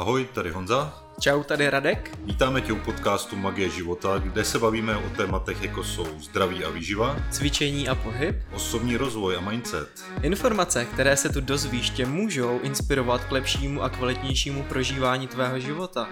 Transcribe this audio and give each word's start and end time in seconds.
Ahoj, 0.00 0.28
tady 0.32 0.50
Honza. 0.50 1.02
Čau, 1.20 1.42
tady 1.42 1.70
Radek. 1.70 2.18
Vítáme 2.24 2.60
tě 2.60 2.72
u 2.72 2.76
podcastu 2.76 3.36
Magie 3.36 3.68
života, 3.68 4.18
kde 4.18 4.44
se 4.44 4.58
bavíme 4.58 4.96
o 4.96 5.10
tématech 5.16 5.62
jako 5.62 5.84
jsou 5.84 6.06
zdraví 6.20 6.64
a 6.64 6.70
výživa, 6.70 7.16
cvičení 7.30 7.88
a 7.88 7.94
pohyb, 7.94 8.36
osobní 8.52 8.96
rozvoj 8.96 9.36
a 9.36 9.40
mindset. 9.40 10.04
Informace, 10.22 10.84
které 10.84 11.16
se 11.16 11.28
tu 11.28 11.40
dozvíš, 11.40 11.90
tě 11.90 12.06
můžou 12.06 12.60
inspirovat 12.60 13.24
k 13.24 13.32
lepšímu 13.32 13.82
a 13.82 13.88
kvalitnějšímu 13.88 14.62
prožívání 14.62 15.28
tvého 15.28 15.58
života. 15.58 16.08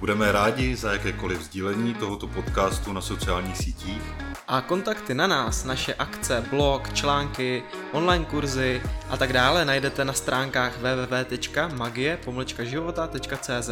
Budeme 0.00 0.32
rádi 0.32 0.76
za 0.76 0.92
jakékoliv 0.92 1.42
sdílení 1.42 1.94
tohoto 1.94 2.26
podcastu 2.26 2.92
na 2.92 3.00
sociálních 3.00 3.56
sítích. 3.56 4.29
A 4.50 4.60
kontakty 4.60 5.14
na 5.14 5.26
nás, 5.26 5.64
naše 5.64 5.94
akce, 5.94 6.44
blog, 6.50 6.92
články, 6.92 7.62
online 7.92 8.24
kurzy 8.24 8.82
a 9.08 9.16
tak 9.16 9.32
dále 9.32 9.64
najdete 9.64 10.04
na 10.04 10.12
stránkách 10.12 10.78
www.magie-života.cz 10.78 13.70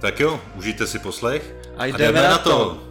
Tak 0.00 0.20
jo, 0.20 0.40
užijte 0.56 0.86
si 0.86 0.98
poslech 0.98 1.54
a 1.76 1.86
jdeme, 1.86 1.94
a 1.94 1.98
jdeme 2.12 2.22
na 2.22 2.38
to! 2.38 2.88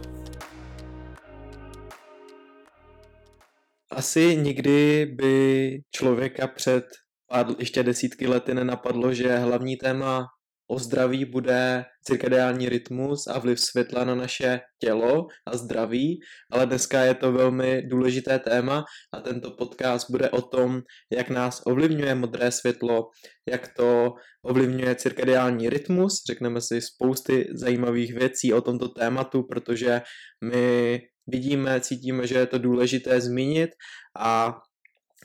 Asi 3.90 4.36
nikdy 4.36 5.06
by 5.06 5.78
člověka 5.90 6.46
před 6.46 6.84
pár, 7.30 7.46
ještě 7.58 7.82
desítky 7.82 8.26
lety 8.26 8.54
nenapadlo, 8.54 9.14
že 9.14 9.38
hlavní 9.38 9.76
téma 9.76 10.26
o 10.68 10.78
zdraví 10.78 11.24
bude 11.24 11.84
cirkadiální 12.02 12.68
rytmus 12.68 13.26
a 13.26 13.38
vliv 13.38 13.60
světla 13.60 14.04
na 14.04 14.14
naše 14.14 14.60
tělo 14.78 15.26
a 15.46 15.56
zdraví, 15.56 16.20
ale 16.52 16.66
dneska 16.66 17.02
je 17.02 17.14
to 17.14 17.32
velmi 17.32 17.82
důležité 17.82 18.38
téma 18.38 18.84
a 19.14 19.20
tento 19.20 19.50
podcast 19.50 20.10
bude 20.10 20.30
o 20.30 20.42
tom, 20.42 20.82
jak 21.12 21.30
nás 21.30 21.62
ovlivňuje 21.66 22.14
modré 22.14 22.52
světlo, 22.52 23.10
jak 23.48 23.68
to 23.76 24.14
ovlivňuje 24.42 24.94
cirkadiální 24.94 25.68
rytmus, 25.68 26.22
řekneme 26.26 26.60
si 26.60 26.80
spousty 26.80 27.48
zajímavých 27.54 28.14
věcí 28.14 28.52
o 28.52 28.60
tomto 28.60 28.88
tématu, 28.88 29.42
protože 29.42 30.02
my 30.44 31.00
vidíme, 31.26 31.80
cítíme, 31.80 32.26
že 32.26 32.34
je 32.34 32.46
to 32.46 32.58
důležité 32.58 33.20
zmínit 33.20 33.70
a 34.18 34.54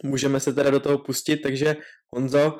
můžeme 0.03 0.39
se 0.39 0.53
teda 0.53 0.69
do 0.69 0.79
toho 0.79 0.97
pustit, 0.97 1.37
takže 1.37 1.75
Honzo, 2.15 2.57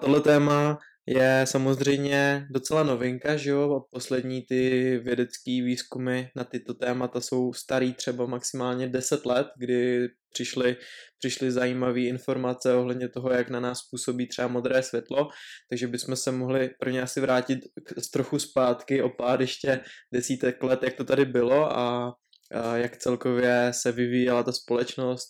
tohle 0.00 0.20
téma 0.20 0.78
je 1.06 1.42
samozřejmě 1.44 2.46
docela 2.50 2.82
novinka, 2.82 3.36
že 3.36 3.50
jo, 3.50 3.76
a 3.76 3.84
poslední 3.90 4.42
ty 4.42 4.98
vědecké 4.98 5.50
výzkumy 5.50 6.22
na 6.36 6.44
tyto 6.44 6.74
témata 6.74 7.20
jsou 7.20 7.52
starý 7.52 7.94
třeba 7.94 8.26
maximálně 8.26 8.88
10 8.88 9.26
let, 9.26 9.46
kdy 9.58 10.08
přišly, 10.32 10.76
přišly 11.18 11.50
zajímavé 11.50 12.00
informace 12.00 12.74
ohledně 12.74 13.08
toho, 13.08 13.30
jak 13.30 13.50
na 13.50 13.60
nás 13.60 13.78
působí 13.90 14.28
třeba 14.28 14.48
modré 14.48 14.82
světlo, 14.82 15.28
takže 15.70 15.86
bychom 15.86 16.16
se 16.16 16.32
mohli 16.32 16.70
pro 16.80 16.90
ně 16.90 17.02
asi 17.02 17.20
vrátit 17.20 17.58
z 17.98 18.10
trochu 18.10 18.38
zpátky 18.38 19.02
o 19.02 19.10
pár 19.10 19.40
ještě 19.40 19.80
desítek 20.12 20.62
let, 20.62 20.82
jak 20.82 20.94
to 20.94 21.04
tady 21.04 21.24
bylo 21.24 21.78
a, 21.78 22.14
a 22.52 22.76
jak 22.76 22.96
celkově 22.96 23.70
se 23.74 23.92
vyvíjela 23.92 24.42
ta 24.42 24.52
společnost 24.52 25.28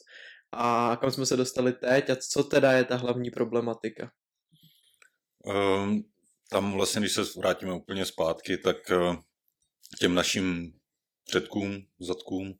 a 0.53 0.97
kam 1.01 1.11
jsme 1.11 1.27
se 1.27 1.37
dostali 1.37 1.73
teď 1.73 2.11
a 2.11 2.17
co 2.17 2.45
teda 2.45 2.73
je 2.73 2.84
ta 2.84 2.97
hlavní 2.97 3.31
problematika. 3.31 4.11
Um, 5.45 6.05
tam 6.51 6.73
vlastně, 6.73 7.01
když 7.01 7.13
se 7.13 7.23
vrátíme 7.37 7.73
úplně 7.73 8.05
zpátky, 8.05 8.59
tak 8.59 8.77
uh, 8.91 9.17
těm 9.99 10.15
našim 10.15 10.73
předkům, 11.25 11.83
zadkům, 12.01 12.55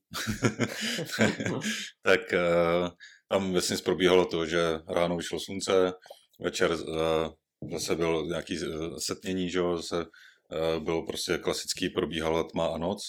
tak 2.03 2.21
uh, 2.33 2.89
tam 3.29 3.53
vlastně 3.53 3.77
probíhalo 3.77 4.25
to, 4.25 4.47
že 4.47 4.79
ráno 4.89 5.17
vyšlo 5.17 5.41
slunce, 5.41 5.93
večer 6.41 6.77
zase 7.73 7.97
bylo 7.97 8.25
nějaký 8.25 8.59
setnění, 8.99 9.51
že 9.51 9.61
zase 9.77 10.05
bylo 10.79 11.07
prostě 11.07 11.39
klasický, 11.39 11.89
probíhala 11.89 12.45
tma 12.45 12.67
a 12.67 12.79
noc 12.79 13.01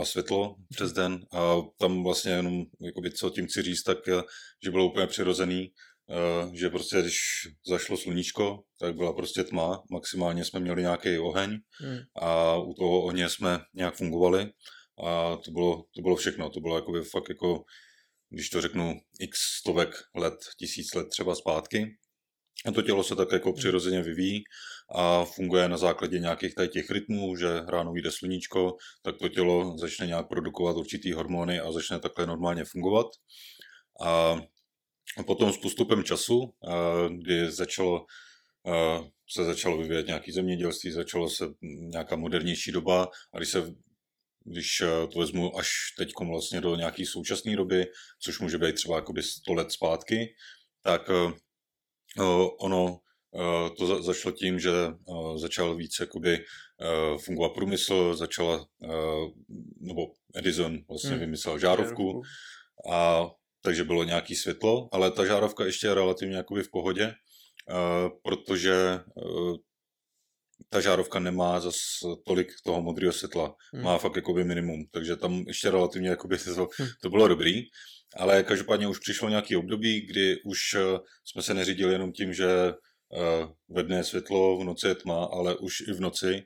a 0.00 0.04
světlo 0.04 0.56
přes 0.68 0.92
den. 0.92 1.26
A 1.32 1.56
tam 1.78 2.04
vlastně 2.04 2.32
jenom, 2.32 2.64
jakoby, 2.80 3.10
co 3.12 3.30
tím 3.30 3.46
chci 3.46 3.62
říct, 3.62 3.82
tak 3.82 3.98
že 4.64 4.70
bylo 4.70 4.86
úplně 4.86 5.06
přirozený, 5.06 5.72
že 6.52 6.70
prostě 6.70 7.00
když 7.00 7.18
zašlo 7.66 7.96
sluníčko, 7.96 8.62
tak 8.80 8.96
byla 8.96 9.12
prostě 9.12 9.44
tma, 9.44 9.82
maximálně 9.90 10.44
jsme 10.44 10.60
měli 10.60 10.82
nějaký 10.82 11.18
oheň 11.18 11.58
hmm. 11.80 11.98
a 12.16 12.56
u 12.56 12.74
toho 12.74 13.02
ohně 13.02 13.28
jsme 13.28 13.58
nějak 13.74 13.96
fungovali 13.96 14.50
a 15.04 15.36
to 15.36 15.50
bylo, 15.50 15.84
to 15.94 16.02
bylo 16.02 16.16
všechno, 16.16 16.50
to 16.50 16.60
bylo 16.60 16.76
jakoby 16.76 17.02
fakt 17.02 17.28
jako, 17.28 17.64
když 18.30 18.48
to 18.48 18.60
řeknu, 18.60 18.94
x 19.20 19.38
stovek 19.60 19.94
let, 20.14 20.34
tisíc 20.58 20.94
let 20.94 21.08
třeba 21.08 21.34
zpátky. 21.34 21.96
A 22.66 22.72
to 22.72 22.82
tělo 22.82 23.04
se 23.04 23.16
tak 23.16 23.32
jako 23.32 23.48
hmm. 23.48 23.56
přirozeně 23.56 24.02
vyvíjí 24.02 24.42
a 24.94 25.24
funguje 25.24 25.68
na 25.68 25.76
základě 25.76 26.18
nějakých 26.18 26.54
tady 26.54 26.68
těch 26.68 26.90
rytmů, 26.90 27.36
že 27.36 27.60
ráno 27.68 27.92
vyjde 27.92 28.10
sluníčko, 28.10 28.76
tak 29.02 29.18
to 29.18 29.28
tělo 29.28 29.78
začne 29.78 30.06
nějak 30.06 30.28
produkovat 30.28 30.76
určitý 30.76 31.12
hormony 31.12 31.60
a 31.60 31.72
začne 31.72 31.98
takhle 31.98 32.26
normálně 32.26 32.64
fungovat. 32.64 33.06
A 34.04 34.36
a 35.18 35.22
potom 35.22 35.52
s 35.52 35.58
postupem 35.58 36.04
času, 36.04 36.54
kdy 37.08 37.50
začalo, 37.50 38.06
se 39.30 39.44
začalo 39.44 39.78
vyvíjet 39.78 40.06
nějaké 40.06 40.32
zemědělství, 40.32 40.90
začalo 40.90 41.30
se 41.30 41.44
nějaká 41.62 42.16
modernější 42.16 42.72
doba 42.72 43.08
a 43.34 43.38
když 43.38 43.48
se 43.50 43.74
když 44.44 44.82
to 45.12 45.18
vezmu 45.18 45.58
až 45.58 45.68
teď 45.98 46.12
vlastně 46.28 46.60
do 46.60 46.76
nějaké 46.76 47.06
současné 47.06 47.56
doby, 47.56 47.86
což 48.18 48.40
může 48.40 48.58
být 48.58 48.74
třeba 48.74 48.96
jakoby 48.96 49.22
100 49.22 49.54
let 49.54 49.72
zpátky, 49.72 50.34
tak 50.82 51.10
ono 52.60 52.98
to 53.78 54.02
začalo 54.02 54.32
tím, 54.32 54.58
že 54.58 54.70
začal 55.36 55.76
víc 55.76 55.96
jakoby 56.00 56.44
fungovat 57.24 57.54
průmysl, 57.54 58.16
začala, 58.16 58.66
nebo 59.80 60.02
Edison 60.34 60.78
vlastně 60.88 61.10
hmm. 61.10 61.20
vymyslel 61.20 61.58
žárovku 61.58 62.22
a 62.90 63.30
takže 63.62 63.84
bylo 63.84 64.04
nějaký 64.04 64.34
světlo, 64.34 64.88
ale 64.92 65.10
ta 65.10 65.26
žárovka 65.26 65.64
ještě 65.64 65.86
je 65.86 65.94
relativně 65.94 66.36
jakoby 66.36 66.62
v 66.62 66.70
pohodě, 66.70 67.06
uh, 67.06 68.08
protože 68.22 69.00
uh, 69.14 69.56
ta 70.68 70.80
žárovka 70.80 71.18
nemá 71.18 71.60
zas 71.60 71.76
tolik 72.26 72.52
toho 72.64 72.82
modrého 72.82 73.12
světla, 73.12 73.54
hmm. 73.72 73.82
má 73.82 73.98
fakt 73.98 74.16
jakoby 74.16 74.44
minimum, 74.44 74.86
takže 74.90 75.16
tam 75.16 75.44
ještě 75.46 75.70
relativně 75.70 76.08
jakoby 76.08 76.38
to, 76.56 76.68
hmm. 76.78 76.88
to 77.02 77.10
bylo 77.10 77.28
dobrý, 77.28 77.62
ale 78.16 78.42
každopádně 78.42 78.88
už 78.88 78.98
přišlo 78.98 79.28
nějaký 79.28 79.56
období, 79.56 80.00
kdy 80.00 80.42
už 80.44 80.74
uh, 80.74 80.98
jsme 81.24 81.42
se 81.42 81.54
neřídili 81.54 81.92
jenom 81.92 82.12
tím, 82.12 82.32
že 82.32 82.72
ve 83.68 83.82
dne 83.82 83.96
je 83.96 84.04
světlo, 84.04 84.58
v 84.58 84.64
noci 84.64 84.88
je 84.88 84.94
tma, 84.94 85.24
ale 85.24 85.56
už 85.56 85.80
i 85.80 85.92
v 85.92 86.00
noci 86.00 86.42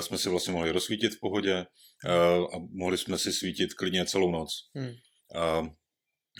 jsme 0.00 0.18
si 0.18 0.28
vlastně 0.28 0.52
mohli 0.52 0.70
rozsvítit 0.70 1.14
v 1.14 1.20
pohodě 1.20 1.66
a 2.54 2.58
mohli 2.70 2.98
jsme 2.98 3.18
si 3.18 3.32
svítit 3.32 3.74
klidně 3.74 4.06
celou 4.06 4.30
noc. 4.30 4.50
Hmm. 4.74 4.92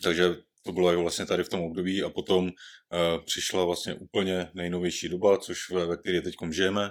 Takže 0.02 0.36
to 0.62 0.72
bylo 0.72 1.02
vlastně 1.02 1.26
tady 1.26 1.44
v 1.44 1.48
tom 1.48 1.60
období 1.60 2.02
a 2.02 2.10
potom 2.10 2.44
uh, 2.44 3.24
přišla 3.24 3.64
vlastně 3.64 3.94
úplně 3.94 4.50
nejnovější 4.54 5.08
doba, 5.08 5.38
což 5.38 5.70
ve, 5.70 5.86
ve 5.86 5.96
které 5.96 6.20
teď 6.20 6.34
žijeme, 6.50 6.90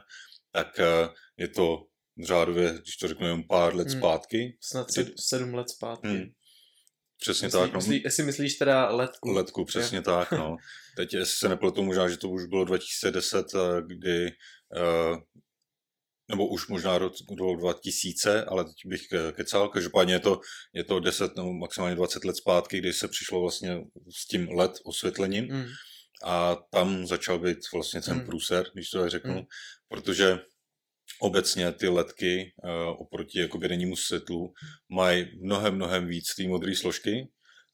tak 0.52 0.68
uh, 0.80 1.14
je 1.38 1.47
to 1.47 1.86
řádově, 2.24 2.74
když 2.81 2.97
to 2.97 3.08
řeknu, 3.08 3.28
jen 3.28 3.44
pár 3.44 3.75
let 3.75 3.88
hmm. 3.88 4.00
zpátky. 4.00 4.58
Snad 4.62 4.88
kdy... 4.91 5.14
sedm 5.19 5.53
let 5.53 5.69
zpátky. 5.69 6.08
Hmm. 6.08 6.31
Přesně 7.18 7.46
myslí, 7.46 7.59
tak. 7.59 7.74
No. 7.74 7.78
Myslí, 7.78 8.02
jestli 8.03 8.24
myslíš 8.24 8.56
teda 8.56 8.90
letku. 8.90 9.31
Letku, 9.31 9.66
přesně 9.66 9.97
je. 9.97 10.02
tak, 10.02 10.31
no. 10.31 10.56
Teď, 10.97 11.14
jestli 11.14 11.38
se 11.38 11.50
nepletu, 11.50 11.84
možná, 11.84 12.09
že 12.09 12.18
to 12.18 12.30
už 12.30 12.46
bylo 12.46 12.66
2010, 12.66 13.46
kdy 13.88 14.25
uh, 14.25 15.18
nebo 16.33 16.47
už 16.47 16.67
možná 16.67 16.97
rok 16.97 17.13
2000, 17.59 18.45
ale 18.45 18.63
teď 18.63 18.75
bych 18.85 19.01
kecal. 19.31 19.69
Každopádně 19.69 20.13
je 20.13 20.19
to, 20.19 20.39
je 20.73 20.83
to 20.83 20.99
10 20.99 21.38
nebo 21.38 21.53
maximálně 21.53 21.95
20 21.95 22.25
let 22.25 22.35
zpátky, 22.35 22.77
kdy 22.77 22.94
se 22.94 23.07
přišlo 23.07 23.41
vlastně 23.41 23.81
s 24.17 24.27
tím 24.27 24.47
LED 24.49 24.72
osvětlením 24.85 25.45
mm. 25.45 25.66
a 26.23 26.55
tam 26.72 27.07
začal 27.07 27.39
být 27.39 27.57
vlastně 27.73 28.01
ten 28.01 28.17
mm. 28.17 28.25
průser, 28.25 28.66
když 28.73 28.89
to 28.89 28.99
tak 28.99 29.09
řeknu, 29.09 29.33
mm. 29.33 29.45
protože 29.88 30.40
obecně 31.22 31.72
ty 31.72 31.87
ledky 31.87 32.53
uh, 32.63 33.02
oproti 33.02 33.40
jakoby 33.40 33.67
dennímu 33.67 33.96
světlu 33.96 34.53
mají 34.90 35.25
mnohem, 35.41 35.75
mnohem 35.75 36.08
víc 36.08 36.35
té 36.35 36.47
modré 36.47 36.75
složky, 36.75 37.29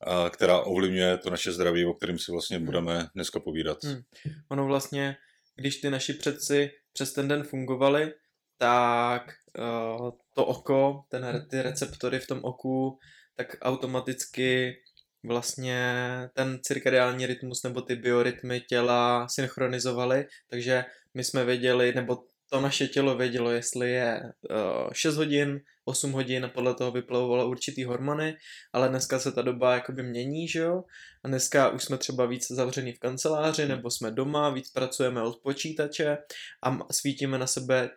uh, 0.06 0.28
která 0.28 0.60
ovlivňuje 0.60 1.18
to 1.18 1.30
naše 1.30 1.52
zdraví, 1.52 1.84
o 1.84 1.94
kterém 1.94 2.18
si 2.18 2.32
vlastně 2.32 2.58
mm. 2.58 2.64
budeme 2.64 3.06
dneska 3.14 3.40
povídat. 3.40 3.78
Mm. 3.84 4.00
Ono 4.48 4.66
vlastně, 4.66 5.16
když 5.56 5.76
ty 5.76 5.90
naši 5.90 6.12
předci 6.12 6.70
přes 6.92 7.12
ten 7.12 7.28
den 7.28 7.42
fungovali, 7.42 8.12
tak 8.60 9.22
uh, 9.58 10.10
to 10.34 10.46
oko, 10.46 11.04
ten, 11.08 11.46
ty 11.50 11.62
receptory 11.62 12.20
v 12.20 12.26
tom 12.26 12.40
oku, 12.42 12.98
tak 13.36 13.56
automaticky 13.62 14.76
vlastně 15.24 15.94
ten 16.34 16.58
cirkadiální 16.62 17.26
rytmus 17.26 17.62
nebo 17.62 17.80
ty 17.82 17.96
biorytmy 17.96 18.60
těla 18.60 19.28
synchronizovaly, 19.28 20.26
takže 20.50 20.84
my 21.14 21.24
jsme 21.24 21.44
věděli, 21.44 21.92
nebo 21.94 22.18
to 22.50 22.60
naše 22.60 22.88
tělo 22.88 23.16
vědělo, 23.16 23.50
jestli 23.50 23.90
je 23.90 24.20
uh, 24.50 24.92
6 24.92 25.16
hodin, 25.16 25.60
8 25.84 26.12
hodin 26.12 26.50
podle 26.54 26.74
toho 26.74 26.90
vyplavovalo 26.92 27.48
určitý 27.48 27.84
hormony, 27.84 28.36
ale 28.72 28.88
dneska 28.88 29.18
se 29.18 29.32
ta 29.32 29.42
doba 29.42 29.74
jakoby 29.74 30.02
mění, 30.02 30.48
že 30.48 30.58
jo? 30.58 30.82
A 31.24 31.28
dneska 31.28 31.68
už 31.68 31.84
jsme 31.84 31.98
třeba 31.98 32.26
víc 32.26 32.50
zavřený 32.50 32.92
v 32.92 32.98
kanceláři, 32.98 33.68
nebo 33.68 33.90
jsme 33.90 34.10
doma, 34.10 34.50
víc 34.50 34.70
pracujeme 34.70 35.22
od 35.22 35.40
počítače 35.42 36.18
a 36.62 36.92
svítíme 36.92 37.38
na 37.38 37.46
sebe 37.46 37.90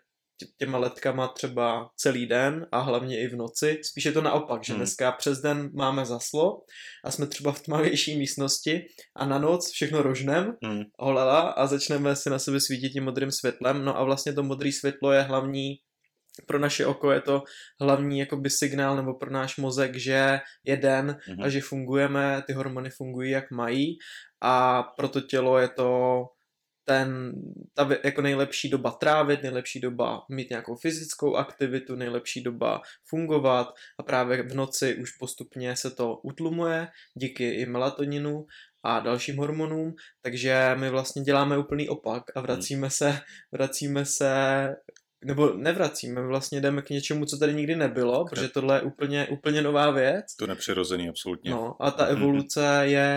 těma 0.58 0.78
letkama 0.78 1.28
třeba 1.28 1.90
celý 1.98 2.26
den 2.26 2.68
a 2.72 2.80
hlavně 2.80 3.22
i 3.22 3.28
v 3.28 3.36
noci. 3.36 3.80
Spíš 3.84 4.06
je 4.06 4.12
to 4.12 4.22
naopak, 4.22 4.64
že 4.64 4.74
hmm. 4.74 4.80
dneska 4.80 5.12
přes 5.12 5.42
den 5.42 5.70
máme 5.74 6.06
zaslo 6.06 6.62
a 7.06 7.12
jsme 7.12 7.28
třeba 7.28 7.52
v 7.52 7.62
tmavější 7.62 8.18
místnosti 8.18 8.86
a 9.16 9.26
na 9.26 9.40
noc 9.40 9.72
všechno 9.72 10.02
rožnem, 10.02 10.54
hmm. 10.64 10.84
holela 11.00 11.40
a 11.40 11.68
začneme 11.68 12.16
si 12.16 12.30
na 12.30 12.40
sebe 12.40 12.60
svítit 12.60 12.90
tím 12.90 13.04
modrým 13.04 13.32
světlem. 13.32 13.86
No 13.86 13.98
a 13.98 14.04
vlastně 14.04 14.34
to 14.34 14.44
modré 14.44 14.72
světlo 14.72 15.12
je 15.12 15.22
hlavní 15.22 15.76
pro 16.48 16.60
naše 16.60 16.86
oko 16.86 17.12
je 17.12 17.22
to 17.22 17.44
hlavní 17.82 18.20
jakoby 18.20 18.50
signál 18.50 18.96
nebo 18.96 19.14
pro 19.14 19.32
náš 19.32 19.58
mozek, 19.58 19.96
že 19.96 20.40
je 20.64 20.78
den 20.78 21.18
mm-hmm. 21.30 21.46
a 21.46 21.50
že 21.50 21.62
fungujeme, 21.62 22.44
ty 22.48 22.54
hormony 22.54 22.90
fungují 22.90 23.32
jak 23.32 23.52
mají 23.52 23.98
a 24.42 24.84
pro 24.84 25.10
to 25.10 25.22
tělo 25.22 25.60
je 25.60 25.68
to 25.68 26.22
ten, 26.86 27.34
ta 27.74 27.90
jako 28.04 28.22
nejlepší 28.22 28.70
doba 28.70 28.92
trávit, 28.92 29.44
nejlepší 29.44 29.80
doba 29.80 30.22
mít 30.30 30.50
nějakou 30.50 30.76
fyzickou 30.76 31.36
aktivitu, 31.36 31.96
nejlepší 31.96 32.44
doba 32.44 32.82
fungovat 33.10 33.68
a 34.00 34.04
právě 34.04 34.44
v 34.44 34.56
noci 34.56 34.96
už 34.96 35.12
postupně 35.12 35.76
se 35.76 35.92
to 35.92 36.16
utlumuje 36.16 36.88
díky 37.14 37.50
i 37.50 37.66
melatoninu 37.66 38.46
a 38.84 39.00
dalším 39.00 39.38
hormonům, 39.38 39.96
takže 40.22 40.76
my 40.80 40.90
vlastně 40.90 41.22
děláme 41.22 41.58
úplný 41.58 41.90
opak 41.90 42.24
a 42.36 42.42
vracíme 42.42 42.90
se, 42.90 43.20
vracíme 43.52 44.06
se 44.06 44.30
nebo 45.26 45.54
nevracíme, 45.54 46.22
vlastně 46.22 46.62
jdeme 46.62 46.82
k 46.82 46.90
něčemu, 46.90 47.26
co 47.26 47.38
tady 47.38 47.54
nikdy 47.54 47.76
nebylo, 47.76 48.26
protože 48.26 48.50
tohle 48.50 48.78
je 48.78 48.82
úplně, 48.82 49.28
úplně 49.28 49.62
nová 49.62 49.92
věc. 49.92 50.36
To 50.36 50.48
nepřirozený, 50.48 51.10
absolutně. 51.10 51.52
No 51.52 51.76
a 51.80 51.92
ta 51.92 52.06
evoluce 52.06 52.82
je 52.82 53.14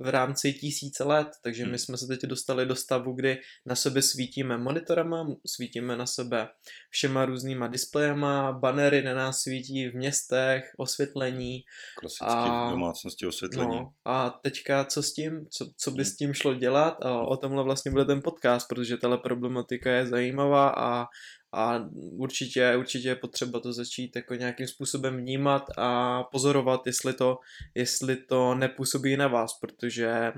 v 0.00 0.08
rámci 0.08 0.52
tisíce 0.52 1.04
let, 1.04 1.28
takže 1.42 1.64
my 1.64 1.68
hmm. 1.68 1.78
jsme 1.78 1.98
se 1.98 2.06
teď 2.06 2.22
dostali 2.22 2.66
do 2.66 2.76
stavu, 2.76 3.12
kdy 3.12 3.38
na 3.66 3.74
sebe 3.74 4.02
svítíme 4.02 4.58
monitorama, 4.58 5.26
svítíme 5.46 5.96
na 5.96 6.06
sebe 6.06 6.48
všema 6.90 7.24
různýma 7.24 7.66
displejema, 7.66 8.52
banery 8.52 9.02
na 9.02 9.14
nás 9.14 9.40
svítí 9.40 9.88
v 9.88 9.94
městech, 9.94 10.70
osvětlení. 10.76 11.60
Klasicky 11.98 12.26
a, 12.28 12.70
domácnosti 12.70 13.26
osvětlení. 13.26 13.76
No, 13.76 13.92
a 14.04 14.30
teďka 14.30 14.84
co 14.84 15.02
s 15.02 15.12
tím, 15.12 15.46
co, 15.50 15.70
co 15.76 15.90
by 15.90 16.04
s 16.04 16.16
tím 16.16 16.34
šlo 16.34 16.54
dělat 16.54 16.96
a 17.02 17.20
o 17.20 17.36
tomhle 17.36 17.64
vlastně 17.64 17.90
bude 17.90 18.04
ten 18.04 18.22
podcast, 18.22 18.68
protože 18.68 18.96
tahle 18.96 19.18
problematika 19.18 19.90
je 19.90 20.06
zajímavá 20.06 20.74
a 20.76 21.06
a 21.54 21.88
určitě, 22.12 22.76
určitě 22.76 23.08
je 23.08 23.16
potřeba 23.16 23.60
to 23.60 23.72
začít 23.72 24.16
jako 24.16 24.34
nějakým 24.34 24.66
způsobem 24.66 25.16
vnímat 25.16 25.66
a 25.76 26.22
pozorovat, 26.22 26.86
jestli 26.86 27.12
to, 27.12 27.38
jestli 27.74 28.16
to 28.16 28.54
nepůsobí 28.54 29.16
na 29.16 29.28
vás, 29.28 29.58
protože 29.60 30.32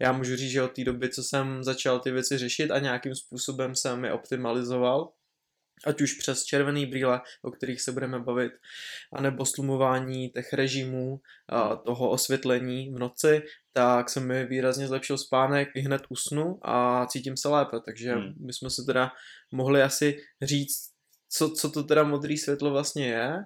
já 0.00 0.12
můžu 0.12 0.36
říct, 0.36 0.50
že 0.50 0.62
od 0.62 0.72
té 0.72 0.84
doby, 0.84 1.08
co 1.08 1.22
jsem 1.22 1.64
začal 1.64 2.00
ty 2.00 2.10
věci 2.10 2.38
řešit 2.38 2.70
a 2.70 2.78
nějakým 2.78 3.14
způsobem 3.14 3.76
jsem 3.76 4.04
je 4.04 4.12
optimalizoval, 4.12 5.12
ať 5.86 6.00
už 6.00 6.12
přes 6.14 6.44
červený 6.44 6.86
brýle, 6.86 7.20
o 7.42 7.50
kterých 7.50 7.80
se 7.80 7.92
budeme 7.92 8.20
bavit, 8.20 8.52
anebo 9.12 9.46
slumování 9.46 10.30
těch 10.30 10.52
režimů, 10.52 11.20
toho 11.86 12.10
osvětlení 12.10 12.94
v 12.94 12.98
noci, 12.98 13.42
tak 13.72 14.10
se 14.10 14.20
mi 14.20 14.46
výrazně 14.46 14.86
zlepšil 14.86 15.18
spánek, 15.18 15.68
i 15.74 15.80
hned 15.80 16.02
usnu 16.08 16.58
a 16.62 17.06
cítím 17.06 17.36
se 17.36 17.48
lépe, 17.48 17.76
takže 17.86 18.12
hmm. 18.12 18.32
bychom 18.36 18.70
se 18.70 18.82
teda 18.86 19.10
mohli 19.52 19.82
asi 19.82 20.16
říct, 20.42 20.92
co, 21.28 21.50
co 21.50 21.70
to 21.70 21.82
teda 21.82 22.04
modré 22.04 22.36
světlo 22.36 22.70
vlastně 22.70 23.06
je 23.06 23.36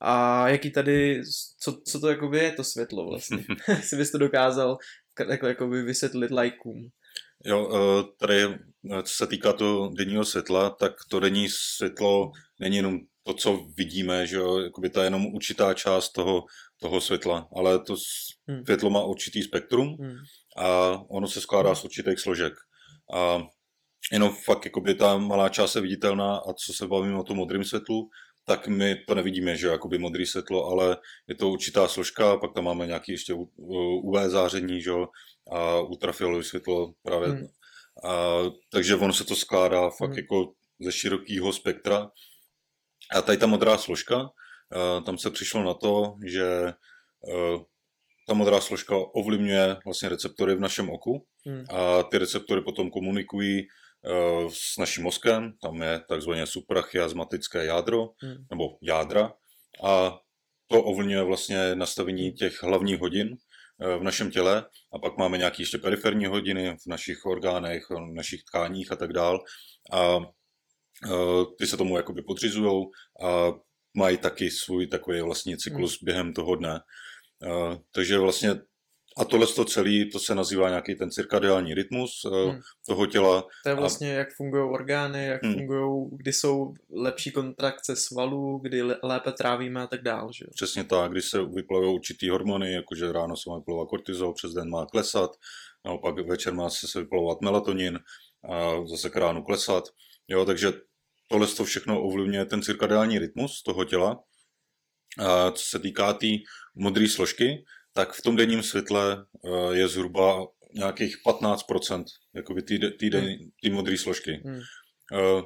a 0.00 0.48
jaký 0.48 0.70
tady, 0.70 1.22
co, 1.60 1.80
co 1.86 2.00
to 2.00 2.08
jakoby 2.08 2.38
je 2.38 2.52
to 2.52 2.64
světlo 2.64 3.08
vlastně. 3.08 3.44
si 3.82 3.96
bys 3.96 4.10
to 4.10 4.18
dokázal 4.18 4.78
jako, 5.30 5.46
jakoby 5.46 5.82
vysvětlit 5.82 6.30
lajkům. 6.30 6.88
Jo, 7.44 7.68
eh, 7.74 8.04
tady 8.18 8.42
eh, 8.44 9.02
co 9.02 9.14
se 9.14 9.26
týká 9.26 9.52
toho 9.52 9.88
denního 9.88 10.24
světla, 10.24 10.70
tak 10.70 10.92
to 11.10 11.20
denní 11.20 11.48
světlo 11.48 12.30
není 12.60 12.76
jenom 12.76 12.98
to, 13.22 13.34
co 13.34 13.66
vidíme, 13.76 14.26
že 14.26 14.36
jo, 14.36 14.58
jakoby 14.58 14.90
to 14.90 15.00
je 15.00 15.06
jenom 15.06 15.26
určitá 15.26 15.74
část 15.74 16.12
toho, 16.12 16.44
toho 16.80 17.00
světla, 17.00 17.48
ale 17.56 17.78
to 17.78 17.96
hmm. 18.48 18.64
světlo 18.64 18.90
má 18.90 19.04
určitý 19.04 19.42
spektrum 19.42 19.96
hmm. 20.00 20.16
a 20.56 20.90
ono 21.10 21.28
se 21.28 21.40
skládá 21.40 21.74
z 21.74 21.84
určitých 21.84 22.20
složek. 22.20 22.52
A 23.14 23.42
jenom 24.12 24.36
fakt 24.44 24.64
jakoby 24.64 24.94
ta 24.94 25.18
malá 25.18 25.48
část 25.48 25.74
je 25.74 25.82
viditelná 25.82 26.36
a 26.36 26.52
co 26.52 26.72
se 26.72 26.86
bavíme 26.86 27.18
o 27.18 27.22
tom 27.22 27.36
modrém 27.36 27.64
světlu, 27.64 28.08
tak 28.44 28.68
my 28.68 28.94
to 29.08 29.14
nevidíme, 29.14 29.56
že 29.56 29.66
jakoby 29.66 29.98
modré 29.98 30.26
světlo, 30.26 30.66
ale 30.66 30.96
je 31.28 31.34
to 31.34 31.48
určitá 31.50 31.88
složka, 31.88 32.36
pak 32.36 32.52
tam 32.54 32.64
máme 32.64 32.86
nějaký 32.86 33.12
ještě 33.12 33.34
UV 34.02 34.22
záření, 34.26 34.82
že 34.82 34.92
a 35.52 35.80
ultrafialové 35.80 36.42
světlo 36.42 36.92
právě. 37.02 37.28
Hmm. 37.28 37.46
A, 38.04 38.38
takže 38.70 38.96
ono 38.96 39.12
se 39.12 39.24
to 39.24 39.36
skládá 39.36 39.90
fakt 39.90 40.10
hmm. 40.10 40.18
jako 40.18 40.52
ze 40.80 40.92
širokého 40.92 41.52
spektra. 41.52 42.10
A 43.14 43.22
tady 43.22 43.38
ta 43.38 43.46
modrá 43.46 43.78
složka, 43.78 44.30
a 44.96 45.00
tam 45.00 45.18
se 45.18 45.30
přišlo 45.30 45.64
na 45.64 45.74
to, 45.74 46.14
že 46.26 46.72
ta 48.26 48.34
modrá 48.34 48.60
složka 48.60 48.96
ovlivňuje 49.14 49.76
vlastně 49.84 50.08
receptory 50.08 50.54
v 50.54 50.60
našem 50.60 50.90
oku 50.90 51.26
hmm. 51.46 51.64
a 51.70 52.02
ty 52.02 52.18
receptory 52.18 52.60
potom 52.62 52.90
komunikují 52.90 53.66
s 54.48 54.78
naším 54.78 55.04
mozkem, 55.04 55.52
tam 55.62 55.82
je 55.82 56.00
takzvané 56.08 56.46
suprachiasmatické 56.46 57.64
jádro, 57.64 58.08
hmm. 58.18 58.36
nebo 58.50 58.78
jádra, 58.82 59.32
a 59.84 60.18
to 60.66 60.82
ovlivňuje 60.82 61.22
vlastně 61.22 61.74
nastavení 61.74 62.32
těch 62.32 62.62
hlavních 62.62 63.00
hodin 63.00 63.36
v 63.98 64.02
našem 64.02 64.30
těle 64.30 64.64
a 64.92 64.98
pak 64.98 65.18
máme 65.18 65.38
nějaké 65.38 65.62
ještě 65.62 65.78
periferní 65.78 66.26
hodiny 66.26 66.76
v 66.76 66.86
našich 66.86 67.26
orgánech, 67.26 67.90
v 67.90 68.14
našich 68.14 68.44
tkáních 68.44 68.92
a 68.92 68.96
tak 68.96 69.12
dál 69.12 69.40
a 69.92 70.18
ty 71.58 71.66
se 71.66 71.76
tomu 71.76 71.96
jakoby 71.96 72.22
podřizují 72.22 72.84
a 73.24 73.52
mají 73.96 74.16
taky 74.16 74.50
svůj 74.50 74.86
takový 74.86 75.20
vlastní 75.20 75.56
cyklus 75.56 75.92
hmm. 75.92 76.04
během 76.04 76.32
toho 76.32 76.56
dne. 76.56 76.80
Takže 77.92 78.18
vlastně 78.18 78.50
a 79.16 79.24
tohle 79.24 79.46
to 79.46 79.64
celé, 79.64 80.04
to 80.12 80.18
se 80.18 80.34
nazývá 80.34 80.68
nějaký 80.68 80.94
ten 80.94 81.10
cirkadiální 81.10 81.74
rytmus 81.74 82.22
eh, 82.26 82.50
hmm. 82.50 82.60
toho 82.86 83.06
těla. 83.06 83.44
To 83.62 83.68
je 83.68 83.74
vlastně, 83.74 84.14
a... 84.14 84.18
jak 84.18 84.28
fungují 84.36 84.70
orgány, 84.70 85.26
jak 85.26 85.42
hmm. 85.42 85.54
fungují, 85.54 86.10
kdy 86.16 86.32
jsou 86.32 86.74
lepší 86.90 87.32
kontrakce 87.32 87.96
svalů, 87.96 88.58
kdy 88.58 88.82
lépe 89.02 89.32
trávíme 89.32 89.82
a 89.82 89.86
tak 89.86 90.02
dále. 90.02 90.28
Že? 90.38 90.44
Přesně 90.54 90.84
tak, 90.84 91.12
když 91.12 91.24
se 91.24 91.44
vyplavují 91.44 91.94
určitý 91.94 92.28
hormony, 92.28 92.72
jakože 92.72 93.12
ráno 93.12 93.36
se 93.36 93.50
má 93.50 93.58
vyplavovat 93.58 93.88
kortizol, 93.88 94.34
přes 94.34 94.52
den 94.52 94.70
má 94.70 94.86
klesat, 94.86 95.30
naopak 95.84 96.14
večer 96.28 96.54
má 96.54 96.70
se 96.70 97.00
vyplavovat 97.00 97.40
melatonin 97.40 97.98
a 98.50 98.86
zase 98.86 99.10
k 99.10 99.16
ránu 99.16 99.42
klesat. 99.42 99.84
Jo, 100.28 100.44
takže 100.44 100.72
tohle 101.28 101.46
to 101.46 101.64
všechno 101.64 102.02
ovlivňuje 102.02 102.44
ten 102.44 102.62
cirkadiální 102.62 103.18
rytmus 103.18 103.62
toho 103.62 103.84
těla. 103.84 104.20
A 105.18 105.50
co 105.50 105.64
se 105.64 105.78
týká 105.78 106.12
té 106.12 106.18
tý 106.18 106.38
modré 106.74 107.08
složky, 107.08 107.64
tak 107.94 108.12
v 108.12 108.22
tom 108.22 108.36
denním 108.36 108.62
světle 108.62 109.26
eh, 109.44 109.76
je 109.76 109.88
zhruba 109.88 110.46
nějakých 110.74 111.16
15% 111.26 112.04
jakoby 112.34 112.62
ty, 112.62 112.78
ty, 112.78 113.10
ty 113.62 113.70
modré 113.70 113.98
složky. 113.98 114.42
Hmm. 114.44 114.60
Eh, 115.12 115.42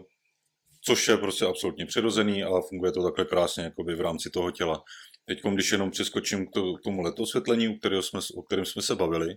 což 0.84 1.08
je 1.08 1.16
prostě 1.16 1.44
absolutně 1.44 1.86
přirozený 1.86 2.44
a 2.44 2.60
funguje 2.68 2.92
to 2.92 3.02
takhle 3.02 3.24
krásně 3.24 3.64
jakoby 3.64 3.94
v 3.94 4.00
rámci 4.00 4.30
toho 4.30 4.50
těla. 4.50 4.82
Teď, 5.24 5.38
když 5.54 5.72
jenom 5.72 5.90
přeskočím 5.90 6.46
k 6.46 6.50
tomu 6.84 7.02
letosvětlení, 7.02 7.68
o, 7.68 7.74
kterém 7.74 8.02
jsme, 8.02 8.20
o 8.36 8.42
kterém 8.42 8.64
jsme 8.64 8.82
se 8.82 8.94
bavili, 8.94 9.34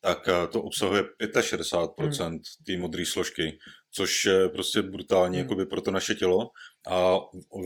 tak 0.00 0.28
eh, 0.28 0.46
to 0.46 0.62
obsahuje 0.62 1.02
65% 1.02 2.26
hmm. 2.26 2.38
té 2.66 2.76
modré 2.76 3.06
složky, 3.06 3.58
což 3.90 4.24
je 4.24 4.48
prostě 4.48 4.82
brutální 4.82 5.36
hmm. 5.36 5.44
jakoby 5.44 5.66
pro 5.66 5.80
to 5.80 5.90
naše 5.90 6.14
tělo 6.14 6.50
a 6.88 7.16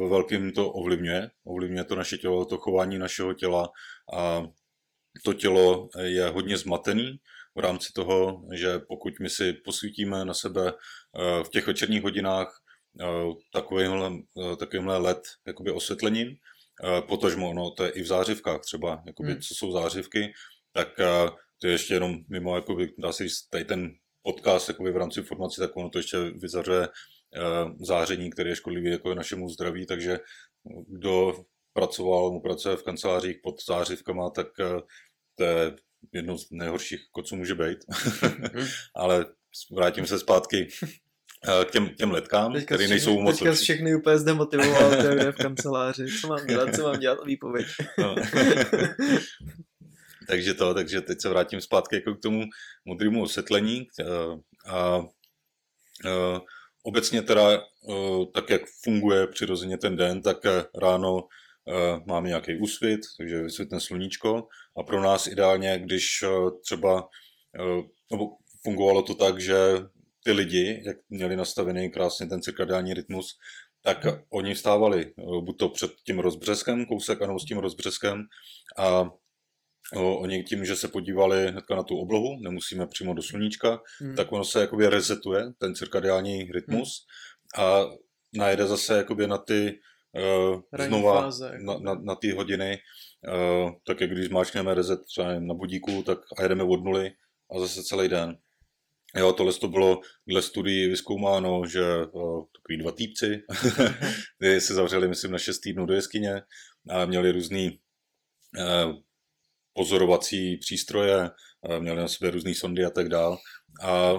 ve 0.00 0.08
velkým 0.08 0.52
to 0.52 0.72
ovlivňuje. 0.72 1.30
Ovlivňuje 1.44 1.84
to 1.84 1.96
naše 1.96 2.18
tělo, 2.18 2.44
to 2.44 2.58
chování 2.58 2.98
našeho 2.98 3.34
těla 3.34 3.68
a 4.14 4.42
to 5.24 5.32
tělo 5.32 5.88
je 5.98 6.28
hodně 6.28 6.56
zmatený 6.58 7.18
v 7.54 7.58
rámci 7.58 7.92
toho, 7.92 8.42
že 8.52 8.78
pokud 8.78 9.12
my 9.20 9.30
si 9.30 9.52
posvítíme 9.52 10.24
na 10.24 10.34
sebe 10.34 10.72
eh, 10.72 11.44
v 11.44 11.48
těch 11.48 11.66
večerních 11.66 12.02
hodinách 12.02 12.60
eh, 13.00 13.04
takovýmhle, 13.52 14.10
eh, 14.12 14.56
takovýmhle 14.56 14.98
LED 14.98 15.22
jakoby 15.46 15.70
osvětlením, 15.70 16.36
potažmo 17.08 17.50
ono, 17.50 17.70
to 17.70 17.84
je 17.84 17.90
i 17.90 18.02
v 18.02 18.06
zářivkách 18.06 18.60
třeba, 18.60 19.02
jakoby, 19.06 19.32
hmm. 19.32 19.40
co 19.40 19.54
jsou 19.54 19.72
zářivky, 19.72 20.32
tak 20.72 20.88
to 21.60 21.66
je 21.66 21.72
ještě 21.72 21.94
jenom 21.94 22.18
mimo, 22.28 22.56
jakoby, 22.56 22.92
dá 22.98 23.12
se 23.12 23.24
říct, 23.24 23.48
tady 23.48 23.64
ten 23.64 23.90
podcast 24.22 24.68
jakoby 24.68 24.92
v 24.92 24.96
rámci 24.96 25.20
informací, 25.20 25.60
tak 25.60 25.76
ono 25.76 25.90
to 25.90 25.98
ještě 25.98 26.18
vyzařuje 26.18 26.88
záření, 27.80 28.30
které 28.30 28.50
je 28.50 28.56
škodlivé 28.56 28.90
jako 28.90 29.14
našemu 29.14 29.48
zdraví, 29.48 29.86
takže 29.86 30.18
kdo 30.88 31.44
pracoval, 31.72 32.30
mu 32.30 32.40
pracuje 32.40 32.76
v 32.76 32.82
kancelářích 32.82 33.36
pod 33.42 33.54
zářivkama, 33.66 34.30
tak 34.30 34.46
eh, 34.60 34.80
to 35.38 35.44
je 35.44 35.76
jedno 36.12 36.38
z 36.38 36.50
nejhorších, 36.50 37.00
co 37.24 37.36
může 37.36 37.54
být. 37.54 37.78
Ale 38.96 39.26
vrátím 39.76 40.06
se 40.06 40.18
zpátky 40.18 40.68
k 41.64 41.70
těm, 41.70 41.88
těm 41.88 42.10
letkám, 42.10 42.54
které 42.64 42.88
nejsou 42.88 43.20
moc 43.20 43.34
Teďka 43.34 43.50
lepší. 43.50 43.62
všechny 43.62 43.94
úplně 43.94 44.18
zdemotivoval, 44.18 44.90
to 44.90 45.06
je 45.06 45.32
v 45.32 45.36
kanceláři. 45.36 46.06
Co 46.20 46.28
mám 46.28 46.46
dělat, 46.46 46.76
co 46.76 46.82
mám 46.82 47.00
dělat, 47.00 47.18
výpověď. 47.26 47.66
No. 47.98 48.14
takže 50.28 50.54
to, 50.54 50.74
takže 50.74 51.00
teď 51.00 51.20
se 51.20 51.28
vrátím 51.28 51.60
zpátky 51.60 51.96
jako 51.96 52.14
k 52.14 52.22
tomu 52.22 52.44
modrému 52.84 53.22
osvětlení 53.22 53.86
eh, 54.00 54.04
a 54.70 55.00
eh, 56.06 56.38
obecně 56.82 57.22
teda 57.22 57.52
eh, 57.52 57.60
tak, 58.34 58.50
jak 58.50 58.62
funguje 58.84 59.26
přirozeně 59.26 59.78
ten 59.78 59.96
den, 59.96 60.22
tak 60.22 60.46
eh, 60.46 60.64
ráno 60.80 61.18
eh, 61.18 61.41
máme 62.06 62.28
nějaký 62.28 62.56
úsvit, 62.56 63.00
takže 63.18 63.42
vysvětne 63.42 63.80
sluníčko. 63.80 64.48
A 64.76 64.82
pro 64.82 65.02
nás 65.02 65.26
ideálně, 65.26 65.78
když 65.78 66.22
eh, 66.22 66.28
třeba 66.64 67.08
eh, 67.60 67.82
nebo 68.10 68.28
fungovalo 68.62 69.02
to 69.02 69.14
tak, 69.14 69.40
že 69.40 69.56
ty 70.24 70.32
lidi, 70.32 70.82
jak 70.86 70.96
měli 71.08 71.36
nastavený 71.36 71.90
krásně 71.90 72.26
ten 72.26 72.42
cirkadiální 72.42 72.94
rytmus, 72.94 73.38
tak 73.82 74.06
oni 74.30 74.54
vstávali 74.54 75.06
eh, 75.06 75.22
buď 75.40 75.58
to 75.58 75.68
před 75.68 75.90
tím 76.06 76.18
rozbřeskem, 76.18 76.86
kousek, 76.86 77.22
ano, 77.22 77.38
s 77.38 77.44
tím 77.44 77.58
rozbřeskem. 77.58 78.22
A 78.78 79.10
oni 79.94 80.44
tím, 80.44 80.64
že 80.64 80.76
se 80.76 80.88
podívali 80.88 81.48
hnedka 81.48 81.76
na 81.76 81.82
tu 81.82 81.98
oblohu, 81.98 82.40
nemusíme 82.40 82.86
přímo 82.86 83.14
do 83.14 83.22
sluníčka, 83.22 83.80
Hmm. 84.00 84.16
tak 84.16 84.32
ono 84.32 84.44
se 84.44 84.60
jakoby 84.60 84.88
resetuje, 84.88 85.44
ten 85.58 85.74
cirkadiální 85.74 86.44
rytmus. 86.52 87.06
A 87.58 87.84
najede 88.34 88.66
zase 88.66 88.96
jakoby 88.96 89.26
na 89.26 89.38
ty 89.38 89.80
uh, 90.14 90.86
znova 90.86 91.20
fáze, 91.22 91.50
jako. 91.52 91.64
na, 91.64 91.78
na, 91.78 92.00
na 92.02 92.14
ty 92.14 92.30
hodiny, 92.30 92.78
uh, 93.28 93.70
tak 93.86 94.00
jak 94.00 94.10
když 94.10 94.26
zmáčkneme 94.26 94.74
reset 94.74 95.00
třeba 95.06 95.40
na 95.40 95.54
budíku, 95.54 96.02
tak 96.02 96.18
a 96.38 96.42
jedeme 96.42 96.62
od 96.62 96.84
nuly 96.84 97.12
a 97.50 97.58
zase 97.58 97.82
celý 97.82 98.08
den. 98.08 98.38
Jo, 99.16 99.32
tohle 99.32 99.52
to 99.52 99.68
bylo 99.68 100.00
dle 100.26 100.42
studií 100.42 100.88
vyzkoumáno, 100.88 101.66
že 101.66 101.82
uh, 102.12 102.44
takový 102.56 102.78
dva 102.78 102.92
týpci, 102.92 103.42
kteří 104.38 104.60
se 104.60 104.74
zavřeli, 104.74 105.08
myslím, 105.08 105.30
na 105.30 105.38
šest 105.38 105.58
týdnů 105.58 105.86
do 105.86 105.94
jeskyně 105.94 106.42
a 106.90 107.04
měli 107.06 107.32
různý 107.32 107.78
uh, 108.58 108.94
pozorovací 109.74 110.56
přístroje, 110.56 111.30
eh, 111.70 111.80
měli 111.80 111.96
na 111.96 112.08
sobě 112.08 112.30
různé 112.30 112.54
sondy 112.54 112.84
a 112.84 112.90
tak 112.90 113.08
dál. 113.08 113.38
A 113.82 114.12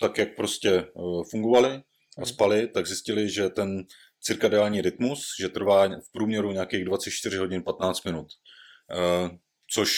tak, 0.00 0.18
jak 0.18 0.36
prostě 0.36 0.70
eh, 0.70 0.90
fungovali 1.30 1.70
a 1.70 2.20
Mhm. 2.20 2.26
spali, 2.26 2.68
tak 2.68 2.86
zjistili, 2.86 3.30
že 3.30 3.48
ten 3.48 3.84
cirkadiální 4.20 4.80
rytmus, 4.80 5.26
že 5.40 5.48
trvá 5.48 5.88
v 5.88 6.12
průměru 6.12 6.52
nějakých 6.52 6.84
24 6.84 7.36
hodin 7.36 7.62
15 7.62 8.04
minut. 8.04 8.26
Eh, 8.90 9.30
Což 9.72 9.92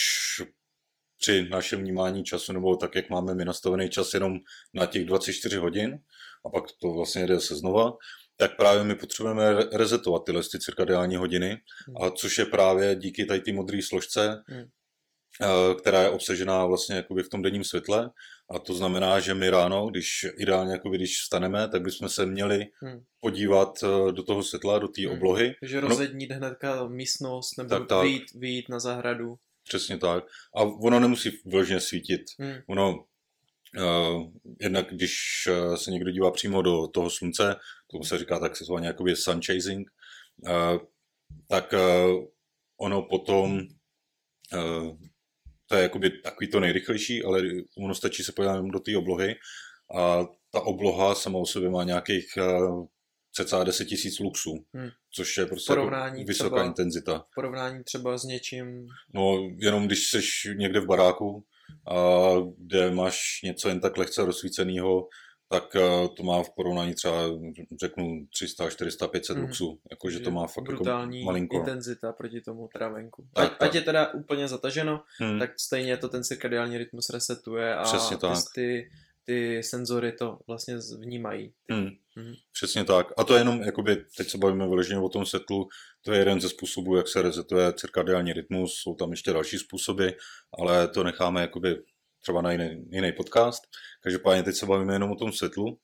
při 1.20 1.48
našem 1.48 1.80
vnímání 1.80 2.24
času, 2.24 2.52
nebo 2.52 2.76
tak, 2.76 2.94
jak 2.94 3.10
máme 3.10 3.34
my 3.34 3.44
nastavený 3.44 3.90
čas 3.90 4.14
jenom 4.14 4.38
na 4.74 4.86
těch 4.86 5.04
24 5.04 5.56
hodin, 5.56 5.98
a 6.46 6.50
pak 6.50 6.64
to 6.80 6.92
vlastně 6.92 7.26
jde 7.26 7.40
se 7.40 7.54
znova, 7.54 7.92
tak 8.36 8.56
právě 8.56 8.84
my 8.84 8.94
potřebujeme 8.94 9.52
re- 9.52 9.68
resetovat 9.72 10.22
tyhle 10.26 10.42
ty 10.52 10.58
cirkadiální 10.58 11.16
hodiny, 11.16 11.56
a 12.02 12.10
což 12.10 12.38
je 12.38 12.44
právě 12.44 12.94
díky 12.96 13.24
tady 13.24 13.40
té 13.40 13.52
modré 13.52 13.78
složce, 13.82 14.42
Hmm. 14.46 14.64
Která 15.80 16.02
je 16.02 16.10
obsažená 16.10 16.66
vlastně 16.66 16.96
jakoby 16.96 17.22
v 17.22 17.28
tom 17.28 17.42
denním 17.42 17.64
světle. 17.64 18.10
A 18.50 18.58
to 18.58 18.74
znamená, 18.74 19.20
že 19.20 19.34
my 19.34 19.50
ráno, 19.50 19.86
když 19.90 20.26
ideálně 20.38 20.72
jakoby, 20.72 20.96
když 20.96 21.20
vstaneme, 21.22 21.68
tak 21.68 21.82
bychom 21.82 22.08
se 22.08 22.26
měli 22.26 22.66
Hmm. 22.82 23.00
podívat 23.20 23.78
eh, 23.82 24.12
do 24.12 24.22
toho 24.22 24.42
světla, 24.42 24.78
do 24.78 24.88
té 24.88 25.02
Hmm. 25.06 25.16
oblohy. 25.16 25.54
Takže 25.60 25.80
rozednít 25.80 26.30
hnedka 26.32 26.88
místnost 26.88 27.58
nebo 27.58 27.68
Tak, 27.70 27.88
tak. 27.88 28.02
Vyjít, 28.02 28.24
vyjít 28.34 28.68
na 28.68 28.80
zahradu. 28.80 29.34
Přesně 29.68 29.98
tak. 29.98 30.24
A 30.56 30.62
ono 30.62 31.00
nemusí 31.00 31.30
vyloženě 31.46 31.80
svítit. 31.80 32.20
Hmm. 32.38 32.54
Ono, 32.68 32.94
uh, 33.78 34.22
jednak 34.60 34.88
když 34.90 35.12
se 35.76 35.90
někdo 35.90 36.10
dívá 36.10 36.30
přímo 36.30 36.62
do 36.62 36.88
toho 36.88 37.10
slunce, 37.10 37.56
tomu 37.90 38.04
se 38.04 38.18
říká 38.18 38.38
takzvaně 38.38 38.86
jakoby 38.86 39.16
sun 39.16 39.40
chasing, 39.46 39.88
uh, 40.48 40.78
tak 41.48 41.72
uh, 41.72 42.24
ono 42.80 43.02
potom, 43.02 43.60
uh, 44.54 44.96
to 45.72 45.76
je 45.76 45.82
jakoby 45.82 46.10
takový 46.10 46.50
to 46.50 46.60
nejrychlejší, 46.60 47.24
ale 47.24 47.42
ono 47.78 47.94
stačí 47.94 48.22
se 48.22 48.32
podívat 48.32 48.64
do 48.64 48.78
té 48.80 48.96
oblohy 48.96 49.34
a 49.98 50.24
ta 50.52 50.60
obloha 50.60 51.14
sama 51.14 51.38
o 51.38 51.46
sobě 51.46 51.70
má 51.70 51.84
nějakých 51.84 52.26
uh, 52.36 52.86
cca 53.32 53.64
10 53.64 53.84
tisíc 53.84 54.18
luxů, 54.18 54.64
Hmm. 54.74 54.88
což 55.14 55.36
je 55.38 55.46
prostě 55.46 55.72
jako 55.72 55.80
Porovnání 55.80 56.24
vysoká 56.24 56.48
třeba- 56.50 56.64
intenzita. 56.64 57.24
Porovnání 57.34 57.84
třeba 57.84 58.18
s 58.18 58.24
něčím, 58.24 58.86
No, 59.14 59.38
jenom 59.58 59.86
když 59.86 60.10
jsi 60.10 60.20
někde 60.56 60.80
v 60.80 60.86
baráku, 60.86 61.44
a 61.90 61.96
kde 62.58 62.90
máš 62.90 63.40
něco 63.44 63.68
jen 63.68 63.80
tak 63.80 63.96
lehce 63.96 64.24
rozsvíceného, 64.24 65.08
tak 65.52 65.76
eh, 65.76 66.08
to 66.16 66.22
má 66.22 66.42
v 66.42 66.50
porovnání 66.56 66.94
třeba, 66.94 67.16
řeknu, 67.80 68.26
300, 68.34 68.70
400, 68.70 69.08
500 69.08 69.36
Mhm. 69.36 69.46
luxů. 69.46 69.78
Jakože 69.90 70.20
to 70.20 70.30
má 70.30 70.46
fakt 70.46 70.64
brutální 70.64 71.18
jako 71.20 71.26
malinko. 71.26 71.56
intenzita 71.56 72.12
proti 72.12 72.40
tomu 72.40 72.68
trávenku. 72.74 73.26
Tak, 73.34 73.44
ať, 73.52 73.58
tak. 73.58 73.68
ať 73.68 73.74
je 73.74 73.80
teda 73.80 74.12
úplně 74.12 74.48
zataženo, 74.48 75.02
Hmm. 75.20 75.38
tak 75.38 75.50
stejně 75.60 75.96
to 75.96 76.08
ten 76.08 76.24
cirkadiální 76.24 76.78
rytmus 76.78 77.10
resetuje 77.10 77.74
a 77.74 77.82
Přesně 77.82 78.16
tak. 78.16 78.38
ty, 78.54 78.90
ty, 79.24 79.62
senzory 79.62 80.12
to 80.12 80.38
vlastně 80.46 80.76
vnímají. 80.98 81.52
Hmm. 81.70 81.88
Mhm. 82.16 82.34
Přesně 82.52 82.84
tak. 82.84 83.06
A 83.16 83.24
to 83.24 83.34
je 83.34 83.40
jenom, 83.40 83.62
jakoby, 83.62 83.96
teď 84.16 84.28
se 84.30 84.38
bavíme 84.38 84.68
vyloženě 84.68 85.00
o 85.00 85.08
tom 85.08 85.26
světlu, 85.26 85.68
to 86.04 86.12
je 86.12 86.18
jeden 86.18 86.40
ze 86.40 86.48
způsobů, 86.48 86.96
jak 86.96 87.08
se 87.08 87.22
resetuje 87.22 87.72
cirkadiální 87.72 88.32
rytmus, 88.32 88.74
jsou 88.74 88.94
tam 88.94 89.10
ještě 89.10 89.32
další 89.32 89.58
způsoby, 89.58 90.08
ale 90.58 90.88
to 90.88 91.04
necháme 91.04 91.40
jakoby 91.40 91.82
třeba 92.22 92.42
na 92.42 92.52
jiný, 92.52 92.84
jiný 92.90 93.12
podcast. 93.12 93.62
Každopádně 94.02 94.42
teď 94.42 94.56
se 94.56 94.66
bavíme 94.66 94.94
jenom 94.94 95.10
o 95.10 95.16
tom 95.16 95.32
světlu. 95.32 95.78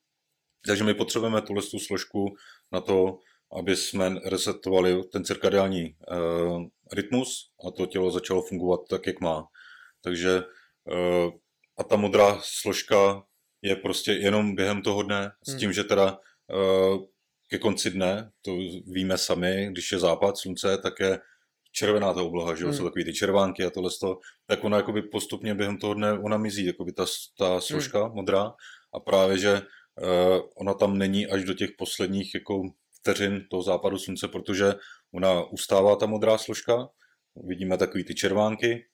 Takže 0.67 0.85
my 0.85 0.95
potřebujeme 0.95 1.43
tuhle 1.43 1.63
tu 1.63 1.79
složku 1.79 2.37
na 2.73 2.81
to, 2.81 3.19
aby 3.59 3.77
jsme 3.77 4.15
resetovali 4.25 5.05
ten 5.13 5.25
cirkadiální 5.25 5.97
uh, 6.13 6.63
rytmus 6.93 7.51
a 7.69 7.71
to 7.71 7.87
tělo 7.87 8.11
začalo 8.11 8.43
fungovat 8.43 8.81
tak, 8.91 9.07
jak 9.07 9.21
má. 9.21 9.45
Takže 10.03 10.43
uh, 10.85 11.31
a 11.79 11.85
ta 11.85 11.97
modrá 11.97 12.41
složka 12.43 13.23
je 13.63 13.77
prostě 13.77 14.13
jenom 14.13 14.55
během 14.55 14.83
toho 14.83 15.03
dne, 15.03 15.31
s 15.47 15.51
Hmm. 15.51 15.59
tím, 15.59 15.73
že 15.73 15.85
teda 15.85 16.19
uh, 16.53 17.05
ke 17.51 17.59
konci 17.59 17.91
dne, 17.91 18.31
to 18.43 18.57
víme 18.87 19.19
sami, 19.19 19.69
když 19.71 19.93
je 19.93 19.99
západ 19.99 20.39
slunce, 20.39 20.79
tak 20.79 21.01
je 21.01 21.19
červená 21.73 22.15
ta 22.15 22.23
obloha, 22.23 22.55
že 22.55 22.63
jo, 22.65 22.69
Hmm. 22.69 22.79
jsou 22.79 22.85
takový 22.85 23.05
ty 23.05 23.15
červánky 23.15 23.65
a 23.65 23.71
tohle, 23.71 23.91
tak 24.47 24.65
ona 24.65 24.77
jakoby 24.77 25.03
postupně 25.03 25.55
během 25.55 25.79
toho 25.79 25.95
dne, 25.95 26.13
ona 26.13 26.37
mizí, 26.37 26.65
jakoby 26.67 26.93
ta, 26.93 27.07
ta 27.39 27.61
složka 27.61 28.09
modrá 28.09 28.53
a 28.95 29.01
právě, 29.01 29.39
že 29.39 29.53
uh, 29.63 30.41
ona 30.57 30.75
tam 30.75 30.99
není 30.99 31.27
až 31.27 31.45
do 31.45 31.55
těch 31.55 31.71
posledních 31.79 32.35
jako 32.35 32.63
vteřin 33.01 33.47
toho 33.51 33.63
západu 33.63 33.99
slunce, 33.99 34.29
protože 34.29 34.75
ona 35.15 35.45
ustává 35.45 35.97
ta 35.97 36.07
modrá 36.07 36.39
složka, 36.39 36.89
vidíme 37.37 37.79
takový 37.79 38.05
ty 38.05 38.15
červánky 38.15 38.85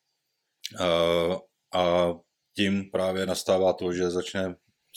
uh, 0.80 1.36
a 1.74 2.12
tím 2.56 2.90
právě 2.90 3.26
nastává 3.26 3.72
to, 3.72 3.92
že 3.92 4.10
začne 4.10 4.54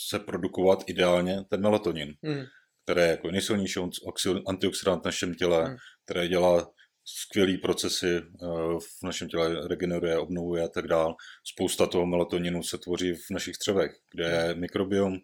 se 0.10 0.19
produkovat 0.19 0.84
ideálně 0.88 1.43
ten 1.50 1.62
melatonin, 1.62 2.13
Hmm. 2.24 2.43
který 2.84 3.01
je 3.01 3.07
jako 3.07 3.31
nejsilnější 3.31 3.79
oxi- 3.79 4.43
antioxidant 4.48 5.01
v 5.01 5.05
našem 5.05 5.34
těle, 5.36 5.65
Hmm. 5.65 5.75
který 6.05 6.27
dělá 6.27 6.67
skvělý 7.10 7.58
procesy 7.58 8.16
eh, 8.18 8.46
v 8.80 9.04
našem 9.04 9.28
těle, 9.30 9.68
regeneruje, 9.68 10.18
obnovuje 10.18 10.64
a 10.64 10.68
tak 10.68 10.88
dál. 10.88 11.16
Spousta 11.44 11.88
toho 11.88 12.06
melatoninu 12.06 12.64
se 12.64 12.78
tvoří 12.78 13.14
v 13.14 13.30
našich 13.32 13.56
střevech, 13.56 13.92
kde 14.12 14.24
je 14.30 14.56
mikrobiom, 14.56 15.18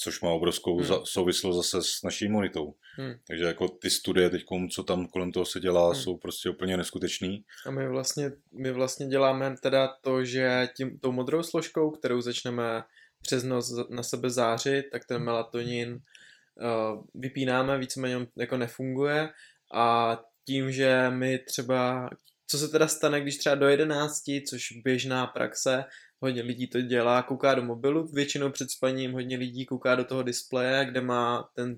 což 0.00 0.20
má 0.20 0.30
obrovskou 0.30 0.76
Hmm. 0.76 0.86
za- 0.86 1.00
souvislost 1.04 1.56
zase 1.56 1.82
s 1.82 2.02
naší 2.04 2.24
imunitou. 2.24 2.74
Hmm. 2.96 3.14
Takže 3.28 3.44
jako 3.44 3.68
ty 3.68 3.90
studie 3.90 4.30
teď, 4.30 4.44
co 4.70 4.82
tam 4.82 5.06
kolem 5.06 5.32
toho 5.32 5.44
se 5.46 5.60
dělá, 5.60 5.86
Hmm. 5.92 6.02
jsou 6.02 6.16
prostě 6.16 6.50
úplně 6.50 6.76
neskutečný. 6.76 7.44
A 7.66 7.70
my 7.70 7.88
vlastně, 7.88 8.30
my 8.52 8.72
vlastně 8.72 9.06
děláme 9.06 9.56
teda 9.62 9.88
to, 10.00 10.24
že 10.24 10.68
tím, 10.76 10.98
tou 10.98 11.12
modrou 11.12 11.42
složkou, 11.42 11.90
kterou 11.90 12.20
začneme 12.20 12.82
přes 13.22 13.44
noc 13.44 13.72
na 13.90 14.02
sebe 14.02 14.30
zářit, 14.30 14.84
tak 14.92 15.04
ten 15.04 15.22
melatonin 15.24 15.92
uh, 15.92 17.04
vypínáme, 17.14 17.78
víceméně 17.78 18.26
jako 18.36 18.56
nefunguje 18.56 19.28
a 19.74 20.18
tím, 20.48 20.72
že 20.72 21.10
my 21.10 21.38
třeba, 21.38 22.10
co 22.46 22.58
se 22.58 22.68
teda 22.68 22.88
stane, 22.88 23.20
když 23.20 23.38
třeba 23.38 23.54
do 23.54 23.68
11, 23.68 24.22
což 24.48 24.72
běžná 24.84 25.26
praxe, 25.26 25.84
hodně 26.20 26.42
lidí 26.42 26.66
to 26.66 26.80
dělá, 26.80 27.22
kouká 27.22 27.54
do 27.54 27.62
mobilu, 27.62 28.06
většinou 28.12 28.50
před 28.50 28.70
spaním 28.70 29.12
hodně 29.12 29.36
lidí 29.36 29.66
kouká 29.66 29.94
do 29.94 30.04
toho 30.04 30.22
displeje, 30.22 30.84
kde 30.84 31.00
má 31.00 31.48
ten, 31.54 31.76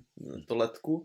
to 0.49 0.55
ledku 0.57 1.05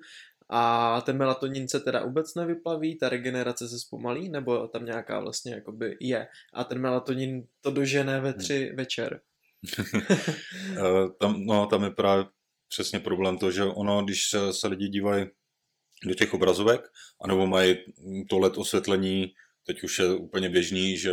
a 0.50 1.02
ten 1.02 1.18
melatonin 1.18 1.68
se 1.68 1.80
teda 1.80 2.06
vůbec 2.06 2.36
nevyplaví, 2.36 2.98
ta 2.98 3.10
regenerace 3.10 3.70
se 3.70 3.80
zpomalí, 3.80 4.30
nebo 4.30 4.68
tam 4.68 4.86
nějaká 4.86 5.20
vlastně 5.20 5.54
jakoby 5.54 5.98
je. 6.02 6.28
A 6.54 6.64
ten 6.64 6.82
melatonin 6.82 7.44
to 7.62 7.72
dožene 7.72 8.22
ve 8.22 8.34
tři 8.34 8.74
večer. 8.78 9.22
Eh, 10.78 11.10
tam, 11.20 11.46
no, 11.46 11.68
tam 11.68 11.84
je 11.84 11.90
právě 11.90 12.26
přesně 12.70 13.00
problém 13.00 13.38
to, 13.38 13.52
že 13.52 13.64
ono, 13.64 14.04
když 14.04 14.30
se, 14.30 14.54
se 14.54 14.68
lidi 14.68 14.88
dívají 14.88 15.26
do 16.06 16.14
těch 16.14 16.34
obrazovek, 16.34 16.82
anebo 17.22 17.48
mají 17.48 17.78
to 18.30 18.40
LED 18.40 18.58
osvětlení, 18.58 19.34
teď 19.66 19.84
už 19.84 20.00
je 20.00 20.14
úplně 20.14 20.50
běžný, 20.50 20.98
že 20.98 21.12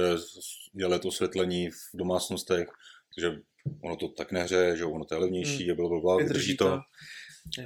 je 0.74 0.86
LED 0.86 1.04
osvětlení 1.04 1.70
v 1.70 1.76
domácnostech, 1.94 2.68
takže 3.14 3.38
ono 3.84 3.96
to 3.96 4.08
tak 4.08 4.32
nehřeje, 4.32 4.76
že 4.76 4.84
ono 4.84 5.04
to 5.04 5.14
je 5.14 5.20
levnější, 5.20 5.64
hmm. 5.64 5.72
a 5.72 5.74
blablabla, 5.74 6.16
vydrží, 6.16 6.32
Vydrží 6.32 6.56
to. 6.56 6.64
to. 6.64 6.80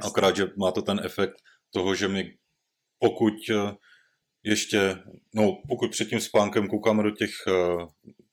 Akorát, 0.07 0.37
že 0.37 0.47
má 0.57 0.73
to 0.73 0.83
ten 0.83 1.01
efekt 1.05 1.35
toho, 1.71 1.95
že 1.95 2.09
my 2.09 2.35
pokud 2.99 3.35
eh, 3.51 3.77
ještě, 4.47 4.99
no 5.35 5.63
pokud 5.69 5.91
před 5.91 6.09
tím 6.09 6.21
spánkem 6.21 6.69
koukáme 6.69 7.03
do 7.03 7.11
těch 7.11 7.31
uh, 7.47 7.89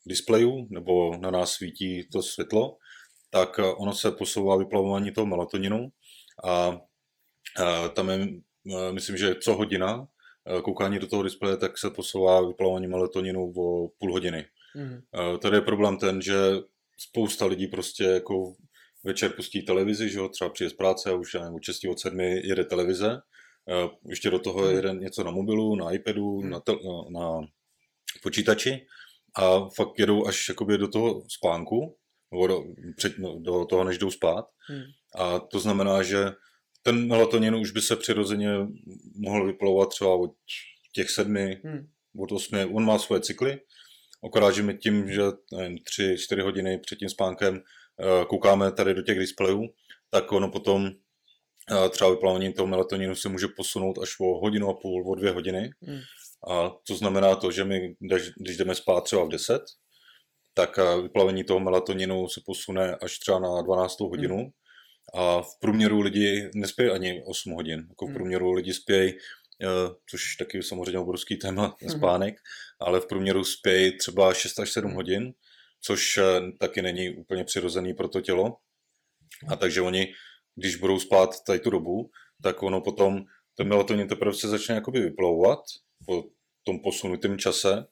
displejů, 0.06 0.68
nebo 0.70 1.18
na 1.18 1.32
nás 1.32 1.52
svítí 1.52 2.08
to 2.12 2.22
světlo, 2.22 2.78
tak 3.30 3.60
uh, 3.60 3.82
ono 3.82 3.94
se 3.94 4.12
posouvá 4.12 4.58
vyplavování 4.58 5.12
toho 5.12 5.28
melatoninu 5.28 5.90
a 6.44 6.70
uh, 6.70 6.78
tam 7.94 8.10
je, 8.10 8.28
myslím, 8.92 9.18
že 9.18 9.36
co 9.36 9.56
hodina 9.56 9.96
uh, 9.98 10.62
koukání 10.62 11.00
do 11.00 11.08
toho 11.08 11.24
displeje, 11.24 11.58
tak 11.58 11.78
se 11.78 11.90
posouvá 11.90 12.48
vyplavování 12.48 12.88
melatoninu 12.88 13.54
o 13.58 13.88
půl 14.00 14.12
hodiny. 14.12 14.46
Mhm. 14.76 15.02
Uh, 15.32 15.38
tady 15.38 15.58
je 15.58 15.62
problém 15.62 15.98
ten, 15.98 16.22
že 16.22 16.36
spousta 16.98 17.46
lidí 17.46 17.68
prostě 17.68 18.04
jako 18.04 18.54
večer 19.04 19.32
pustí 19.32 19.62
televizi, 19.62 20.10
že 20.10 20.20
jo, 20.20 20.30
třeba 20.30 20.50
přijde 20.50 20.70
z 20.70 20.74
práce 20.74 21.10
a 21.10 21.14
už 21.14 21.34
nevím, 21.34 21.56
od 21.56 21.64
6 21.64 21.86
od 21.86 22.00
7 22.00 22.20
jede 22.20 22.66
televize, 22.66 23.22
Eh, 23.70 23.90
ještě 24.10 24.30
do 24.30 24.40
toho 24.40 24.62
Hmm. 24.62 24.76
jede 24.76 24.94
něco 24.94 25.24
na 25.24 25.32
mobilu, 25.32 25.76
na 25.76 25.92
iPadu, 25.92 26.40
Hmm. 26.40 26.50
na, 26.50 26.60
tel, 26.60 26.80
na, 27.10 27.42
počítači 28.24 28.86
a 29.36 29.70
fakt 29.76 30.00
jedou 30.00 30.28
až 30.28 30.50
jakoby 30.50 30.78
do 30.78 30.88
toho 30.88 31.24
spánku, 31.28 31.98
nebo 32.32 32.48
do, 32.48 32.64
před, 32.98 33.18
no, 33.18 33.40
do 33.40 33.66
toho, 33.66 33.84
než 33.84 33.98
jdou 33.98 34.12
spát. 34.12 34.46
Hmm. 34.70 34.84
A 35.16 35.40
to 35.40 35.60
znamená, 35.60 36.04
že 36.04 36.26
ten 36.84 37.08
melatonin 37.08 37.56
už 37.56 37.72
by 37.72 37.82
se 37.82 37.96
přirozeně 37.96 38.50
mohl 39.16 39.46
vyplavovat 39.46 39.90
třeba 39.90 40.16
od 40.16 40.32
těch 40.94 41.10
sedmi, 41.10 41.62
Hmm. 41.64 41.88
od 42.20 42.32
osmi, 42.32 42.66
on 42.66 42.86
má 42.86 43.00
svoje 43.00 43.22
cykly, 43.22 43.60
akorát, 44.26 44.52
že 44.52 44.64
my 44.64 44.78
tím, 44.78 45.12
že 45.12 45.22
nevím, 45.58 45.78
tři, 45.78 46.16
čtyři 46.20 46.42
hodiny 46.42 46.78
před 46.78 47.00
tím 47.00 47.10
spánkem 47.10 47.62
eh, 48.00 48.26
koukáme 48.26 48.72
tady 48.72 48.94
do 48.94 49.02
těch 49.02 49.20
displejů, 49.20 49.62
tak 50.10 50.32
ono 50.32 50.52
potom 50.52 50.90
eh, 51.72 51.90
třeba 51.90 52.10
vyplavení 52.10 52.54
toho 52.54 52.68
melatoninu 52.68 53.16
se 53.16 53.30
může 53.30 53.48
posunout 53.48 53.98
až 53.98 54.20
o 54.20 54.26
hodinu 54.26 54.70
a 54.70 54.74
půl, 54.74 55.12
o 55.12 55.16
dvě 55.16 55.32
hodiny. 55.32 55.70
Hmm. 55.82 56.00
A 56.50 56.72
to 56.88 56.96
znamená 56.96 57.36
to, 57.36 57.52
že 57.52 57.64
my, 57.64 57.96
když, 58.00 58.58
jdeme 58.58 58.76
spát 58.76 59.04
třeba 59.04 59.26
v 59.26 59.30
10, 59.30 59.62
tak 60.54 60.80
eh, 60.80 61.02
vyplavení 61.02 61.44
toho 61.44 61.60
melatoninu 61.60 62.28
se 62.28 62.42
posune 62.46 62.96
až 62.96 63.20
třeba 63.20 63.40
na 63.40 63.62
12. 63.62 64.00
hodinu. 64.00 64.52
A 65.14 65.42
v 65.42 65.60
průměru 65.60 66.02
lidi 66.02 66.50
nespějí 66.56 66.90
ani 66.92 67.24
8 67.26 67.52
hodin. 67.52 67.86
Jako 67.90 68.06
v 68.06 68.08
Hmm. 68.08 68.16
průměru 68.16 68.52
lidi 68.52 68.74
spějí, 68.74 69.12
eh, 69.62 69.68
což 70.10 70.36
taky 70.36 70.64
samozřejmě 70.64 71.00
obrovský 71.00 71.38
téma 71.38 71.76
Mhm. 71.82 71.92
spánek, 71.92 72.36
ale 72.80 73.00
v 73.00 73.06
průměru 73.08 73.44
spějí 73.44 73.98
třeba 73.98 74.34
6 74.34 74.60
až 74.60 74.72
7 74.72 74.88
Hmm. 74.88 74.96
hodin, 74.96 75.34
což 75.82 76.18
eh, 76.18 76.24
taky 76.60 76.82
není 76.82 77.10
úplně 77.18 77.44
přirozený 77.44 77.94
pro 77.94 78.08
to 78.08 78.22
tělo. 78.22 78.58
A 79.50 79.56
takže 79.56 79.82
oni, 79.82 80.14
když 80.56 80.76
budou 80.76 81.00
spát 81.00 81.30
tady 81.48 81.60
tu 81.60 81.70
dobu, 81.70 82.10
tak 82.44 82.64
ono 82.64 82.82
potom, 82.82 83.24
ten 83.58 83.68
melatonin 83.68 84.08
teprve 84.08 84.34
se 84.34 84.48
začne 84.48 84.76
jakoby 84.76 85.00
vyplouvat 85.00 85.60
po 86.06 86.24
tom 86.64 86.80
posunutém 86.80 87.38
čase, 87.38 87.86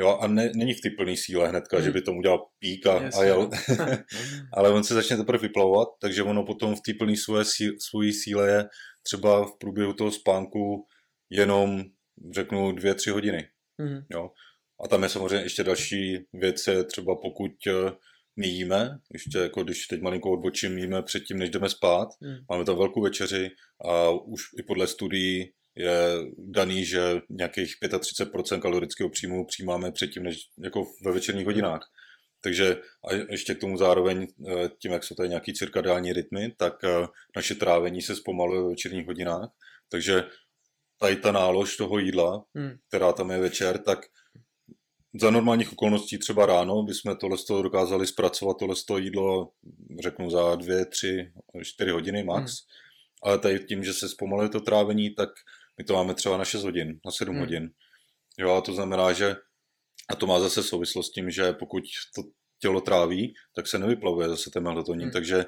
jo, 0.00 0.18
a 0.20 0.26
ne, 0.26 0.50
není 0.56 0.74
v 0.74 0.80
té 0.80 0.90
plné 0.90 1.16
síle 1.16 1.48
hnedka, 1.48 1.76
Hmm. 1.76 1.84
že 1.84 1.92
by 1.92 2.02
tomu 2.02 2.18
udělal 2.18 2.46
pík 2.58 2.86
a, 2.86 3.10
a 3.18 3.24
jel, 3.24 3.50
ale 4.56 4.70
on 4.70 4.84
se 4.84 4.94
začne 4.94 5.16
teprve 5.16 5.38
vyplavovat, 5.38 5.88
takže 6.00 6.22
ono 6.22 6.44
potom 6.44 6.74
v 6.76 6.80
té 6.80 6.92
plné 6.98 7.16
svoje, 7.16 7.44
svojí 7.78 8.12
síle 8.12 8.50
je 8.50 8.64
třeba 9.02 9.44
v 9.46 9.58
průběhu 9.60 9.92
toho 9.92 10.10
spánku 10.10 10.86
jenom, 11.30 11.82
řeknu, 12.34 12.72
dvě, 12.72 12.94
tři 12.94 13.10
hodiny. 13.10 13.48
Mhm. 13.78 14.04
Jo. 14.12 14.30
A 14.84 14.88
tam 14.88 15.02
je 15.02 15.08
samozřejmě 15.08 15.44
ještě 15.44 15.64
další 15.64 16.18
věc, 16.32 16.66
je 16.66 16.84
třeba 16.84 17.14
pokud 17.22 17.52
eh, 17.66 17.92
my 18.36 18.46
jíme, 18.46 18.98
ještě 19.12 19.38
jako 19.38 19.64
když 19.64 19.86
teď 19.86 20.00
malinko 20.02 20.30
odbočím, 20.30 20.78
jíme 20.78 21.02
předtím, 21.02 21.38
než 21.38 21.50
jdeme 21.50 21.68
spát, 21.68 22.08
Hmm. 22.22 22.36
máme 22.50 22.64
tam 22.64 22.76
velkou 22.76 23.02
večeři 23.02 23.50
a 23.84 24.10
už 24.10 24.42
i 24.58 24.62
podle 24.62 24.86
studií 24.86 25.52
je 25.76 26.18
daný, 26.38 26.84
že 26.84 27.20
nějakých 27.30 27.74
35% 27.82 28.60
kalorického 28.60 29.10
příjmu 29.10 29.46
přijímáme 29.46 29.92
předtím, 29.92 30.22
než 30.22 30.36
jako 30.58 30.86
ve 31.04 31.12
večerních 31.12 31.46
hodinách. 31.46 31.80
Takže 32.42 32.76
a 33.10 33.14
ještě 33.30 33.54
k 33.54 33.60
tomu 33.60 33.76
zároveň 33.76 34.26
eh, 34.48 34.68
tím, 34.82 34.92
jak 34.92 35.04
jsou 35.04 35.14
tady 35.14 35.28
nějaký 35.28 35.54
cirkadiální 35.54 36.12
rytmy, 36.12 36.52
tak 36.56 36.84
eh, 36.84 37.06
naše 37.36 37.54
trávení 37.54 38.02
se 38.02 38.16
zpomaluje 38.16 38.62
ve 38.62 38.68
večerních 38.68 39.06
hodinách. 39.06 39.50
Takže 39.88 40.24
tady 40.98 41.16
ta 41.16 41.32
nálož 41.32 41.76
toho 41.76 41.98
jídla, 41.98 42.44
Hmm. 42.54 42.72
která 42.88 43.12
tam 43.12 43.30
je 43.30 43.38
večer, 43.38 43.78
tak 43.78 43.98
za 45.20 45.30
normálních 45.30 45.72
okolností 45.72 46.18
třeba 46.18 46.46
ráno 46.46 46.82
bychom 46.82 47.16
tohle 47.16 47.38
z 47.38 47.44
toho 47.44 47.62
dokázali 47.62 48.06
zpracovat 48.06 48.56
tohle 48.58 48.76
z 48.76 48.84
toho 48.84 48.98
jídlo, 48.98 49.50
řeknu 50.02 50.30
za 50.30 50.54
dvě, 50.54 50.86
tři, 50.86 51.32
čtyři 51.62 51.90
hodiny 51.90 52.24
max. 52.24 52.52
Hmm. 52.52 52.68
Ale 53.22 53.38
tady 53.38 53.60
tím, 53.60 53.84
že 53.84 53.92
se 53.92 54.08
zpomaluje 54.08 54.48
to 54.48 54.60
trávení, 54.60 55.10
tak 55.10 55.28
my 55.80 55.84
to 55.84 55.94
máme 55.94 56.14
třeba 56.14 56.36
na 56.36 56.44
6 56.44 56.64
hodin, 56.64 57.00
na 57.04 57.10
7 57.10 57.34
Hmm. 57.34 57.40
hodin. 57.40 57.70
Jo, 58.38 58.54
a 58.54 58.60
to 58.60 58.72
znamená, 58.72 59.12
že 59.12 59.36
a 60.10 60.16
to 60.16 60.26
má 60.26 60.40
zase 60.40 60.62
souvislost 60.62 61.06
s 61.06 61.12
tím, 61.12 61.30
že 61.30 61.52
pokud 61.52 61.84
to 62.14 62.22
tělo 62.58 62.80
tráví, 62.80 63.34
tak 63.56 63.66
se 63.66 63.78
nevyplavuje 63.78 64.28
zase 64.28 64.50
ten 64.50 64.62
melatonin. 64.62 65.02
Hmm. 65.02 65.12
Takže 65.12 65.44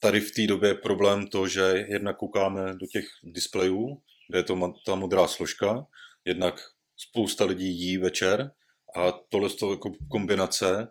tady 0.00 0.20
v 0.20 0.30
té 0.30 0.46
době 0.46 0.70
je 0.70 0.74
problém 0.74 1.26
to, 1.26 1.48
že 1.48 1.84
jednak 1.88 2.16
koukáme 2.16 2.74
do 2.74 2.86
těch 2.92 3.04
displejů, 3.24 4.02
kde 4.28 4.38
je 4.38 4.42
to 4.42 4.72
ta 4.86 4.94
modrá 4.94 5.26
složka, 5.28 5.86
jednak 6.24 6.54
spousta 6.96 7.44
lidí 7.44 7.68
jí 7.80 7.98
večer 7.98 8.50
a 8.96 9.12
tohle 9.28 9.50
z 9.50 9.56
toho 9.56 9.72
jako 9.72 9.92
kombinace 10.10 10.88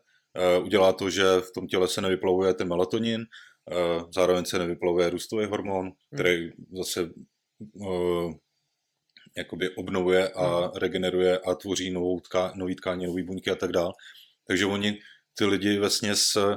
uh, 0.58 0.66
udělá 0.66 0.94
to, 0.94 1.10
že 1.10 1.24
v 1.24 1.52
tom 1.56 1.68
těle 1.68 1.88
se 1.88 2.02
nevyplavuje 2.02 2.54
ten 2.54 2.68
melatonin, 2.68 3.22
uh, 3.22 4.12
zároveň 4.16 4.46
se 4.46 4.60
nevyplavuje 4.60 5.10
růstový 5.10 5.46
hormon, 5.46 5.92
který 6.14 6.50
zase 6.78 7.04
uh, 7.04 7.10
jakoby 9.38 9.76
obnovuje 9.76 10.30
a 10.30 10.72
regeneruje 10.80 11.40
a 11.40 11.56
tvoří 11.56 11.92
novou 11.92 12.20
tká, 12.20 12.52
nový 12.56 12.76
tkání, 12.76 13.06
nový 13.06 13.24
buňky 13.24 13.50
a 13.52 13.56
tak 13.56 13.72
dále. 13.72 13.94
Takže 14.48 14.66
oni, 14.66 14.98
ty 15.38 15.46
lidi 15.46 15.80
vlastně 15.80 16.16
s, 16.16 16.56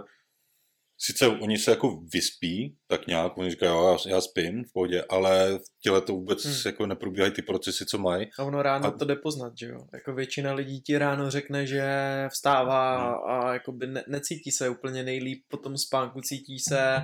sice 0.99 1.27
oni 1.29 1.59
se 1.59 1.71
jako 1.71 2.01
vyspí, 2.13 2.77
tak 2.87 3.07
nějak, 3.07 3.39
oni 3.39 3.51
říkají, 3.51 3.73
jo, 3.73 3.99
já, 4.07 4.15
já 4.15 4.21
spím 4.21 4.65
v 4.65 4.73
pohodě, 4.73 5.05
ale 5.11 5.59
v 5.59 5.63
těle 5.83 6.01
to 6.01 6.13
vůbec 6.13 6.45
Hmm. 6.45 6.55
jako 6.67 6.87
neprobíhají 6.87 7.33
ty 7.33 7.43
procesy, 7.43 7.87
co 7.87 7.99
mají. 7.99 8.27
A 8.39 8.45
ono 8.45 8.63
ráno 8.63 8.87
A- 8.87 8.91
to 8.99 9.05
jde 9.05 9.17
poznat, 9.17 9.53
že 9.61 9.67
jo? 9.67 9.79
Jako 9.93 10.15
většina 10.15 10.53
lidí 10.55 10.81
ti 10.81 10.99
ráno 10.99 11.31
řekne, 11.31 11.67
že 11.67 11.85
vstává 12.33 12.97
Hmm. 13.07 13.15
a 13.31 13.53
jakoby 13.55 13.87
ne, 13.87 14.05
necítí 14.09 14.51
se 14.51 14.69
úplně 14.69 15.03
nejlíp 15.03 15.43
po 15.49 15.57
tom 15.57 15.77
spánku, 15.79 16.21
cítí 16.21 16.59
se 16.59 16.97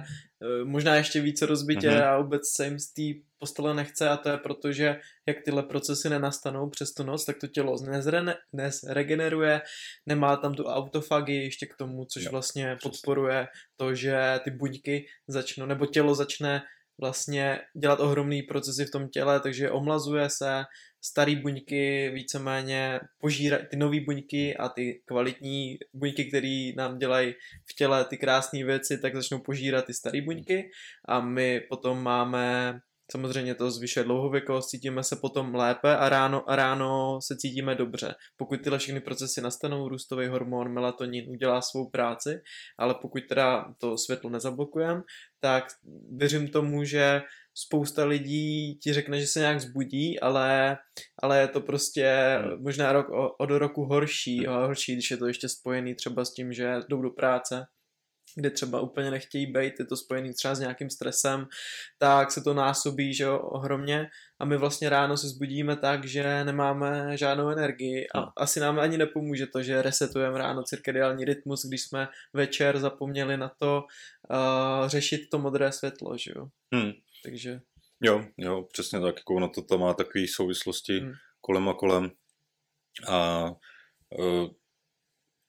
možná 0.64 0.94
ještě 0.96 1.20
více 1.20 1.46
rozbitě 1.46 1.90
Mhm. 1.90 2.02
a 2.02 2.18
vůbec 2.18 2.42
se 2.56 2.64
jim 2.64 2.78
z 2.78 2.92
té 2.92 3.02
postele 3.38 3.74
nechce 3.74 4.08
a 4.08 4.16
to 4.16 4.28
je 4.28 4.36
proto, 4.38 4.72
že 4.72 4.96
jak 5.28 5.36
tyhle 5.44 5.62
procesy 5.62 6.08
nenastanou 6.10 6.70
přes 6.70 6.92
tu 6.94 7.02
noc, 7.02 7.24
tak 7.24 7.36
to 7.40 7.46
tělo 7.46 7.76
nezrene, 7.90 8.36
nezregeneruje, 8.52 9.60
nemá 10.06 10.36
tam 10.36 10.54
tu 10.54 10.64
autofagii 10.64 11.44
ještě 11.44 11.66
k 11.66 11.76
tomu, 11.76 12.04
což 12.04 12.24
Jo, 12.24 12.30
vlastně 12.30 12.76
přesně. 12.76 12.90
podporuje 12.90 13.46
to, 13.76 13.94
že 13.94 14.40
ty 14.44 14.50
buňky 14.50 15.06
začnou, 15.28 15.66
nebo 15.66 15.86
tělo 15.86 16.14
začne 16.14 16.62
vlastně 17.00 17.60
dělat 17.76 18.00
ohromný 18.00 18.42
procesy 18.42 18.84
v 18.84 18.90
tom 18.90 19.08
těle, 19.08 19.40
takže 19.40 19.70
omlazuje 19.70 20.30
se, 20.30 20.62
starý 21.00 21.36
buňky 21.36 22.10
víceméně 22.14 23.00
požírají 23.20 23.66
ty 23.70 23.76
nové 23.76 24.00
buňky 24.00 24.56
a 24.56 24.68
ty 24.68 25.02
kvalitní 25.04 25.78
buňky, 25.94 26.24
které 26.24 26.72
nám 26.76 26.98
dělají 26.98 27.34
v 27.70 27.74
těle 27.74 28.04
ty 28.04 28.18
krásné 28.18 28.64
věci, 28.64 28.98
tak 28.98 29.14
začnou 29.14 29.38
požírat 29.38 29.84
ty 29.84 29.94
staré 29.94 30.22
buňky 30.22 30.70
a 31.08 31.20
my 31.20 31.60
potom 31.60 32.02
máme 32.02 32.74
Samozřejmě 33.12 33.54
to 33.54 33.70
zvyšuje 33.70 34.04
dlouhověkost, 34.04 34.68
cítíme 34.68 35.02
se 35.02 35.16
potom 35.16 35.54
lépe 35.54 35.96
a 35.96 36.08
ráno, 36.08 36.50
a 36.50 36.56
ráno 36.56 37.18
se 37.22 37.36
cítíme 37.36 37.74
dobře. 37.74 38.14
Pokud 38.36 38.60
tyhle 38.62 38.78
všechny 38.78 39.00
procesy 39.00 39.40
nastanou, 39.40 39.88
růstový 39.88 40.26
hormon, 40.26 40.72
melatonin 40.72 41.24
udělá 41.28 41.62
svou 41.62 41.90
práci, 41.90 42.40
ale 42.78 42.94
pokud 43.02 43.22
teda 43.28 43.74
to 43.78 43.98
světlo 43.98 44.30
nezablokujeme, 44.30 45.02
tak 45.40 45.64
věřím 46.16 46.48
tomu, 46.48 46.84
že 46.84 47.22
spousta 47.54 48.04
lidí 48.04 48.78
ti 48.82 48.92
řekne, 48.92 49.20
že 49.20 49.26
se 49.26 49.40
nějak 49.40 49.60
zbudí, 49.60 50.20
ale, 50.20 50.76
ale 51.22 51.40
je 51.40 51.48
to 51.48 51.60
prostě 51.60 52.38
možná 52.58 52.92
rok 52.92 53.08
o- 53.08 53.30
od 53.38 53.50
roku 53.50 53.84
horší, 53.84 54.46
a 54.46 54.66
horší, 54.66 54.92
když 54.92 55.10
je 55.10 55.16
to 55.16 55.26
ještě 55.26 55.48
spojený 55.48 55.94
třeba 55.94 56.24
s 56.24 56.34
tím, 56.34 56.52
že 56.52 56.74
jdou 56.88 57.02
do 57.02 57.10
práce, 57.10 57.66
kde 58.36 58.50
třeba 58.50 58.80
úplně 58.80 59.10
nechtějí 59.10 59.46
být, 59.46 59.74
je 59.78 59.86
to 59.86 59.96
spojený 59.96 60.34
třeba 60.34 60.54
s 60.54 60.60
nějakým 60.60 60.90
stresem, 60.90 61.46
tak 61.98 62.32
se 62.32 62.40
to 62.40 62.54
násobí, 62.54 63.14
že 63.14 63.24
jo, 63.24 63.38
ohromně 63.38 64.06
a 64.40 64.44
my 64.44 64.56
vlastně 64.56 64.88
ráno 64.88 65.16
se 65.16 65.28
zbudíme 65.28 65.76
tak, 65.76 66.04
že 66.04 66.44
nemáme 66.44 67.16
žádnou 67.16 67.48
energii 67.48 68.06
a 68.14 68.18
Hmm. 68.20 68.28
asi 68.36 68.60
nám 68.60 68.78
ani 68.78 68.98
nepomůže 68.98 69.46
to, 69.46 69.62
že 69.62 69.82
resetujeme 69.82 70.38
ráno 70.38 70.62
cirkadiální 70.62 71.24
rytmus, 71.24 71.64
když 71.66 71.82
jsme 71.82 72.08
večer 72.32 72.78
zapomněli 72.78 73.36
na 73.36 73.48
to 73.58 73.82
uh, 74.30 74.88
řešit 74.88 75.20
to 75.30 75.38
modré 75.38 75.72
světlo, 75.72 76.16
že 76.18 76.32
jo. 76.36 76.46
Hmm. 76.74 76.92
Takže 77.24 77.60
Jo, 78.02 78.24
jo, 78.36 78.66
přesně 78.72 79.00
tak, 79.00 79.16
jako 79.16 79.34
ono 79.34 79.48
to 79.48 79.62
tam 79.62 79.80
má 79.80 79.94
takové 79.94 80.24
souvislosti 80.28 80.98
Hmm. 81.00 81.12
kolem 81.40 81.68
a 81.68 81.74
kolem. 81.74 82.10
A 83.08 83.44
uh, 84.18 84.48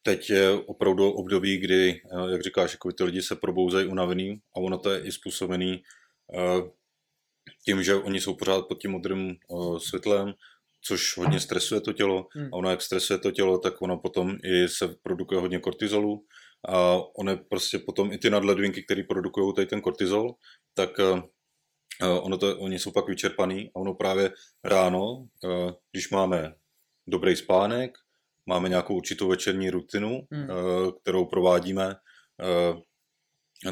teď 0.04 0.30
je 0.30 0.52
opravdu 0.52 1.12
období, 1.12 1.58
kdy, 1.58 1.90
eh, 1.92 2.32
jak 2.32 2.42
říkáš, 2.42 2.74
jako 2.74 2.92
ty 2.92 3.04
lidi 3.04 3.22
se 3.22 3.36
probouzejí 3.36 3.88
unavený 3.88 4.42
a 4.56 4.60
ono 4.60 4.78
to 4.78 4.92
je 4.92 5.02
i 5.02 5.12
způsobený 5.12 5.84
uh, 6.28 6.70
tím, 7.66 7.84
že 7.84 7.96
oni 7.96 8.22
jsou 8.22 8.36
pořád 8.36 8.68
pod 8.68 8.82
tím 8.82 8.92
modrým 8.92 9.36
světlem, 9.78 10.34
což 10.82 11.18
hodně 11.18 11.40
stresuje 11.40 11.82
to 11.82 11.94
tělo. 11.94 12.28
Hmm. 12.32 12.46
A 12.54 12.58
ono, 12.58 12.70
jak 12.70 12.82
stresuje 12.82 13.20
to 13.20 13.32
tělo, 13.32 13.58
tak 13.58 13.82
ono 13.82 13.98
potom 13.98 14.38
i 14.44 14.68
se 14.68 14.88
produkuje 14.88 15.42
hodně 15.42 15.60
kortizolu. 15.60 16.26
A 16.70 16.96
ono 17.18 17.38
prostě 17.38 17.80
potom 17.80 18.12
i 18.12 18.18
ty 18.18 18.30
nadledvinky, 18.30 18.84
které 18.84 19.04
produkují 19.04 19.54
tady 19.56 19.68
ten 19.68 19.82
kortizol, 19.82 20.36
tak 20.74 20.90
ono 22.22 22.38
to, 22.38 22.60
oni 22.60 22.80
jsou 22.80 22.92
pak 22.92 23.08
vyčerpaný 23.08 23.72
a 23.76 23.76
ono 23.76 23.94
právě 23.94 24.34
ráno, 24.64 25.14
uh, 25.14 25.28
když 25.92 26.10
máme 26.10 26.56
dobrý 27.08 27.36
spánek, 27.36 27.98
máme 28.46 28.70
nějakou 28.70 28.96
určitou 28.96 29.28
večerní 29.28 29.70
rutinu, 29.70 30.28
hmm. 30.32 30.50
uh, 30.50 30.92
kterou 31.02 31.26
provádíme 31.26 31.96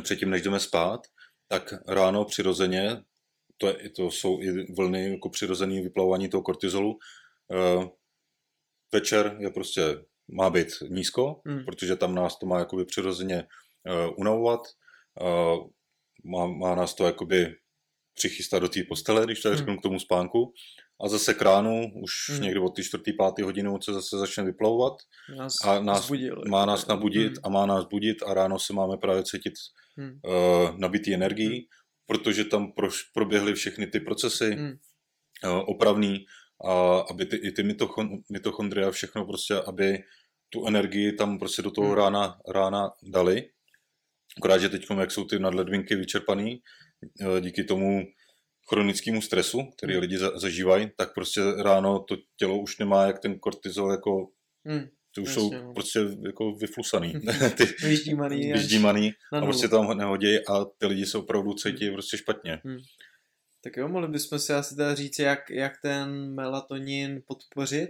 předtím, 0.02 0.30
než 0.30 0.42
jdeme 0.42 0.60
spát, 0.60 1.08
tak 1.48 1.74
ráno 1.88 2.26
přirozeně 2.26 3.04
to, 3.58 3.68
je, 3.68 3.90
to 3.90 4.12
jsou 4.12 4.42
i 4.42 4.74
vlny 4.74 5.12
jako 5.12 5.30
přirozený 5.30 5.82
vyplavování 5.82 6.30
toho 6.30 6.42
kortizolu. 6.42 6.98
Večer 8.94 9.38
je 9.40 9.50
prostě, 9.50 9.82
má 10.28 10.50
být 10.50 10.68
nízko, 10.90 11.42
hmm. 11.46 11.66
protože 11.66 11.96
tam 11.96 12.16
nás 12.16 12.40
to 12.40 12.46
má 12.46 12.60
jakoby 12.60 12.86
přirozeně 12.86 13.48
unavovat. 14.18 14.60
Má, 16.26 16.46
má 16.46 16.76
nás 16.76 16.94
to 16.94 17.06
jakoby 17.06 17.56
přichystat 18.20 18.62
do 18.62 18.70
té 18.70 18.84
postele, 18.84 19.26
když 19.26 19.42
tak 19.42 19.52
hmm. 19.52 19.58
řeknu 19.58 19.78
k 19.78 19.82
tomu 19.82 20.00
spánku. 20.00 20.54
A 21.02 21.08
zase 21.08 21.34
k 21.34 21.42
ránu, 21.42 21.92
už 22.04 22.12
hmm. 22.30 22.42
někdy 22.42 22.60
od 22.60 22.76
té 22.76 22.84
čtvrtý, 22.84 23.14
páté 23.14 23.44
hodiny 23.44 23.70
se 23.84 23.94
zase 23.94 24.18
začne 24.18 24.44
vyplavovat. 24.44 24.94
Nás 25.38 25.54
a 25.64 25.80
nás, 25.80 26.06
zbudil, 26.06 26.44
má 26.50 26.66
nás 26.66 26.88
nabudit 26.88 27.28
hmm. 27.28 27.42
a 27.44 27.50
má 27.50 27.66
nás 27.66 27.86
budit 27.86 28.18
a 28.28 28.34
ráno 28.34 28.60
se 28.60 28.74
máme 28.74 28.98
právě 28.98 29.24
cítit 29.24 29.54
hmm. 29.98 30.20
uh, 30.26 30.80
nabitý 30.80 31.14
energií. 31.14 31.48
Hmm 31.48 31.80
protože 32.10 32.46
tam 32.46 32.72
proš, 32.72 33.04
proběhly 33.14 33.54
všechny 33.54 33.88
ty 33.88 34.00
procesy 34.00 34.52
hmm. 34.52 34.74
uh, 35.46 35.64
opravný, 35.70 36.26
a 36.66 37.00
aby 37.00 37.26
ty, 37.26 37.36
i 37.36 37.52
ty 37.52 37.64
mitochon, 37.64 38.10
mitochondrie 38.32 38.88
a 38.88 38.92
všechno 38.92 39.26
prostě, 39.26 39.56
aby 39.68 40.04
tu 40.50 40.68
energii 40.68 41.14
tam 41.14 41.40
prostě 41.40 41.62
do 41.62 41.72
toho 41.72 41.88
hmm. 41.88 41.98
rána, 41.98 42.40
rána 42.54 42.92
dali. 43.04 43.50
Akorát, 44.38 44.58
že 44.58 44.70
teď, 44.70 44.86
jak 45.00 45.12
jsou 45.12 45.26
ty 45.26 45.40
nadledvinky 45.40 45.96
vyčerpaný, 45.96 46.62
díky 47.40 47.64
tomu 47.64 48.04
chronickému 48.70 49.22
stresu, 49.22 49.60
který 49.78 49.94
hmm. 49.94 50.02
lidi 50.02 50.18
za, 50.18 50.40
zažívají, 50.40 50.92
tak 50.98 51.14
prostě 51.14 51.42
ráno 51.58 52.00
to 52.00 52.18
tělo 52.38 52.62
už 52.62 52.78
nemá 52.78 53.06
jak 53.06 53.20
ten 53.20 53.40
kortizol 53.40 53.92
jako 53.92 54.28
hmm. 54.66 54.88
Ty 55.16 55.22
už 55.22 55.28
Jasně, 55.30 55.42
jsou 55.42 55.54
no. 55.54 55.74
prostě 55.74 56.00
jako 56.26 56.52
vyflusaný. 56.52 57.14
ty, 57.58 57.66
vyždímaný. 57.88 58.54
Vyždímaný 58.54 59.14
a 59.34 59.42
prostě 59.42 59.68
tam 59.68 59.98
nehodí 59.98 60.38
a 60.48 60.66
ty 60.78 60.86
lidi 60.86 61.06
se 61.06 61.18
opravdu 61.18 61.54
cítí 61.54 61.86
hmm. 61.86 61.94
prostě 61.94 62.18
špatně. 62.18 62.62
Hmm. 62.64 62.78
Tak 63.64 63.78
jo, 63.78 63.88
mohli 63.88 64.08
bychom 64.08 64.40
si 64.40 64.54
asi 64.54 64.76
teda 64.76 64.96
říct, 64.96 65.20
jak, 65.20 65.50
jak 65.50 65.74
ten 65.82 66.34
melatonin 66.34 67.22
podpořit 67.28 67.90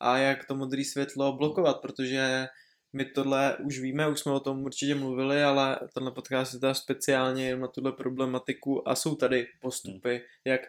a 0.00 0.18
jak 0.18 0.44
to 0.44 0.54
modré 0.54 0.84
světlo 0.84 1.36
blokovat, 1.36 1.80
protože 1.82 2.46
my 2.92 3.04
tohle 3.04 3.56
už 3.56 3.78
víme, 3.78 4.08
už 4.08 4.20
jsme 4.20 4.32
o 4.32 4.40
tom 4.40 4.62
určitě 4.62 4.94
mluvili, 4.94 5.42
ale 5.42 5.78
tenhle 5.94 6.12
podcast 6.12 6.54
je 6.54 6.60
teda 6.60 6.74
speciálně 6.74 7.56
na 7.56 7.68
tuhle 7.68 7.92
problematiku 7.92 8.88
a 8.88 8.94
jsou 8.94 9.14
tady 9.14 9.46
postupy, 9.60 10.10
hmm. 10.10 10.18
jak 10.44 10.60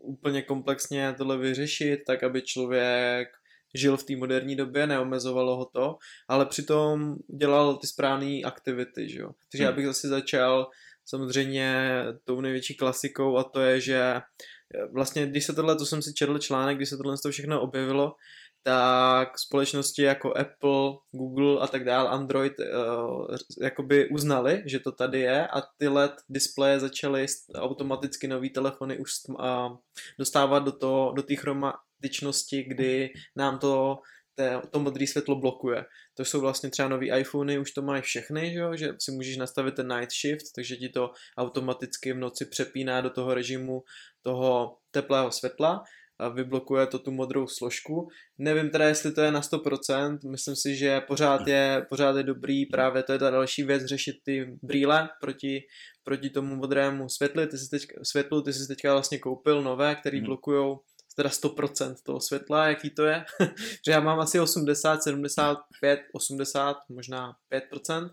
úplně 0.00 0.42
komplexně 0.42 1.14
tohle 1.18 1.38
vyřešit, 1.38 2.00
tak 2.06 2.22
aby 2.22 2.42
člověk 2.42 3.28
žil 3.74 3.96
v 3.96 4.04
té 4.04 4.16
moderní 4.16 4.56
době, 4.56 4.86
neomezovalo 4.86 5.56
ho 5.56 5.64
to, 5.64 5.96
ale 6.28 6.46
přitom 6.46 7.16
dělal 7.36 7.76
ty 7.76 7.86
správné 7.86 8.40
aktivity, 8.44 9.08
že 9.08 9.20
jo. 9.20 9.30
Takže 9.52 9.64
hmm. 9.64 9.70
já 9.70 9.76
bych 9.76 9.86
zase 9.86 10.08
začal 10.08 10.70
samozřejmě 11.04 11.84
tou 12.24 12.40
největší 12.40 12.74
klasikou 12.76 13.36
a 13.36 13.44
to 13.44 13.60
je, 13.60 13.80
že 13.80 14.14
vlastně, 14.92 15.26
když 15.26 15.44
se 15.44 15.52
tohle, 15.52 15.76
to 15.76 15.86
jsem 15.86 16.02
si 16.02 16.14
četl 16.14 16.38
článek, 16.38 16.76
když 16.76 16.88
se 16.88 16.96
tohle 16.96 17.16
to 17.22 17.30
všechno 17.30 17.60
objevilo, 17.60 18.14
tak 18.62 19.38
společnosti 19.38 20.02
jako 20.02 20.32
Apple, 20.32 20.92
Google 21.10 21.60
a 21.60 21.66
tak 21.66 21.84
dále, 21.84 22.08
Android 22.08 22.52
uh, 22.58 23.26
jakoby 23.62 24.08
uznali, 24.08 24.62
že 24.66 24.78
to 24.78 24.92
tady 24.92 25.20
je 25.20 25.46
a 25.46 25.62
ty 25.78 25.88
LED 25.88 26.12
displeje 26.28 26.80
začaly 26.80 27.26
automaticky 27.54 28.28
nový 28.28 28.50
telefony 28.50 28.98
už 28.98 29.10
uh, 29.28 29.36
dostávat 30.18 30.58
do, 30.58 30.72
to, 30.72 31.12
do 31.16 31.22
té 31.22 31.36
chromatičnosti, 31.36 32.62
kdy 32.62 33.10
nám 33.36 33.58
to 33.58 33.98
to 34.70 34.80
modré 34.80 35.06
světlo 35.06 35.36
blokuje. 35.36 35.84
To 36.14 36.24
jsou 36.24 36.40
vlastně 36.40 36.70
třeba 36.70 36.88
nový 36.88 37.10
iPhony, 37.10 37.58
už 37.58 37.72
to 37.72 37.82
mají 37.82 38.02
všechny, 38.02 38.52
že, 38.52 38.58
jo? 38.58 38.76
že 38.76 38.88
si 38.98 39.12
můžeš 39.12 39.36
nastavit 39.36 39.74
ten 39.74 39.88
night 39.88 40.12
shift, 40.12 40.44
takže 40.54 40.76
ti 40.76 40.88
to 40.88 41.10
automaticky 41.38 42.12
v 42.12 42.16
noci 42.16 42.46
přepíná 42.46 43.00
do 43.00 43.10
toho 43.10 43.34
režimu 43.34 43.82
toho 44.22 44.76
teplého 44.90 45.30
světla 45.30 45.84
vyblokuje 46.34 46.86
to 46.86 46.98
tu 46.98 47.10
modrou 47.10 47.46
složku. 47.46 48.08
Nevím 48.38 48.70
teda, 48.70 48.88
jestli 48.88 49.12
to 49.12 49.20
je 49.20 49.32
na 49.32 49.40
100%, 49.40 50.18
myslím 50.30 50.56
si, 50.56 50.76
že 50.76 51.00
pořád 51.00 51.46
je, 51.46 51.86
pořád 51.88 52.16
je 52.16 52.22
dobrý, 52.22 52.66
právě 52.66 53.02
to 53.02 53.12
je 53.12 53.18
ta 53.18 53.30
další 53.30 53.62
věc, 53.62 53.84
řešit 53.84 54.16
ty 54.24 54.58
brýle 54.62 55.08
proti, 55.20 55.60
proti 56.04 56.30
tomu 56.30 56.56
modrému 56.56 57.08
světlu. 57.08 57.46
Ty 57.46 57.58
jsi 57.58 57.70
teďka, 57.70 58.00
světlu, 58.04 58.42
ty 58.42 58.52
jsi 58.52 58.68
teďka 58.68 58.92
vlastně 58.92 59.18
koupil 59.18 59.62
nové, 59.62 59.94
který 59.94 60.18
hmm. 60.18 60.26
blokují 60.26 60.76
teda 61.18 61.28
100% 61.28 61.94
toho 62.02 62.20
světla, 62.20 62.68
jaký 62.68 62.90
to 62.90 63.04
je, 63.04 63.24
že 63.86 63.92
já 63.92 64.00
mám 64.00 64.20
asi 64.20 64.40
80, 64.40 65.02
75, 65.02 66.00
80, 66.12 66.76
možná 66.88 67.32
5% 67.72 68.10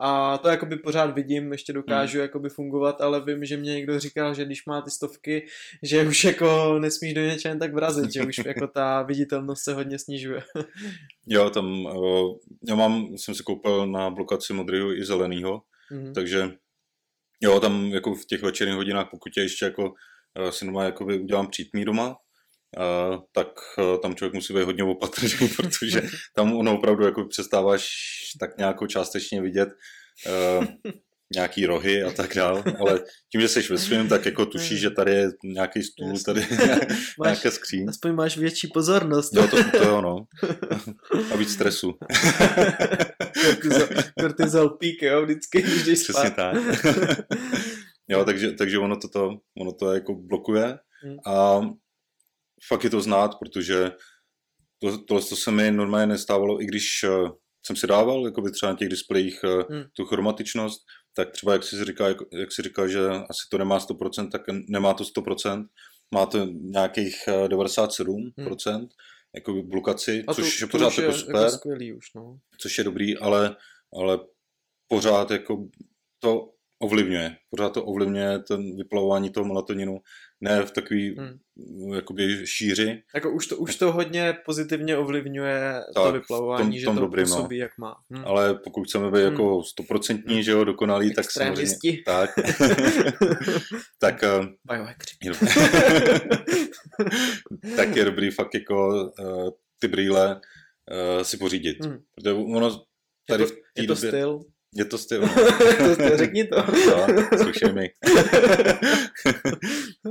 a 0.00 0.38
to 0.38 0.48
jakoby 0.48 0.76
pořád 0.76 1.14
vidím, 1.14 1.52
ještě 1.52 1.72
dokážu 1.72 2.18
hmm. 2.18 2.22
jakoby 2.22 2.48
fungovat, 2.48 3.00
ale 3.00 3.24
vím, 3.24 3.44
že 3.44 3.56
mě 3.56 3.74
někdo 3.74 3.98
říkal, 3.98 4.34
že 4.34 4.44
když 4.44 4.66
má 4.66 4.82
ty 4.82 4.90
stovky, 4.90 5.46
že 5.82 6.08
už 6.08 6.24
jako 6.24 6.78
nesmíš 6.78 7.14
do 7.14 7.20
něčeho 7.20 7.58
tak 7.58 7.74
vrazit, 7.74 8.12
že 8.12 8.22
už 8.22 8.36
jako 8.46 8.66
ta 8.66 9.02
viditelnost 9.08 9.64
se 9.64 9.74
hodně 9.74 9.98
snižuje. 9.98 10.42
jo, 11.26 11.50
tam 11.50 11.86
uh, 11.86 12.36
já 12.68 12.74
mám, 12.74 13.18
jsem 13.18 13.34
si 13.34 13.42
koupil 13.42 13.86
na 13.86 14.10
blokaci 14.10 14.52
modrého 14.52 14.92
i 14.92 15.04
zeleného, 15.04 15.62
hmm. 15.90 16.12
takže 16.12 16.50
jo, 17.40 17.60
tam 17.60 17.86
jako 17.86 18.14
v 18.14 18.26
těch 18.26 18.42
večerních 18.42 18.76
hodinách, 18.76 19.08
pokud 19.10 19.32
je 19.36 19.42
ještě 19.42 19.64
jako 19.64 19.82
uh, 19.84 20.50
si 20.50 20.64
normálně 20.64 20.86
jakoby 20.86 21.18
udělám 21.18 21.46
přítmí 21.46 21.84
doma, 21.84 22.16
tak 23.32 23.48
uh, 23.78 24.00
tam 24.00 24.14
člověk 24.14 24.34
musí 24.34 24.54
být 24.54 24.64
hodně 24.64 24.84
opatrný, 24.84 25.28
protože 25.56 26.02
tam 26.36 26.56
ono 26.56 26.78
opravdu 26.78 27.04
jako 27.04 27.24
přestáváš 27.24 27.88
tak 28.40 28.58
nějakou 28.58 28.86
částečně 28.86 29.42
vidět 29.42 29.68
uh, 30.58 30.64
nějaký 31.34 31.66
rohy 31.66 32.02
a 32.02 32.10
tak 32.10 32.34
dál, 32.34 32.64
ale 32.78 33.00
tím, 33.32 33.40
že 33.40 33.48
jsi 33.48 33.60
ve 33.60 33.78
svém, 33.78 34.08
tak 34.08 34.26
jako 34.26 34.46
tušíš, 34.46 34.80
že 34.80 34.90
tady 34.90 35.12
je 35.12 35.28
nějaký 35.44 35.82
stůl, 35.82 36.18
tady 36.26 36.46
nějaká 37.24 37.50
skříň. 37.50 37.88
Aspoň 37.88 38.14
máš 38.14 38.36
větší 38.36 38.68
pozornost. 38.68 39.34
Jo, 39.34 39.48
to, 39.48 39.56
to 39.78 39.84
jo, 39.84 40.00
no. 40.00 40.16
A 41.32 41.36
víc 41.36 41.52
stresu. 41.52 41.92
kortizol, 43.44 43.86
kortizol 44.20 44.68
pík, 44.68 45.02
jo, 45.02 45.22
vždycky, 45.22 45.62
když 45.62 45.84
jdeš 45.84 46.02
Přesně 46.02 46.30
tak. 46.30 46.56
jo, 48.08 48.24
takže, 48.24 48.52
takže 48.52 48.78
ono, 48.78 48.96
to, 48.96 49.30
ono 49.60 49.72
to 49.72 49.94
jako 49.94 50.14
blokuje 50.14 50.78
hmm. 51.04 51.16
a 51.26 51.60
fakt 52.68 52.84
je 52.84 52.90
to 52.90 53.00
znát, 53.00 53.30
protože 53.38 53.92
to, 54.78 54.98
tohle 54.98 55.22
to 55.22 55.36
se 55.36 55.50
mi 55.50 55.70
normálně 55.70 56.06
nestávalo, 56.06 56.62
i 56.62 56.66
když 56.66 57.04
uh, 57.04 57.30
jsem 57.66 57.76
si 57.76 57.86
dával 57.86 58.24
jakoby 58.24 58.50
třeba 58.50 58.72
na 58.72 58.78
těch 58.78 58.88
displejích 58.88 59.40
uh, 59.44 59.62
hmm. 59.70 59.84
tu 59.96 60.04
chromatičnost, 60.04 60.80
tak 61.16 61.30
třeba 61.30 61.52
jak 61.52 61.64
si 61.64 61.84
říká, 61.84 62.08
jak, 62.08 62.16
jak 62.32 62.52
si 62.52 62.62
říká, 62.62 62.88
že 62.88 63.08
asi 63.08 63.48
to 63.50 63.58
nemá 63.58 63.78
100%, 63.78 64.30
tak 64.30 64.42
nemá 64.68 64.94
to 64.94 65.04
100%, 65.04 65.64
má 66.14 66.26
to 66.26 66.46
nějakých 66.60 67.14
uh, 67.28 67.34
eh, 67.34 67.48
97%, 67.48 68.74
hmm. 68.74 68.86
jakoby 69.34 69.62
blokaci, 69.62 70.24
to, 70.26 70.34
což 70.34 70.60
je 70.60 70.66
pořád 70.66 70.98
jako 70.98 71.12
super, 71.12 71.36
jako 71.36 71.50
skvělý 71.50 71.92
už, 71.92 72.04
no. 72.14 72.38
což 72.60 72.78
je 72.78 72.84
dobrý, 72.84 73.18
ale, 73.18 73.56
ale 74.00 74.18
pořád 74.88 75.30
jako 75.30 75.68
to 76.18 76.50
ovlivňuje. 76.82 77.36
Pořád 77.50 77.70
to 77.70 77.84
ovlivňuje 77.84 78.38
ten 78.38 78.76
vyplavování 78.76 79.30
toho 79.30 79.46
melatoninu, 79.46 79.98
ne 80.44 80.62
v 80.62 80.70
takový 80.70 81.16
hmm. 81.18 81.38
jakoby 81.94 82.46
šíři. 82.46 83.02
Jako 83.14 83.30
už 83.30 83.46
to, 83.46 83.56
už 83.56 83.76
to 83.76 83.92
hodně 83.92 84.36
pozitivně 84.44 84.96
ovlivňuje 84.96 85.80
tak, 85.94 86.04
to 86.04 86.12
vyplavování, 86.12 86.64
tom, 86.64 86.78
že 86.78 86.84
tom 86.84 86.94
to 86.94 87.00
dobrým, 87.00 87.26
no. 87.28 87.36
působí, 87.36 87.58
no. 87.58 87.62
jak 87.62 87.78
má. 87.78 87.96
Hmm. 88.10 88.24
Ale 88.26 88.54
pokud 88.54 88.84
chceme 88.84 89.10
být 89.10 89.22
hmm. 89.22 89.32
jako 89.32 89.62
stoprocentní, 89.62 90.34
hmm. 90.34 90.42
že 90.42 90.50
jo, 90.50 90.64
dokonalý, 90.64 91.14
tak 91.14 91.30
samozřejmě... 91.30 91.74
Tak. 92.06 92.30
tak, 93.98 94.24
uh, 94.40 94.46
tak 97.76 97.96
je 97.96 98.04
dobrý 98.04 98.30
fakt 98.30 98.54
jako 98.54 98.88
uh, 99.20 99.50
ty 99.78 99.88
brýle 99.88 100.34
uh, 100.36 101.22
si 101.22 101.36
pořídit. 101.36 101.84
Hmm. 101.84 101.98
Protože 102.14 102.32
ono 102.32 102.84
tady 103.28 103.42
je 103.42 103.48
to, 103.48 103.54
v 103.54 103.58
je 103.76 103.86
to 103.86 103.94
době, 103.94 104.10
styl, 104.10 104.40
je 104.76 104.84
to 104.84 104.98
styl. 104.98 105.28
to 106.08 106.16
řekni 106.16 106.44
to. 106.44 106.56
no, 106.56 107.38
slušej 107.42 107.72
mi. 107.72 107.90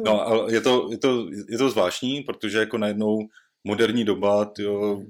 no, 0.05 0.27
ale 0.27 0.53
je 0.53 0.61
to, 0.61 0.87
je, 0.91 0.97
to, 0.97 1.27
je 1.49 1.57
to 1.57 1.69
zvláštní, 1.69 2.21
protože 2.21 2.57
jako 2.57 2.77
najednou 2.77 3.19
moderní 3.63 4.05
doba, 4.05 4.45
tyjo, 4.45 4.93
uh, 4.93 5.03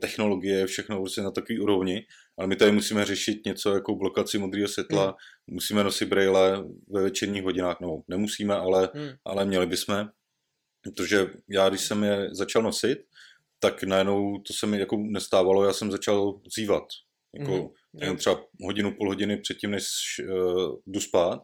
technologie 0.00 0.66
všechno 0.66 1.00
prostě 1.00 1.22
na 1.22 1.30
takový 1.30 1.60
úrovni, 1.60 2.06
ale 2.38 2.46
my 2.46 2.56
tady 2.56 2.72
musíme 2.72 3.04
řešit 3.04 3.46
něco 3.46 3.74
jako 3.74 3.94
blokaci 3.94 4.38
modrého 4.38 4.68
světla, 4.68 5.04
hmm. 5.04 5.14
musíme 5.46 5.84
nosit 5.84 6.08
brýle 6.08 6.64
ve 6.88 7.02
večerních 7.02 7.42
hodinách, 7.42 7.80
no 7.80 8.02
nemusíme, 8.08 8.54
ale, 8.54 8.88
hmm. 8.94 9.10
ale 9.24 9.44
měli 9.44 9.66
bychom, 9.66 10.08
protože 10.82 11.26
já, 11.48 11.68
když 11.68 11.80
jsem 11.80 12.04
je 12.04 12.28
začal 12.32 12.62
nosit, 12.62 12.98
tak 13.58 13.82
najednou 13.82 14.38
to 14.38 14.52
se 14.52 14.66
mi 14.66 14.78
jako 14.78 14.96
nestávalo, 14.96 15.64
já 15.64 15.72
jsem 15.72 15.90
začal 15.90 16.40
zývat, 16.56 16.84
jako 17.34 17.70
hmm. 18.02 18.16
třeba 18.16 18.40
hodinu, 18.64 18.94
půl 18.96 19.08
hodiny 19.08 19.36
předtím, 19.36 19.70
než 19.70 19.84
uh, 20.28 20.76
jdu 20.86 21.00
spát, 21.00 21.42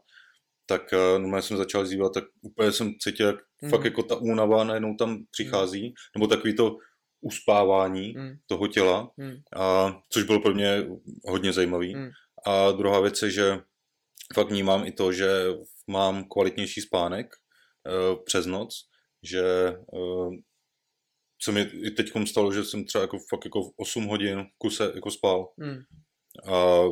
tak 0.66 0.82
uh, 0.92 1.18
normálně 1.18 1.42
jsem 1.42 1.56
začal 1.56 1.86
zývat, 1.86 2.14
tak 2.14 2.24
úplně 2.42 2.72
jsem 2.72 2.94
cítil, 3.00 3.26
jak 3.26 3.36
mm. 3.62 3.70
fakt 3.70 3.84
jako 3.84 4.02
ta 4.02 4.16
únava 4.16 4.64
najednou 4.64 4.94
tam 4.94 5.24
přichází, 5.30 5.88
mm. 5.88 5.92
nebo 6.16 6.26
takový 6.26 6.56
to 6.56 6.76
uspávání 7.20 8.14
mm. 8.16 8.36
toho 8.46 8.68
těla, 8.68 9.10
mm. 9.16 9.36
a, 9.56 9.96
což 10.08 10.22
bylo 10.22 10.40
pro 10.40 10.54
mě 10.54 10.88
hodně 11.24 11.52
zajímavý. 11.52 11.96
Mm. 11.96 12.08
A 12.46 12.70
druhá 12.72 13.00
věc 13.00 13.22
je, 13.22 13.30
že 13.30 13.58
fakt 14.34 14.50
vnímám 14.50 14.86
i 14.86 14.92
to, 14.92 15.12
že 15.12 15.28
mám 15.86 16.24
kvalitnější 16.24 16.80
spánek 16.80 17.26
uh, 17.30 18.24
přes 18.24 18.46
noc, 18.46 18.74
že 19.22 19.74
uh, 19.92 20.34
co 21.42 21.52
mi 21.52 21.60
i 21.60 21.90
teď 21.90 22.10
stalo, 22.26 22.52
že 22.52 22.64
jsem 22.64 22.84
třeba 22.84 23.02
jako 23.02 23.18
fakt 23.30 23.44
jako 23.44 23.70
8 23.76 24.06
hodin 24.06 24.40
v 24.40 24.58
kuse 24.58 24.92
jako 24.94 25.10
spal. 25.10 25.48
Mm. 25.56 25.78
A 26.54 26.82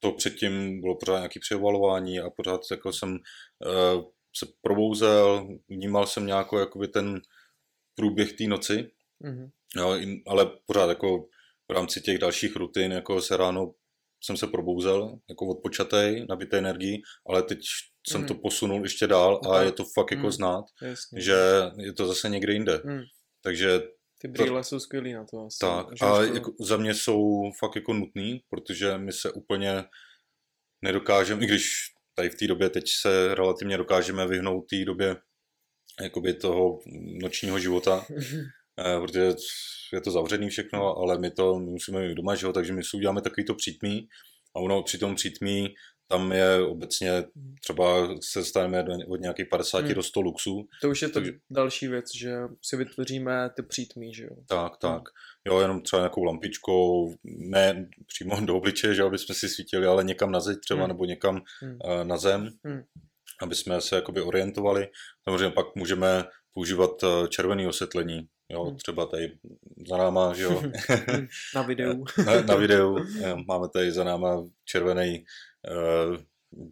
to 0.00 0.12
předtím 0.12 0.80
bylo 0.80 0.96
pořád 0.96 1.16
nějaké 1.16 1.40
převalování 1.40 2.20
a 2.20 2.30
pořád 2.30 2.60
jako 2.70 2.92
jsem 2.92 3.10
uh, 3.10 4.04
se 4.36 4.46
probouzel, 4.62 5.48
vnímal 5.68 6.06
jsem 6.06 6.26
nějakou 6.26 6.58
jakoby 6.58 6.88
ten 6.88 7.20
průběh 7.94 8.32
té 8.32 8.44
noci, 8.44 8.90
mm-hmm. 9.24 9.50
jo, 9.76 10.18
ale 10.26 10.50
pořád 10.66 10.88
jako 10.88 11.18
v 11.68 11.72
rámci 11.72 12.00
těch 12.00 12.18
dalších 12.18 12.56
rutin, 12.56 12.92
jako 12.92 13.22
se 13.22 13.36
ráno 13.36 13.74
jsem 14.24 14.36
se 14.36 14.46
probouzel, 14.46 15.18
jako 15.28 15.46
odpočatej, 15.46 16.26
nabitý 16.28 16.56
energii, 16.56 17.02
ale 17.28 17.42
teď 17.42 17.58
jsem 18.08 18.20
mm. 18.20 18.26
to 18.26 18.34
posunul 18.34 18.82
ještě 18.82 19.06
dál 19.06 19.40
a 19.50 19.62
je 19.62 19.72
to 19.72 19.84
fakt 19.84 20.10
jako 20.10 20.26
mm. 20.26 20.32
znát, 20.32 20.64
Jasně. 20.82 21.20
že 21.20 21.36
je 21.78 21.92
to 21.92 22.06
zase 22.06 22.28
někde 22.28 22.52
jinde. 22.52 22.80
Mm. 22.84 23.00
Takže 23.42 23.80
ty 24.20 24.28
brýle 24.28 24.60
to, 24.60 24.64
jsou 24.64 24.80
skvělý 24.80 25.12
na 25.12 25.24
to 25.24 25.46
asi. 25.46 25.58
Tak, 25.60 25.86
a 26.00 26.16
to... 26.16 26.34
jako, 26.34 26.52
za 26.60 26.76
mě 26.76 26.94
jsou 26.94 27.50
fakt 27.58 27.76
jako 27.76 27.92
nutný, 27.92 28.40
protože 28.50 28.98
my 28.98 29.12
se 29.12 29.32
úplně 29.32 29.84
nedokážeme, 30.82 31.44
i 31.44 31.46
když 31.46 31.70
tady 32.14 32.30
v 32.30 32.34
té 32.34 32.46
době 32.46 32.70
teď 32.70 32.84
se 33.00 33.34
relativně 33.34 33.76
dokážeme 33.76 34.26
vyhnout 34.26 34.68
té 34.70 34.84
době 34.84 35.16
jakoby 36.02 36.34
toho 36.34 36.78
nočního 37.22 37.58
života, 37.58 38.06
eh, 38.78 39.00
protože 39.00 39.34
je 39.92 40.00
to 40.00 40.10
zavřený 40.10 40.48
všechno, 40.48 40.96
ale 40.96 41.18
my 41.18 41.30
to 41.30 41.58
my 41.58 41.70
musíme 41.70 42.08
mít 42.08 42.14
doma, 42.14 42.34
že 42.34 42.46
jo, 42.46 42.52
takže 42.52 42.72
my 42.72 42.84
si 42.84 42.96
uděláme 42.96 43.20
takovýto 43.20 43.54
přítmí 43.54 44.08
a 44.56 44.60
ono 44.60 44.82
při 44.82 44.98
tom 44.98 45.14
přítmí 45.14 45.74
tam 46.08 46.32
je 46.32 46.62
obecně 46.62 47.24
třeba 47.60 48.08
se 48.20 48.44
staneme 48.44 48.84
od 49.08 49.20
nějakých 49.20 49.46
50 49.46 49.78
hmm. 49.78 49.94
do 49.94 50.02
100 50.02 50.20
luxů. 50.20 50.68
To 50.82 50.90
už 50.90 51.02
je 51.02 51.08
to 51.08 51.14
takže... 51.14 51.32
další 51.50 51.88
věc, 51.88 52.04
že 52.16 52.36
si 52.62 52.76
vytvoříme 52.76 53.50
ty 53.56 53.62
přítmí, 53.62 54.14
že 54.14 54.24
jo? 54.24 54.36
Tak, 54.48 54.76
tak. 54.76 54.92
Hmm. 54.92 55.02
Jo, 55.46 55.60
jenom 55.60 55.82
třeba 55.82 56.02
nějakou 56.02 56.24
lampičkou, 56.24 57.14
ne 57.24 57.88
přímo 58.06 58.40
do 58.40 58.56
obličeje, 58.56 58.94
že 58.94 59.02
aby 59.02 59.18
jsme 59.18 59.34
si 59.34 59.48
svítili, 59.48 59.86
ale 59.86 60.04
někam 60.04 60.30
na 60.30 60.40
zeď 60.40 60.58
třeba, 60.60 60.80
hmm. 60.80 60.88
nebo 60.88 61.04
někam 61.04 61.42
hmm. 61.60 61.78
uh, 61.84 62.04
na 62.04 62.18
zem, 62.18 62.50
hmm. 62.64 62.82
aby 63.42 63.54
jsme 63.54 63.80
se 63.80 63.96
jakoby 63.96 64.20
orientovali. 64.20 64.88
Samozřejmě 65.28 65.50
pak 65.50 65.66
můžeme 65.74 66.24
používat 66.54 67.02
uh, 67.02 67.26
červené 67.26 67.68
osvětlení, 67.68 68.28
jo, 68.48 68.64
hmm. 68.64 68.76
třeba 68.76 69.06
tady 69.06 69.32
za 69.88 69.96
náma, 69.96 70.34
že 70.34 70.42
jo. 70.42 70.62
na 71.54 71.62
videu. 71.62 72.04
na, 72.26 72.42
na 72.42 72.54
videu. 72.54 72.96
Máme 73.48 73.68
tady 73.68 73.92
za 73.92 74.04
náma 74.04 74.44
červený 74.64 75.24
Eh, 75.24 75.24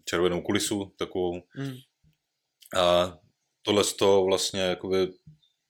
červenou 0.05 0.40
kulisu 0.42 0.92
takovou. 0.99 1.35
Mm. 1.57 1.75
A 2.77 3.18
tohle 3.62 3.85
to 3.99 4.25
vlastně 4.25 4.61
jakoby 4.61 5.09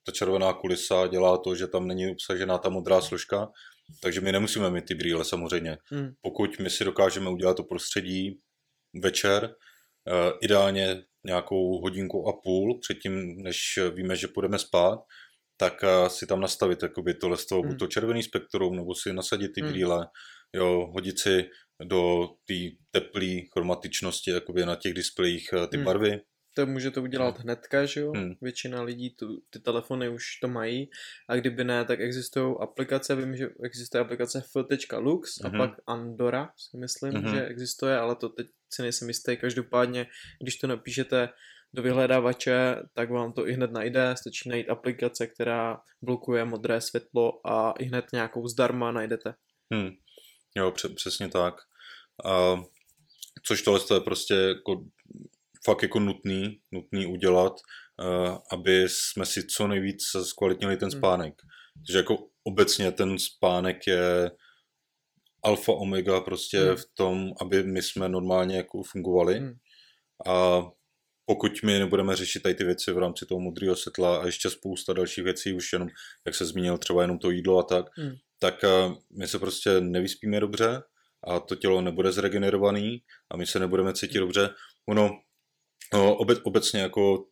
ta 0.07 0.13
červená 0.13 0.53
kulisa 0.53 1.07
dělá 1.07 1.39
to, 1.39 1.55
že 1.55 1.67
tam 1.67 1.87
není 1.87 2.11
obsažená 2.11 2.59
ta 2.59 2.69
modrá 2.69 3.01
složka, 3.01 3.49
takže 4.03 4.21
my 4.21 4.33
nemusíme 4.33 4.71
mít 4.71 4.85
ty 4.85 4.95
brýle 4.95 5.25
samozřejmě. 5.25 5.79
Mm. 5.91 6.09
Pokud 6.21 6.59
my 6.59 6.71
si 6.71 6.85
dokážeme 6.85 7.31
udělat 7.31 7.57
to 7.57 7.63
prostředí 7.63 8.41
večer, 9.03 9.45
uh, 9.45 10.39
ideálně 10.43 11.03
nějakou 11.25 11.81
hodinku 11.81 12.29
a 12.29 12.33
půl 12.45 12.79
předtím, 12.81 13.43
než 13.43 13.79
víme, 13.95 14.17
že 14.17 14.29
půjdeme 14.29 14.59
spát, 14.59 14.99
tak 15.57 15.83
uh, 15.83 16.09
si 16.09 16.27
tam 16.27 16.41
nastavit 16.41 16.83
jakoby 16.83 17.15
tohle 17.15 17.37
z 17.37 17.47
toho, 17.47 17.63
mm. 17.63 17.69
buď 17.69 17.79
to 17.79 17.87
červený 17.87 18.23
spektrum, 18.23 18.77
nebo 18.77 18.95
si 18.95 19.13
nasadit 19.13 19.49
ty 19.49 19.63
mm. 19.63 19.69
brýle, 19.69 20.09
jo, 20.53 20.91
hodit 20.93 21.19
si 21.19 21.45
do 21.85 22.29
té 22.47 22.55
teplé 22.91 23.41
chromatičnosti 23.53 24.31
jakoby 24.31 24.67
na 24.67 24.77
těch 24.77 24.95
displejích 24.95 25.51
eh, 25.53 25.67
ty 25.67 25.77
hmm. 25.77 25.85
barvy. 25.85 26.21
To 26.55 26.67
může 26.67 26.91
to 26.91 27.03
udělat 27.03 27.35
hmm. 27.35 27.43
hnedka, 27.43 27.87
že 27.87 28.01
jo? 28.01 28.13
Hmm. 28.13 28.35
Většina 28.43 28.83
lidí 28.83 29.11
tu, 29.11 29.43
ty 29.51 29.59
telefony 29.59 30.09
už 30.09 30.25
to 30.43 30.49
mají 30.49 30.91
a 31.29 31.37
kdyby 31.37 31.65
ne, 31.65 31.85
tak 31.85 32.01
existují 32.01 32.55
aplikace, 32.61 33.17
vím, 33.17 33.37
že 33.37 33.49
existuje 33.65 34.01
aplikace 34.01 34.39
f.lux 34.39 35.39
hmm. 35.43 35.55
a 35.55 35.59
pak 35.59 35.77
Andora, 35.87 36.49
si 36.57 36.77
myslím, 36.77 37.13
hmm. 37.13 37.35
že 37.35 37.47
existuje, 37.47 37.97
ale 37.97 38.17
to 38.17 38.29
teď 38.29 38.47
si 38.73 38.83
nejsem 38.83 39.09
jistý. 39.09 39.37
Každopádně, 39.37 40.07
když 40.43 40.57
to 40.57 40.67
napíšete 40.67 41.29
do 41.75 41.83
vyhledávače, 41.83 42.77
tak 42.95 43.11
vám 43.11 43.33
to 43.33 43.49
i 43.49 43.53
hned 43.53 43.71
najde, 43.71 44.15
stačí 44.19 44.49
najít 44.49 44.69
aplikace, 44.69 45.27
která 45.27 45.81
blokuje 46.03 46.45
modré 46.45 46.81
světlo 46.81 47.47
a 47.47 47.73
i 47.79 47.85
hned 47.85 48.05
nějakou 48.13 48.49
zdarma 48.49 48.93
najdete. 48.93 49.35
Hmm. 49.73 49.91
Jo, 50.57 50.73
přesně 50.95 51.29
tak. 51.29 51.55
A 52.25 52.63
což 53.47 53.63
tohle 53.63 53.81
je 53.95 54.01
prostě 54.01 54.35
jako, 54.35 54.85
fakt 55.65 55.83
jako 55.83 56.01
nutný, 56.01 56.61
nutný 56.73 57.07
udělat, 57.07 57.53
uh, 57.53 58.39
aby 58.53 58.87
jsme 58.89 59.27
si 59.27 59.47
co 59.47 59.67
nejvíc 59.67 60.03
zkvalitnili 60.23 60.77
ten 60.77 60.89
hmm. 60.91 60.99
spánek. 60.99 61.35
Hmm. 61.43 61.83
Takže 61.87 61.99
jako 61.99 62.19
obecně 62.45 62.93
ten 62.93 63.19
spánek 63.19 63.87
je 63.87 64.31
alfa 65.43 65.73
omega 65.73 66.21
prostě 66.21 66.59
hmm. 66.59 66.77
v 66.77 66.85
tom, 66.95 67.33
aby 67.41 67.63
my 67.63 67.83
jsme 67.83 68.09
normálně 68.09 68.57
jako 68.57 68.83
fungovali. 68.83 69.39
Hmm. 69.39 69.53
A 70.27 70.63
pokud 71.27 71.63
my 71.63 71.79
nebudeme 71.79 72.17
řešit 72.17 72.43
tady 72.43 72.55
ty 72.55 72.65
věci 72.65 72.93
v 72.93 72.99
rámci 72.99 73.27
toho 73.27 73.41
modrého 73.41 73.77
světla 73.77 74.23
a 74.23 74.27
ještě 74.27 74.51
spousta 74.51 74.93
dalších 74.93 75.25
věcí, 75.25 75.53
už 75.53 75.73
jenom, 75.73 75.89
jak 76.27 76.35
se 76.35 76.45
zmínil, 76.45 76.79
třeba 76.79 77.03
jenom 77.03 77.19
to 77.19 77.31
jídlo 77.31 77.59
a 77.59 77.63
tak, 77.63 77.87
hmm 77.99 78.17
tak 78.39 78.65
eh, 78.65 78.69
my 79.19 79.29
se 79.29 79.39
prostě 79.39 79.81
nevyspíme 79.81 80.41
dobře 80.41 80.83
a 81.25 81.41
to 81.41 81.57
tělo 81.57 81.81
nebude 81.81 82.13
zregenerovaný 82.13 83.03
a 83.31 83.37
my 83.37 83.47
se 83.47 83.59
nebudeme 83.59 83.93
cítit 83.93 84.19
dobře. 84.19 84.51
Ono 84.89 85.11
no, 85.93 86.17
obec, 86.17 86.39
obecně 86.43 86.81
jako 86.81 87.25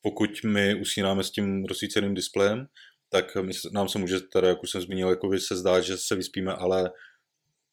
pokud 0.00 0.30
my 0.44 0.74
usínáme 0.74 1.24
s 1.24 1.30
tím 1.30 1.64
rozsvíceným 1.64 2.14
displejem, 2.14 2.66
tak 3.08 3.36
my, 3.36 3.52
nám 3.72 3.88
se 3.88 3.98
může 3.98 4.20
teda, 4.20 4.48
jak 4.48 4.62
už 4.62 4.70
jsem 4.70 4.80
zmínil, 4.80 5.08
jako 5.08 5.38
se 5.38 5.56
zdá, 5.56 5.80
že 5.80 5.96
se 5.96 6.14
vyspíme, 6.14 6.52
ale 6.52 6.90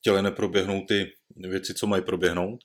těle 0.01 0.21
neproběhnou 0.21 0.85
ty 0.87 1.11
věci, 1.35 1.73
co 1.73 1.87
mají 1.87 2.03
proběhnout. 2.03 2.59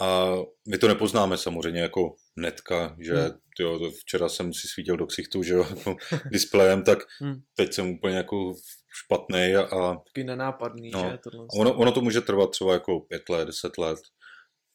A 0.00 0.36
my 0.68 0.78
to 0.78 0.88
nepoznáme 0.88 1.38
samozřejmě 1.38 1.80
jako 1.80 2.14
netka, 2.36 2.96
že 2.98 3.14
hmm. 3.14 3.32
tyjo, 3.56 3.90
včera 3.90 4.28
jsem 4.28 4.54
si 4.54 4.68
svítil 4.68 4.96
do 4.96 5.06
ksichtu, 5.06 5.42
že 5.42 5.54
jo, 5.54 5.66
jako 5.76 5.96
displejem, 6.30 6.82
tak 6.82 6.98
hmm. 7.20 7.40
teď 7.56 7.74
jsem 7.74 7.90
úplně 7.90 8.16
jako 8.16 8.54
špatný 8.90 9.54
a... 9.54 9.94
Taky 9.94 10.24
nenápadný, 10.24 10.90
no, 10.90 11.10
že? 11.10 11.18
Tohle 11.18 11.46
ono, 11.60 11.74
ono 11.74 11.92
to 11.92 12.00
může 12.00 12.20
trvat 12.20 12.50
třeba 12.50 12.72
jako 12.72 13.00
pět 13.00 13.28
let, 13.28 13.44
deset 13.44 13.78
let. 13.78 13.98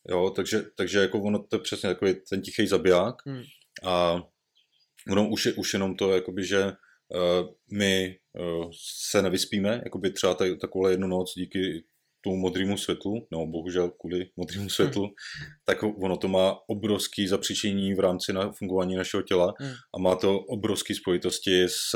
Jo, 0.09 0.29
takže, 0.29 0.63
takže 0.77 0.99
jako 0.99 1.21
ono 1.21 1.43
to 1.43 1.55
je 1.55 1.59
přesně 1.59 1.89
takový 1.89 2.13
ten 2.29 2.41
tichý 2.41 2.67
zabiják 2.67 3.15
hmm. 3.25 3.43
a 3.83 4.21
ono 5.11 5.29
už 5.29 5.45
je 5.45 5.53
už 5.53 5.73
jenom 5.73 5.95
to, 5.95 6.13
jakoby, 6.13 6.45
že 6.45 6.63
uh, 6.65 7.49
my 7.71 8.15
uh, 8.39 8.71
se 9.09 9.21
nevyspíme, 9.21 9.81
jakoby 9.83 10.11
třeba 10.11 10.33
tady, 10.33 10.57
takovou 10.57 10.87
jednu 10.87 11.07
noc 11.07 11.33
díky 11.37 11.83
tomu 12.25 12.37
modrému 12.37 12.77
světlu, 12.77 13.27
no 13.31 13.45
bohužel 13.45 13.91
kvůli 13.99 14.29
modrému 14.37 14.69
světlu, 14.69 15.03
hmm. 15.03 15.13
tak 15.65 15.83
ono 15.83 16.17
to 16.17 16.27
má 16.27 16.57
obrovský 16.67 17.27
zapříčení 17.27 17.93
v 17.93 17.99
rámci 17.99 18.33
na 18.33 18.51
fungování 18.51 18.95
našeho 18.95 19.23
těla 19.23 19.53
hmm. 19.59 19.71
a 19.95 19.99
má 19.99 20.15
to 20.15 20.39
obrovské 20.39 20.95
spojitosti 20.95 21.63
s, 21.63 21.95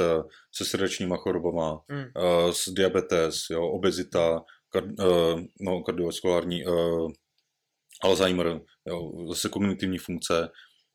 se 0.55 0.65
srdečníma 0.65 1.17
chorobama, 1.17 1.79
hmm. 1.89 2.01
uh, 2.01 2.51
s 2.51 2.69
diabetes, 2.69 3.35
jo, 3.51 3.67
obezita, 3.67 4.41
kard, 4.69 4.85
uh, 4.85 5.41
no, 5.61 5.83
kardiovaskulární, 5.83 6.65
uh, 6.65 7.11
Alzheimer, 8.03 8.61
jo, 8.87 9.11
zase 9.29 9.49
kognitivní 9.49 9.97
funkce. 9.97 10.49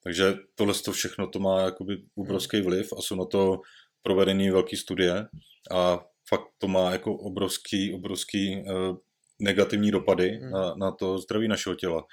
Takže 0.05 0.35
tohle 0.55 0.75
to 0.75 0.93
všechno 0.93 1.29
to 1.29 1.39
má 1.39 1.61
jakoby 1.61 1.97
obrovský 2.15 2.61
vliv 2.61 2.93
a 2.93 3.03
jsou 3.03 3.15
na 3.15 3.25
to 3.25 3.61
provedeny 4.03 4.51
velké 4.51 4.77
studie 4.77 5.27
a 5.71 6.01
fakt 6.29 6.49
to 6.59 6.69
má 6.69 6.93
jako 6.93 7.15
obrovský, 7.15 7.95
obrovský 7.95 8.57
uh, 8.57 8.97
negativní 9.41 9.91
dopady 9.91 10.29
hmm. 10.29 10.51
na, 10.51 10.75
na 10.75 10.91
to 10.93 11.19
zdraví 11.19 11.49
našeho 11.49 11.75
těla. 11.75 12.05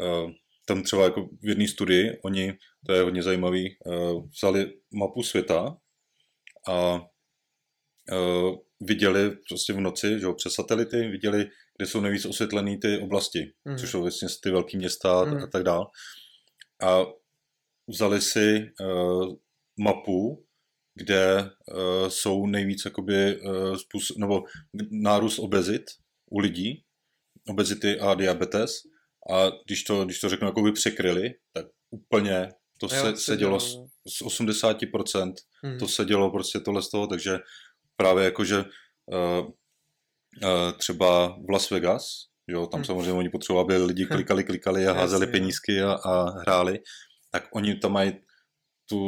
Uh, 0.00 0.30
tam 0.66 0.82
třeba 0.82 1.04
jako 1.04 1.28
v 1.42 1.48
jedné 1.48 1.68
studii, 1.68 2.18
oni, 2.24 2.52
to 2.86 2.92
je 2.92 3.02
hodně 3.02 3.22
zajímavý, 3.22 3.76
uh, 3.86 4.26
vzali 4.28 4.72
mapu 4.94 5.22
světa 5.22 5.76
a 6.68 6.94
uh, 8.12 8.54
viděli 8.80 9.30
prostě 9.48 9.72
v 9.72 9.80
noci, 9.80 10.08
že 10.18 10.24
jo, 10.24 10.34
přes 10.34 10.52
satelity, 10.52 11.08
viděli, 11.08 11.46
kde 11.76 11.86
jsou 11.86 12.00
nejvíc 12.00 12.26
osvětlené 12.26 12.78
ty 12.82 12.98
oblasti, 12.98 13.52
Mhm. 13.64 13.78
což 13.78 13.90
jsou 13.90 14.02
vlastně 14.02 14.28
ty 14.42 14.50
velké 14.50 14.78
města 14.78 15.24
Mhm. 15.24 15.42
a 15.42 15.46
tak 15.46 15.62
dál. 15.62 15.86
A 16.82 17.04
vzali 17.88 18.20
si 18.20 18.60
uh, 18.80 19.34
mapu, 19.80 20.44
kde 20.94 21.42
uh, 21.42 22.08
jsou 22.08 22.46
nejvíc 22.46 22.84
jakoby 22.84 23.40
uh, 23.40 23.76
způsob, 23.76 24.16
nebo 24.16 24.44
nárůst 24.90 25.38
obezit 25.38 25.82
u 26.30 26.38
lidí, 26.38 26.84
obezity 27.48 28.00
a 28.00 28.14
diabetes. 28.14 28.72
A 29.30 29.50
když 29.66 29.84
to, 29.84 30.04
když 30.04 30.20
to 30.20 30.28
řeknu, 30.28 30.46
jakoby 30.48 30.72
překryli, 30.72 31.34
tak 31.52 31.66
úplně 31.90 32.48
to 32.80 32.86
Jo, 32.96 33.02
se, 33.02 33.16
se 33.16 33.36
dělo 33.36 33.60
z, 33.60 33.76
z 34.08 34.22
80%, 34.22 35.32
Mhm. 35.62 35.78
to 35.78 35.88
se 35.88 36.04
dělo 36.04 36.30
prostě 36.30 36.60
tohle 36.60 36.82
z 36.82 36.90
toho, 36.90 37.06
takže 37.06 37.38
právě 37.96 38.24
jakože 38.24 38.58
uh, 38.58 39.46
uh, 39.46 40.72
třeba 40.78 41.28
v 41.28 41.50
Las 41.50 41.70
Vegas, 41.70 42.06
jo, 42.48 42.66
tam 42.66 42.78
Hmm. 42.78 42.84
samozřejmě 42.84 43.12
oni 43.12 43.28
potřebovali, 43.28 43.74
aby 43.74 43.84
lidi 43.84 44.06
klikali, 44.06 44.44
klikali 44.44 44.86
a 44.86 44.92
házeli 44.92 45.26
penízky 45.26 45.82
a, 45.82 45.92
a 45.92 46.30
hráli, 46.40 46.78
tak 47.30 47.48
oni 47.54 47.74
tam 47.74 47.92
mají 47.92 48.12
tu, 48.88 48.98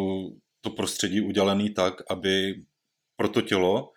to 0.61 0.71
prostředí 0.71 1.21
udělané 1.21 1.71
tak, 1.71 1.95
aby 2.11 2.55
pro 3.17 3.29
to 3.29 3.41
tělo 3.43 3.91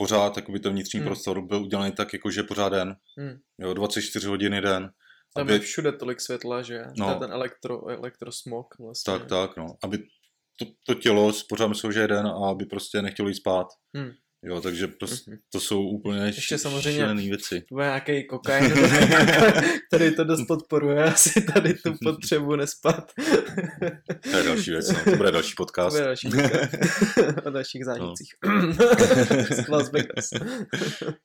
pořád, 0.00 0.36
jakoby 0.36 0.60
ten 0.60 0.72
vnitřní 0.72 1.00
Hmm. 1.00 1.06
prostor 1.08 1.46
byl 1.46 1.62
udělaný 1.62 1.92
tak, 1.92 2.12
jakože 2.12 2.42
pořád 2.42 2.68
den, 2.68 2.94
Hmm. 3.18 3.36
jo, 3.60 3.74
24 3.74 4.26
hodin 4.26 4.52
den, 4.52 4.90
Tam 5.34 5.42
aby- 5.42 5.52
je 5.52 5.58
všude 5.58 5.92
tolik 5.92 6.20
světla, 6.20 6.62
že? 6.62 6.82
No. 6.98 7.06
To 7.06 7.12
je 7.12 7.18
ten 7.18 7.32
elektro, 7.32 7.88
elektrosmog 7.88 8.66
vlastně. 8.80 9.12
tak, 9.12 9.28
tak, 9.28 9.56
no, 9.56 9.66
aby 9.84 9.98
to, 10.58 10.64
to 10.86 10.94
tělo 10.94 11.32
pořád 11.48 11.68
myslelo, 11.68 11.92
že 11.92 12.00
je 12.00 12.08
den 12.08 12.26
a 12.26 12.50
aby 12.50 12.66
prostě 12.66 13.02
nechtělo 13.02 13.28
jít 13.28 13.34
spát. 13.34 13.66
Hmm. 13.96 14.10
Jo, 14.44 14.60
takže 14.60 14.86
prostě 14.86 15.30
Mhm. 15.30 15.40
to 15.52 15.60
jsou 15.60 15.82
úplně 15.82 16.22
Ještě 16.26 16.58
samozřejmě- 16.58 17.14
věci. 17.28 17.60
To 17.60 17.74
bude 17.74 17.84
nějaký 17.84 18.26
kokain, 18.26 18.72
který 19.88 20.14
to 20.16 20.24
dost 20.24 20.46
podporuje, 20.48 21.04
asi 21.04 21.40
tady 21.42 21.74
tu 21.74 21.94
potřebu 22.04 22.56
nespat. 22.56 23.12
To 24.30 24.36
je 24.36 24.42
další 24.44 24.70
věc, 24.70 24.88
no. 24.92 24.98
to 25.04 25.16
bude 25.16 25.30
další 25.30 25.54
To 25.54 25.62
podcast. 25.64 25.96
bude 25.96 26.04
další 26.04 26.28
o 27.46 27.50
dalších 27.50 27.84
zážitcích. 27.84 28.28
No. 28.44 28.74
Las 29.76 29.92
Vegas. 29.92 30.28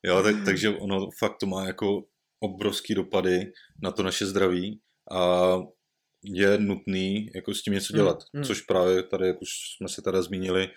Jo, 0.02 0.22
tak, 0.22 0.34
takže 0.44 0.68
ono 0.70 1.08
fakt 1.18 1.36
to 1.40 1.46
má 1.46 1.66
jako 1.66 2.02
obrovský 2.40 2.94
dopady 2.94 3.52
na 3.82 3.90
to 3.90 4.02
naše 4.02 4.26
zdraví 4.26 4.80
a 5.12 5.52
je 6.24 6.58
nutný 6.58 7.26
jako 7.34 7.54
s 7.54 7.62
tím 7.62 7.72
něco 7.74 7.92
dělat, 7.92 8.18
hmm. 8.34 8.44
což 8.44 8.60
právě 8.60 9.02
tady, 9.02 9.26
jak 9.26 9.42
už 9.42 9.48
jsme 9.76 9.88
se 9.88 10.02
tady 10.02 10.22
zmínili, 10.22 10.68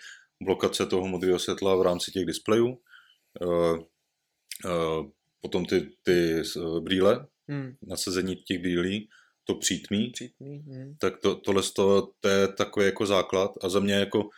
blokace 0.42 0.86
toho 0.86 1.06
modrého 1.08 1.38
světla 1.38 1.76
v 1.76 1.82
rámci 1.82 2.10
těch 2.12 2.24
displejů, 2.24 2.66
uh, 3.40 3.78
uh, 4.64 5.06
potom 5.40 5.64
ty, 5.66 5.90
ty 6.02 6.42
uh, 6.56 6.80
brýle, 6.80 7.26
Hmm, 7.48 7.74
nasazení 7.82 8.36
těch 8.36 8.58
brýlí, 8.58 9.08
to 9.44 9.54
přítmí, 9.54 10.10
přítmí, 10.10 10.58
hmm. 10.58 10.96
tak 11.00 11.18
to, 11.18 11.34
tohle 11.34 11.62
toho, 11.76 12.12
to 12.20 12.28
je 12.28 12.48
takový 12.48 12.86
jako 12.86 13.06
základ 13.06 13.50
a 13.62 13.68
za 13.68 13.80
mě 13.80 13.94
jako 13.94 14.28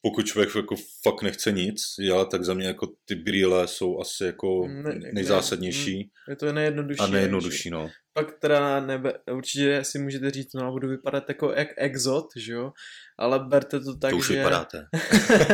pokud 0.00 0.26
člověk 0.26 0.54
jako 0.56 0.74
fakt 1.02 1.22
nechce 1.22 1.52
nic 1.52 1.82
dělat, 2.00 2.30
tak 2.30 2.44
za 2.44 2.54
mě 2.54 2.66
jako 2.66 2.92
ty 3.04 3.14
brýle 3.14 3.68
jsou 3.68 4.00
asi 4.00 4.24
jako 4.24 4.66
Ne- 4.68 4.94
ne- 4.94 5.10
nejzásadnější 5.12 6.10
Je 6.28 6.36
to 6.36 6.52
nejjednodušší. 6.52 7.00
a 7.00 7.06
nejjednodušší, 7.06 7.70
no. 7.70 7.90
Pak 8.18 8.38
teda 8.38 8.80
nebe, 8.80 9.12
určitě 9.32 9.84
si 9.84 9.98
můžete 9.98 10.30
říct, 10.30 10.54
no 10.54 10.72
budu 10.72 10.88
vypadat 10.88 11.28
jako 11.28 11.52
jak 11.52 11.68
exot, 11.76 12.26
že 12.36 12.52
jo, 12.52 12.72
ale 13.18 13.38
berte 13.38 13.80
to 13.80 13.96
tak, 13.96 14.10
to 14.10 14.16
už 14.16 14.28
že... 14.28 14.36
vypadáte. 14.36 14.86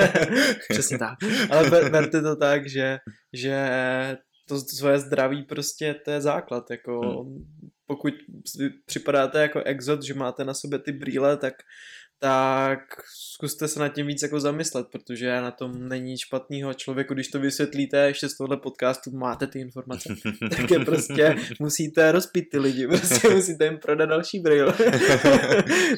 Přesně 0.68 0.98
tak. 0.98 1.18
Ale 1.50 1.70
ber, 1.70 1.90
berte 1.90 2.22
to 2.22 2.36
tak, 2.36 2.68
že, 2.68 2.98
že 3.32 3.68
to 4.48 4.58
svoje 4.58 4.98
zdraví 4.98 5.42
prostě 5.42 5.94
to 6.04 6.10
je 6.10 6.20
základ. 6.20 6.70
Jako, 6.70 7.00
Hmm. 7.00 7.44
Pokud 7.86 8.14
připadáte 8.86 9.42
jako 9.42 9.62
exot, 9.62 10.02
že 10.02 10.14
máte 10.14 10.44
na 10.44 10.54
sobě 10.54 10.78
ty 10.78 10.92
brýle, 10.92 11.36
tak 11.36 11.54
tak 12.18 12.80
zkuste 13.34 13.68
se 13.68 13.80
nad 13.80 13.88
tím 13.88 14.06
víc 14.06 14.22
jako 14.22 14.40
zamyslet, 14.40 14.86
protože 14.92 15.40
na 15.40 15.50
tom 15.50 15.88
není 15.88 16.10
nic 16.10 16.20
špatného. 16.20 16.74
Člověku, 16.74 17.14
když 17.14 17.28
to 17.28 17.38
vysvětlíte, 17.40 18.06
ještě 18.06 18.28
z 18.28 18.36
tohohle 18.36 18.56
podcastu 18.56 19.10
máte 19.10 19.46
ty 19.46 19.60
informace, 19.60 20.14
tak 20.50 20.70
je 20.70 20.78
prostě 20.78 21.36
musíte 21.60 22.12
rozpít 22.12 22.44
ty 22.50 22.58
lidi, 22.58 22.86
prostě 22.88 23.28
musíte 23.28 23.64
jim 23.64 23.78
prodat 23.78 24.06
další 24.06 24.38
brýle. 24.40 24.74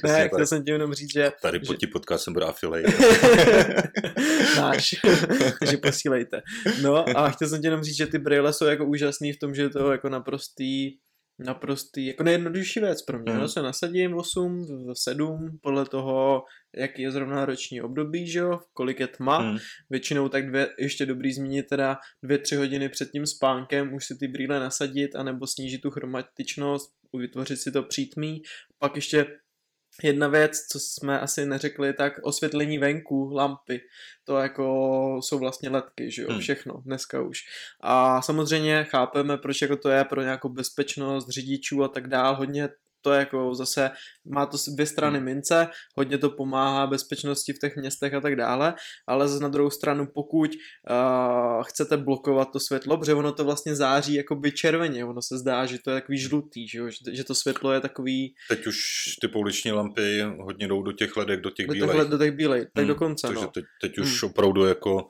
ne, 0.05 0.13
tak. 0.13 0.33
chtěl 0.33 0.47
jsem 0.47 0.65
tím 0.65 0.73
jenom 0.73 0.95
říct, 0.95 1.13
že 1.13 1.33
Tady 1.43 1.61
pod 1.61 1.77
tím 1.77 1.91
podcastem 1.93 2.35
bude 2.35 2.47
affiliate. 2.47 2.93
Náš. 4.57 4.95
Takže 5.59 5.77
posílejte. 5.77 6.43
No 6.83 7.19
a 7.19 7.31
chtěl 7.31 7.49
jsem 7.49 7.61
ti 7.61 7.67
jenom 7.67 7.83
říct, 7.83 7.97
že 7.97 8.07
ty 8.07 8.19
brýle 8.19 8.53
jsou 8.53 8.65
jako 8.65 8.85
úžasný 8.85 9.33
v 9.33 9.39
tom, 9.39 9.55
že 9.55 9.63
je 9.63 9.71
to 9.71 9.93
jako 9.93 10.09
naprostý 10.09 10.93
naprostý, 11.39 12.07
jako 12.07 12.23
nejjednodušší 12.23 12.81
věc 12.81 13.03
pro 13.03 13.19
mě. 13.19 13.33
Mm. 13.33 13.49
se 13.49 13.63
nasadím 13.63 14.13
v 14.13 14.17
8, 14.17 14.67
v 14.93 14.95
7, 14.95 15.59
podle 15.63 15.87
toho, 15.87 16.43
jaký 16.77 17.03
je 17.03 17.11
zrovna 17.11 17.45
roční 17.45 17.83
období, 17.83 18.31
že 18.31 18.39
jo, 18.39 18.61
kolik 18.73 19.01
je 19.01 19.07
tma. 19.07 19.39
Hmm. 19.39 19.59
Většinou 19.91 20.29
tak 20.29 20.49
dvě, 20.49 20.69
ještě 20.79 21.07
dobrý 21.07 21.33
zmínit 21.33 21.67
teda 21.67 21.99
dvě, 22.25 22.39
tři 22.39 22.57
hodiny 22.57 22.89
před 22.89 23.11
tím 23.11 23.27
spánkem 23.27 23.95
už 23.95 24.07
si 24.07 24.17
ty 24.19 24.29
brýle 24.29 24.61
nasadit, 24.61 25.15
anebo 25.17 25.47
snížit 25.47 25.79
tu 25.79 25.91
chromatičnost, 25.91 26.91
vytvořit 27.19 27.57
si 27.57 27.73
to 27.73 27.83
přítmí. 27.83 28.43
Pak 28.79 28.97
ještě 28.97 29.27
Jedna 30.03 30.29
věc, 30.29 30.67
co 30.73 30.81
jsme 30.81 31.21
asi 31.21 31.47
neřekli, 31.47 31.93
tak 31.93 32.13
osvětlení 32.23 32.79
venku, 32.79 33.31
lampy, 33.35 33.81
to 34.25 34.37
jako 34.37 35.21
jsou 35.23 35.39
vlastně 35.39 35.69
ledky, 35.69 36.11
že 36.11 36.23
jo, 36.23 36.29
Hmm. 36.31 36.41
všechno, 36.41 36.83
dneska 36.85 37.23
už. 37.23 37.39
A 37.81 38.23
samozřejmě 38.23 38.85
chápeme, 38.91 39.37
proč 39.39 39.63
jako 39.63 39.77
to 39.77 39.89
je 39.89 40.05
pro 40.05 40.23
nějakou 40.23 40.49
bezpečnost 40.49 41.29
řidičů 41.29 41.85
a 41.85 41.89
tak 41.89 42.09
dál, 42.09 42.37
hodně 42.37 42.69
to 43.01 43.13
je 43.13 43.19
jako 43.19 43.55
zase, 43.55 43.91
má 44.27 44.47
to 44.47 44.57
dvě 44.75 44.87
strany 44.87 45.21
mince, 45.21 45.69
hodně 45.97 46.19
to 46.19 46.31
pomáhá 46.31 46.87
bezpečnosti 46.87 47.53
v 47.53 47.59
těch 47.59 47.77
městech 47.77 48.15
a 48.15 48.21
tak 48.21 48.37
dále, 48.37 48.75
ale 49.07 49.29
zase 49.29 49.43
na 49.43 49.49
druhou 49.49 49.71
stranu, 49.71 50.07
pokud 50.15 50.51
uh, 50.91 51.63
chcete 51.63 51.97
blokovat 51.97 52.49
to 52.53 52.61
světlo, 52.61 52.99
protože 52.99 53.15
ono 53.15 53.33
to 53.33 53.45
vlastně 53.45 53.75
září 53.77 54.15
jakoby 54.15 54.53
červeně, 54.53 55.05
ono 55.05 55.23
se 55.23 55.39
zdá, 55.39 55.67
že 55.67 55.79
to 55.85 55.91
je 55.91 56.01
takový 56.01 56.19
žlutý, 56.19 56.69
že, 56.69 56.79
jo? 56.79 56.89
že, 57.13 57.25
to 57.25 57.35
světlo 57.35 57.73
je 57.73 57.81
takový 57.81 58.35
Teď 58.49 58.67
už 58.67 58.77
ty 59.21 59.29
pouliční 59.29 59.73
lampy 59.73 60.23
hodně 60.41 60.69
jdou 60.69 60.83
do 60.83 60.93
těch 60.93 61.17
ledek, 61.17 61.41
do 61.41 61.51
těch 61.51 61.67
do, 61.67 61.73
bílejch. 61.73 62.09
do 62.09 62.19
těch 62.19 62.33
bílej, 62.33 62.61
tak 62.75 62.85
Hmm, 62.85 62.89
dokonce, 62.89 63.27
Takže 63.27 63.45
no. 63.45 63.51
teď, 63.51 63.65
teď 63.81 63.99
už 63.99 64.23
opravdu 64.23 64.65
jako 64.65 65.07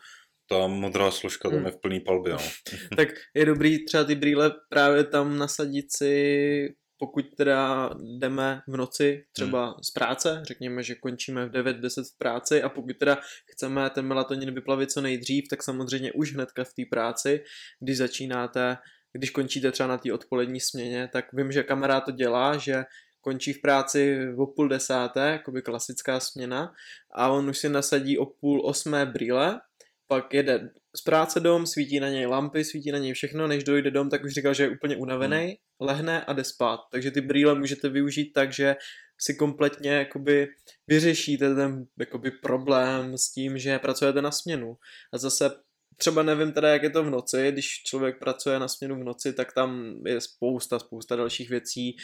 ta 0.48 0.66
modrá 0.66 1.10
složka 1.10 1.48
tam 1.48 1.58
Hmm. 1.58 1.66
je 1.66 1.72
v 1.72 1.80
plný 1.80 2.00
palbě, 2.00 2.32
no. 2.32 2.38
Tak 2.96 3.08
je 3.34 3.44
dobrý 3.44 3.84
třeba 3.84 4.04
ty 4.04 4.14
brýle 4.14 4.52
právě 4.70 5.04
tam 5.04 5.38
nasadit 5.38 5.86
si, 5.96 6.68
pokud 6.98 7.24
teda 7.36 7.90
jdeme 8.18 8.60
v 8.68 8.76
noci 8.76 9.24
třeba 9.32 9.74
z 9.82 9.90
práce, 9.90 10.42
řekněme, 10.44 10.82
že 10.82 10.94
končíme 10.94 11.46
v 11.46 11.52
9-10 11.52 12.04
v 12.14 12.18
práci 12.18 12.62
a 12.62 12.68
pokud 12.68 12.96
teda 12.98 13.18
chceme 13.52 13.90
ten 13.90 14.06
melatonin 14.06 14.54
vyplavit 14.54 14.90
co 14.90 15.00
nejdřív, 15.00 15.44
tak 15.50 15.62
samozřejmě 15.62 16.12
už 16.12 16.34
hnedka 16.34 16.64
v 16.64 16.74
té 16.74 16.82
práci, 16.90 17.44
když 17.80 17.96
začínáte, 17.96 18.76
když 19.12 19.30
končíte 19.30 19.72
třeba 19.72 19.86
na 19.86 19.98
té 19.98 20.12
odpolední 20.12 20.60
směně, 20.60 21.08
tak 21.12 21.24
vím, 21.32 21.52
že 21.52 21.62
kamarád 21.62 22.04
to 22.04 22.10
dělá, 22.10 22.56
že 22.56 22.84
končí 23.20 23.52
v 23.52 23.60
práci 23.60 24.18
o 24.38 24.46
půl 24.46 24.68
desáté, 24.68 25.30
jakoby 25.30 25.62
klasická 25.62 26.20
směna, 26.20 26.72
a 27.14 27.28
on 27.28 27.48
už 27.48 27.58
si 27.58 27.68
nasadí 27.68 28.18
o 28.18 28.26
půl 28.26 28.66
osmé 28.66 29.06
brýle, 29.06 29.60
pak 30.08 30.34
jede 30.34 30.70
z 30.96 31.02
práce 31.02 31.40
dom, 31.40 31.66
svítí 31.66 32.00
na 32.00 32.08
něj 32.08 32.26
lampy, 32.26 32.64
svítí 32.64 32.92
na 32.92 32.98
něj 32.98 33.12
všechno, 33.12 33.46
než 33.46 33.64
dojde 33.64 33.90
dom, 33.90 34.10
tak 34.10 34.24
už 34.24 34.32
říkal, 34.32 34.54
že 34.54 34.62
je 34.62 34.70
úplně 34.70 34.96
unavený, 34.96 35.44
hmm. 35.44 35.54
lehne 35.80 36.24
a 36.24 36.32
jde 36.32 36.44
spát. 36.44 36.80
Takže 36.92 37.10
ty 37.10 37.20
brýle 37.20 37.54
můžete 37.54 37.88
využít 37.88 38.32
tak, 38.32 38.52
že 38.52 38.76
si 39.20 39.34
kompletně 39.34 39.90
jakoby 39.90 40.48
vyřešíte 40.86 41.54
ten 41.54 41.84
jakoby 41.98 42.30
problém 42.30 43.18
s 43.18 43.32
tím, 43.32 43.58
že 43.58 43.78
pracujete 43.78 44.22
na 44.22 44.30
směnu. 44.30 44.76
A 45.12 45.18
zase 45.18 45.50
třeba 45.96 46.22
nevím 46.22 46.52
teda, 46.52 46.68
jak 46.68 46.82
je 46.82 46.90
to 46.90 47.04
v 47.04 47.10
noci, 47.10 47.52
když 47.52 47.82
člověk 47.86 48.18
pracuje 48.18 48.58
na 48.58 48.68
směnu 48.68 49.00
v 49.00 49.04
noci, 49.04 49.32
tak 49.32 49.52
tam 49.52 49.94
je 50.06 50.20
spousta, 50.20 50.78
spousta 50.78 51.16
dalších 51.16 51.50
věcí. 51.50 51.96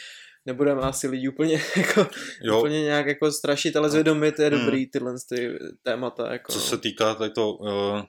Nebudeme 0.45 0.81
asi 0.81 1.07
lidi 1.07 1.29
úplně, 1.29 1.61
jako, 1.77 2.07
Jo, 2.41 2.59
úplně 2.59 2.81
nějak 2.81 3.07
jako 3.07 3.31
strašit, 3.31 3.75
ale 3.75 3.89
zvědomit 3.89 4.39
je 4.39 4.49
Hmm. 4.49 4.59
dobrý 4.59 4.89
tyhle 4.89 5.13
ty 5.29 5.49
témata. 5.83 6.33
Jako, 6.33 6.51
co 6.51 6.59
no. 6.59 6.65
se 6.65 6.77
týká 6.77 7.15
tady 7.15 7.31
to, 7.31 7.53
uh, 7.53 8.01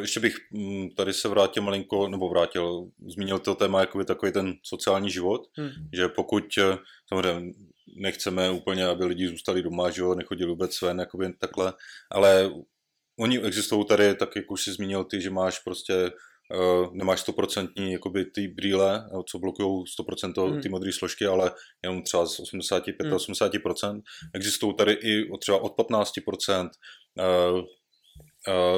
ještě 0.00 0.20
bych 0.20 0.36
mm, 0.52 0.90
tady 0.90 1.12
se 1.12 1.28
vrátil 1.28 1.62
malinko, 1.62 2.08
nebo 2.08 2.28
vrátil, 2.28 2.88
zmínil 3.08 3.38
to 3.38 3.54
téma 3.54 3.80
jakoby 3.80 4.04
takový 4.04 4.32
ten 4.32 4.54
sociální 4.62 5.10
život, 5.10 5.42
Hmm. 5.56 5.70
že 5.94 6.08
pokud 6.08 6.44
eh, 6.58 6.76
samozřejmě 7.08 7.52
nechceme 7.96 8.50
úplně, 8.50 8.86
aby 8.86 9.04
lidi 9.04 9.28
zůstali 9.28 9.62
doma, 9.62 9.90
že 9.90 10.02
jo, 10.02 10.14
nechodili 10.14 10.50
vůbec 10.50 10.80
ven, 10.82 11.00
jakoby 11.00 11.32
takhle, 11.32 11.72
ale 12.10 12.50
oni 13.20 13.38
existují 13.42 13.84
tady, 13.84 14.14
tak 14.14 14.36
jak 14.36 14.50
už 14.50 14.64
jsi 14.64 14.72
zmínil 14.72 15.04
ty, 15.04 15.20
že 15.20 15.30
máš 15.30 15.58
prostě 15.58 16.10
Uh, 16.54 16.94
nemáš 16.94 17.20
stoprocentní 17.20 17.92
jakoby 17.92 18.24
ty 18.24 18.48
brýle, 18.48 19.08
eh, 19.12 19.22
co 19.30 19.38
blokují 19.38 19.84
100% 19.86 20.50
Hmm. 20.50 20.62
ty 20.62 20.68
modré 20.68 20.92
složky, 20.92 21.26
ale 21.26 21.52
jenom 21.84 22.02
třeba 22.02 22.26
z 22.26 22.40
85 22.40 23.06
Hmm. 23.06 23.16
80%. 23.16 24.02
Existují 24.34 24.74
tady 24.74 24.92
i 24.92 25.38
třeba 25.40 25.62
od 25.62 25.76
15%, 25.76 26.70
uh, 27.18 27.58
uh, 27.58 27.64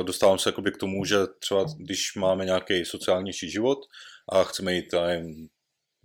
dostávám 0.02 0.38
se 0.38 0.48
jakoby 0.48 0.72
k 0.72 0.76
tomu, 0.76 1.04
že 1.04 1.16
třeba 1.38 1.64
když 1.78 2.14
máme 2.14 2.44
nějaký 2.44 2.84
sociálnější 2.84 3.50
život 3.50 3.78
a 4.32 4.44
chceme 4.44 4.74
jít 4.74 4.92
nevím, 4.92 5.48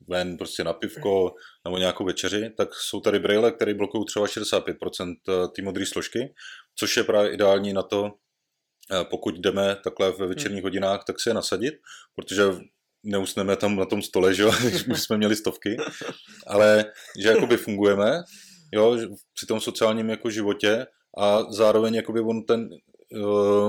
ven 0.08 0.38
prostě 0.38 0.64
na 0.64 0.74
pivko 0.74 1.34
nebo 1.66 1.78
nějakou 1.78 2.06
večeři, 2.06 2.50
tak 2.58 2.70
jsou 2.74 3.02
tady 3.02 3.20
braille, 3.20 3.52
které 3.52 3.74
blokují 3.74 4.06
třeba 4.06 4.26
65% 4.26 5.14
té 5.56 5.62
modré 5.62 5.86
složky, 5.86 6.34
což 6.76 6.98
je 6.98 7.04
právě 7.04 7.34
ideální 7.34 7.74
na 7.74 7.84
to, 7.84 8.12
pokud 9.10 9.40
jdeme 9.40 9.78
takhle 9.84 10.12
ve 10.12 10.28
večerních 10.28 10.62
hmm. 10.62 10.66
hodinách, 10.66 11.04
tak 11.08 11.20
si 11.20 11.30
je 11.30 11.34
nasadit, 11.34 11.74
protože 12.16 12.44
neusneme 13.04 13.56
tam 13.56 13.76
na 13.76 13.86
tom 13.86 14.02
stole, 14.02 14.34
že 14.34 14.44
jo, 14.44 14.52
už 14.92 15.02
jsme 15.02 15.18
měli 15.18 15.36
stovky, 15.36 15.78
ale 16.48 16.86
že 17.20 17.30
jakoby 17.30 17.58
fungujeme, 17.58 18.12
jo, 18.74 18.98
při 19.34 19.46
tom 19.46 19.60
sociálním 19.60 20.10
jako 20.10 20.30
životě 20.30 20.86
a 21.18 21.52
zároveň 21.52 21.96
jakoby 21.96 22.20
on 22.20 22.44
ten 22.44 22.70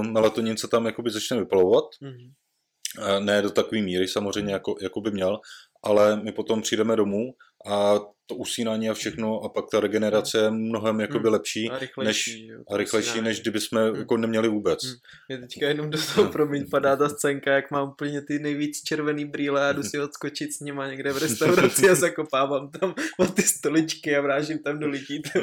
melatonin 0.02 0.56
se 0.56 0.68
tam 0.68 0.86
jakoby 0.86 1.10
začne 1.10 1.38
vypalovat, 1.38 1.84
mm-hmm. 2.02 3.24
ne 3.24 3.42
do 3.42 3.50
takové 3.50 3.80
míry 3.80 4.08
samozřejmě, 4.08 4.52
jako, 4.52 4.74
jako 4.82 5.00
by 5.00 5.10
měl, 5.10 5.40
ale 5.82 6.16
my 6.22 6.32
potom 6.32 6.62
přijdeme 6.62 6.96
domů 6.96 7.32
a 7.66 8.00
to 8.26 8.34
usínání 8.34 8.90
a 8.90 8.94
všechno 8.94 9.40
a 9.40 9.48
pak 9.48 9.64
ta 9.70 9.80
regenerace 9.80 10.38
je 10.38 10.50
mnohem 10.50 11.00
jakoby 11.00 11.24
hmm. 11.24 11.32
lepší 11.32 11.70
a 11.70 11.78
rychlejší, 11.78 12.48
než, 12.48 12.56
a 12.70 12.76
rychlejší, 12.76 13.20
než 13.20 13.40
kdyby 13.40 13.60
jsme 13.60 13.88
hmm. 13.88 13.96
jako 13.96 14.16
neměli 14.16 14.48
vůbec. 14.48 14.84
Hmm. 14.84 14.94
Mě 15.28 15.38
teďka 15.38 15.68
jenom 15.68 15.90
do 15.90 15.98
toho, 16.14 16.32
promiň, 16.32 16.70
padá 16.70 16.96
ta 16.96 17.08
scénka, 17.08 17.52
jak 17.52 17.70
mám 17.70 17.88
úplně 17.88 18.22
ty 18.22 18.38
nejvíc 18.38 18.82
červený 18.82 19.24
brýle 19.24 19.68
a 19.68 19.72
jdu 19.72 19.82
si 19.82 20.00
odskočit 20.00 20.52
s 20.52 20.60
nima 20.60 20.86
někde 20.86 21.12
v 21.12 21.18
restauraci 21.18 21.90
a 21.90 21.94
zakopávám 21.94 22.70
tam 22.70 22.94
o 23.18 23.26
ty 23.26 23.42
stoličky 23.42 24.16
a 24.16 24.20
vrážím 24.20 24.58
tam 24.58 24.78
do 24.78 24.88
lidí. 24.88 25.22
To, 25.22 25.40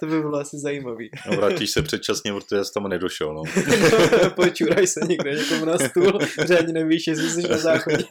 to 0.00 0.06
by 0.06 0.20
bylo 0.20 0.38
asi 0.38 0.58
zajímavý. 0.58 1.10
No 1.30 1.36
vrátíš 1.36 1.70
se 1.70 1.82
předčasně, 1.82 2.32
protože 2.32 2.64
jsi 2.64 2.72
tam 2.72 2.88
nedošel, 2.88 3.34
no. 3.34 3.42
no 4.22 4.30
počuraj 4.30 4.86
se 4.86 5.00
někde 5.08 5.34
někomu 5.34 5.64
na 5.64 5.78
stůl, 5.78 6.18
že 6.46 6.58
ani 6.58 6.72
nevíš, 6.72 7.06
jestli 7.06 7.30
jsi 7.30 7.48
na 7.48 7.56
záchodě. 7.56 8.04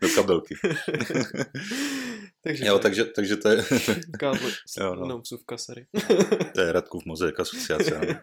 do 0.00 0.08
kabelky. 0.14 0.54
takže, 2.44 2.66
jo, 2.66 2.78
takže, 2.78 3.04
takže 3.04 3.36
to 3.36 3.48
je... 3.48 3.64
Káble, 4.18 4.50
jo, 4.80 4.94
no. 4.94 5.22
v 5.22 5.60
sorry. 5.60 5.86
to 6.54 6.60
je 6.60 6.72
Radkův 6.72 7.04
mozek 7.04 7.40
asociace. 7.40 8.00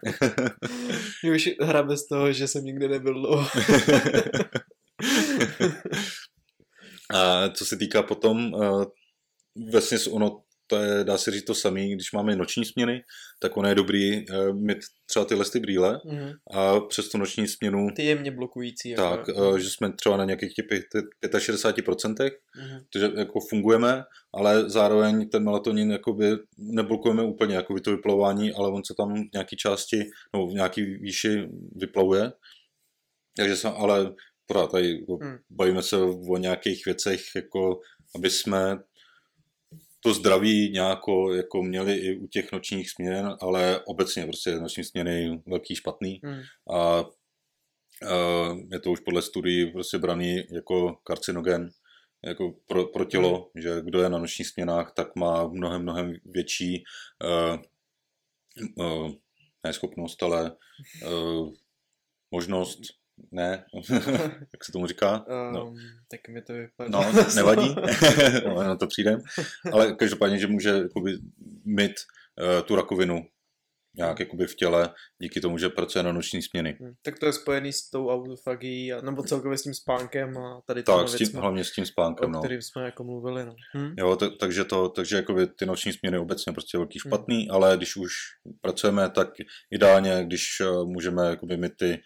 Mě 1.22 1.32
už 1.32 1.50
hra 1.60 1.82
bez 1.82 2.06
toho, 2.06 2.32
že 2.32 2.48
jsem 2.48 2.64
nikdy 2.64 2.88
nebyl 2.88 3.14
dlouho. 3.14 3.48
A 7.14 7.48
co 7.48 7.64
se 7.66 7.76
týká 7.76 8.02
potom, 8.02 8.54
uh, 8.54 8.84
vlastně 9.72 9.98
ono 10.10 10.42
to 10.70 10.76
je, 10.76 11.04
dá 11.04 11.18
se 11.18 11.30
říct 11.30 11.44
to 11.44 11.54
samé, 11.54 11.88
když 11.88 12.12
máme 12.12 12.36
noční 12.36 12.64
směny, 12.64 13.02
tak 13.40 13.56
ono 13.56 13.68
je 13.68 13.74
dobrý 13.74 14.28
uh, 14.28 14.56
mít 14.56 14.78
třeba 15.06 15.24
tyhle 15.24 15.44
ty 15.44 15.60
brýle 15.60 16.00
mm. 16.04 16.30
a 16.50 16.80
přes 16.80 17.08
tu 17.08 17.18
noční 17.18 17.48
směnu... 17.48 17.88
Ty 17.96 18.04
jemně 18.04 18.30
blokující. 18.30 18.94
Tak, 18.94 19.28
jako... 19.28 19.50
uh, 19.50 19.58
že 19.58 19.70
jsme 19.70 19.92
třeba 19.92 20.16
na 20.16 20.24
nějakých 20.24 20.54
těch 20.54 20.66
65%, 20.66 22.30
mm. 22.56 22.78
takže 22.92 23.10
jako 23.16 23.40
fungujeme, 23.50 24.04
ale 24.34 24.70
zároveň 24.70 25.28
ten 25.28 25.44
melatonin 25.44 25.90
jakoby 25.90 26.30
neblokujeme 26.58 27.22
úplně 27.22 27.54
jakoby 27.54 27.80
to 27.80 27.90
vyplavování, 27.90 28.52
ale 28.52 28.68
on 28.68 28.82
se 28.84 28.94
tam 28.96 29.14
v 29.14 29.32
nějaké 29.32 29.56
části, 29.56 30.10
nebo 30.32 30.46
v 30.46 30.54
nějaké 30.54 30.84
výši 30.84 31.48
vyplavuje. 31.76 32.32
Takže 33.36 33.56
jsme, 33.56 33.70
ale 33.70 34.14
pořád 34.46 34.70
tady 34.70 35.04
mm. 35.08 35.36
bavíme 35.50 35.82
se 35.82 35.96
o 36.28 36.36
nějakých 36.36 36.86
věcech, 36.86 37.20
jako 37.36 37.80
aby 38.14 38.30
jsme 38.30 38.78
to 40.00 40.14
zdraví 40.14 40.70
nějako 40.70 41.34
jako 41.34 41.62
měli 41.62 41.94
i 41.94 42.18
u 42.18 42.26
těch 42.26 42.52
nočních 42.52 42.90
směn, 42.90 43.36
ale 43.40 43.80
obecně 43.84 44.24
prostě 44.24 44.54
noční 44.54 44.84
směny 44.84 45.42
velký 45.46 45.74
špatný 45.74 46.20
hmm. 46.24 46.40
a, 46.76 47.04
je 48.72 48.80
to 48.80 48.90
už 48.90 49.00
podle 49.00 49.22
studií 49.22 49.72
prostě 49.72 49.98
braný 49.98 50.42
jako 50.52 50.96
karcinogen 51.04 51.70
jako 52.24 52.54
pro, 52.66 52.86
pro 52.86 53.04
tělo, 53.04 53.50
hmm. 53.54 53.62
že 53.62 53.82
kdo 53.84 54.02
je 54.02 54.08
na 54.08 54.18
nočních 54.18 54.48
směnách, 54.48 54.92
tak 54.96 55.16
má 55.16 55.48
mnohem, 55.48 55.82
mnohem 55.82 56.12
větší 56.24 56.84
uh, 57.24 57.58
uh, 58.86 59.10
ne 59.64 59.72
schopnost, 59.72 60.22
ale 60.22 60.56
uh, 61.06 61.52
možnost 62.30 62.80
ne, 63.32 63.64
jak 64.52 64.64
se 64.64 64.72
tomu 64.72 64.86
říká? 64.86 65.24
No. 65.52 65.66
Um, 65.66 65.76
tak 66.10 66.28
mi 66.28 66.42
to 66.42 66.52
vypadá. 66.52 66.90
No, 66.90 67.24
nevadí, 67.34 67.74
no, 68.46 68.54
na 68.54 68.76
to 68.76 68.86
přijdem. 68.86 69.20
Ale 69.72 69.92
každopádně, 69.92 70.38
že 70.38 70.46
může 70.46 70.68
jakoby, 70.68 71.18
mít 71.64 71.92
uh, 72.40 72.66
tu 72.66 72.76
rakovinu 72.76 73.26
nějak 73.98 74.20
jakoby 74.20 74.46
v 74.46 74.56
těle, 74.56 74.94
díky 75.22 75.40
tomu, 75.40 75.58
že 75.58 75.68
pracuje 75.68 76.02
na 76.02 76.12
noční 76.12 76.42
směny. 76.42 76.76
Hmm, 76.80 76.92
tak 77.02 77.18
to 77.18 77.26
je 77.26 77.32
spojený 77.32 77.72
s 77.72 77.90
tou 77.90 78.08
autofagií, 78.08 78.92
nebo 79.02 79.22
celkově 79.22 79.58
s 79.58 79.62
tím 79.62 79.74
spánkem 79.74 80.38
a 80.38 80.60
tady 80.66 80.82
Tak, 80.82 81.08
s 81.08 81.10
tím, 81.10 81.18
věcma, 81.18 81.40
hlavně 81.40 81.64
s 81.64 81.72
tím 81.72 81.86
spánkem, 81.86 82.30
o 82.30 82.32
no. 82.32 82.38
kterým 82.38 82.62
jsme 82.62 82.84
jako 82.84 83.04
mluvili. 83.04 83.46
No. 83.46 83.54
Hmm? 83.74 83.94
Jo, 83.98 84.16
t- 84.16 84.30
takže, 84.30 84.64
to, 84.64 84.88
takže 84.88 85.16
jakoby 85.16 85.46
ty 85.46 85.66
noční 85.66 85.92
směny 85.92 86.18
obecně 86.18 86.52
prostě 86.52 86.78
velký 86.78 86.98
hmm. 87.04 87.10
špatný, 87.10 87.36
hmm. 87.42 87.50
ale 87.50 87.76
když 87.76 87.96
už 87.96 88.12
pracujeme, 88.60 89.10
tak 89.10 89.28
ideálně, 89.70 90.24
když 90.24 90.60
uh, 90.60 90.88
můžeme 90.88 91.26
jakoby 91.26 91.56
mít 91.56 91.72
ty 91.78 92.00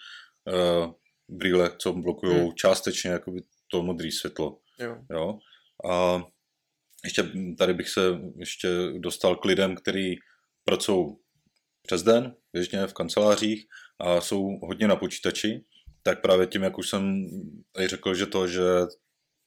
uh, 0.53 0.93
brýle, 1.33 1.71
co 1.79 1.93
blokují 1.93 2.39
hmm. 2.39 2.53
částečně 2.55 3.11
jakoby 3.11 3.41
to 3.71 3.83
modré 3.83 4.11
světlo. 4.11 4.59
Jo. 4.79 4.97
jo. 5.11 5.39
A 5.91 6.23
ještě 7.05 7.25
tady 7.59 7.75
bych 7.75 7.89
se 7.89 8.01
ještě 8.37 8.69
dostal 8.99 9.37
k 9.37 9.45
lidem, 9.45 9.77
kteří 9.77 10.19
pracují 10.65 11.17
přes 11.83 12.03
den, 12.03 12.35
běžně 12.53 12.87
v 12.87 12.93
kancelářích 12.93 13.67
a 14.01 14.21
jsou 14.21 14.59
hodně 14.63 14.89
na 14.89 14.97
počítači, 14.97 15.65
tak 16.03 16.23
právě 16.23 16.47
tím, 16.47 16.63
jak 16.63 16.79
už 16.79 16.89
jsem 16.89 17.27
tady 17.73 17.89
řekl, 17.89 18.15
že 18.15 18.27
to, 18.27 18.47
že 18.49 18.63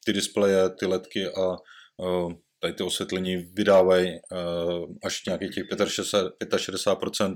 ty 0.06 0.14
displeje, 0.14 0.70
ty 0.70 0.86
ledky 0.86 1.28
a 1.28 1.56
uh, 1.98 2.34
tady 2.60 2.74
ty 2.74 2.84
osvětlení 2.84 3.38
vydávají 3.38 4.20
uh, 4.32 4.86
až 5.04 5.26
nějakých 5.26 5.56
těch 5.56 5.64
65%, 5.64 6.32
65% 6.42 7.36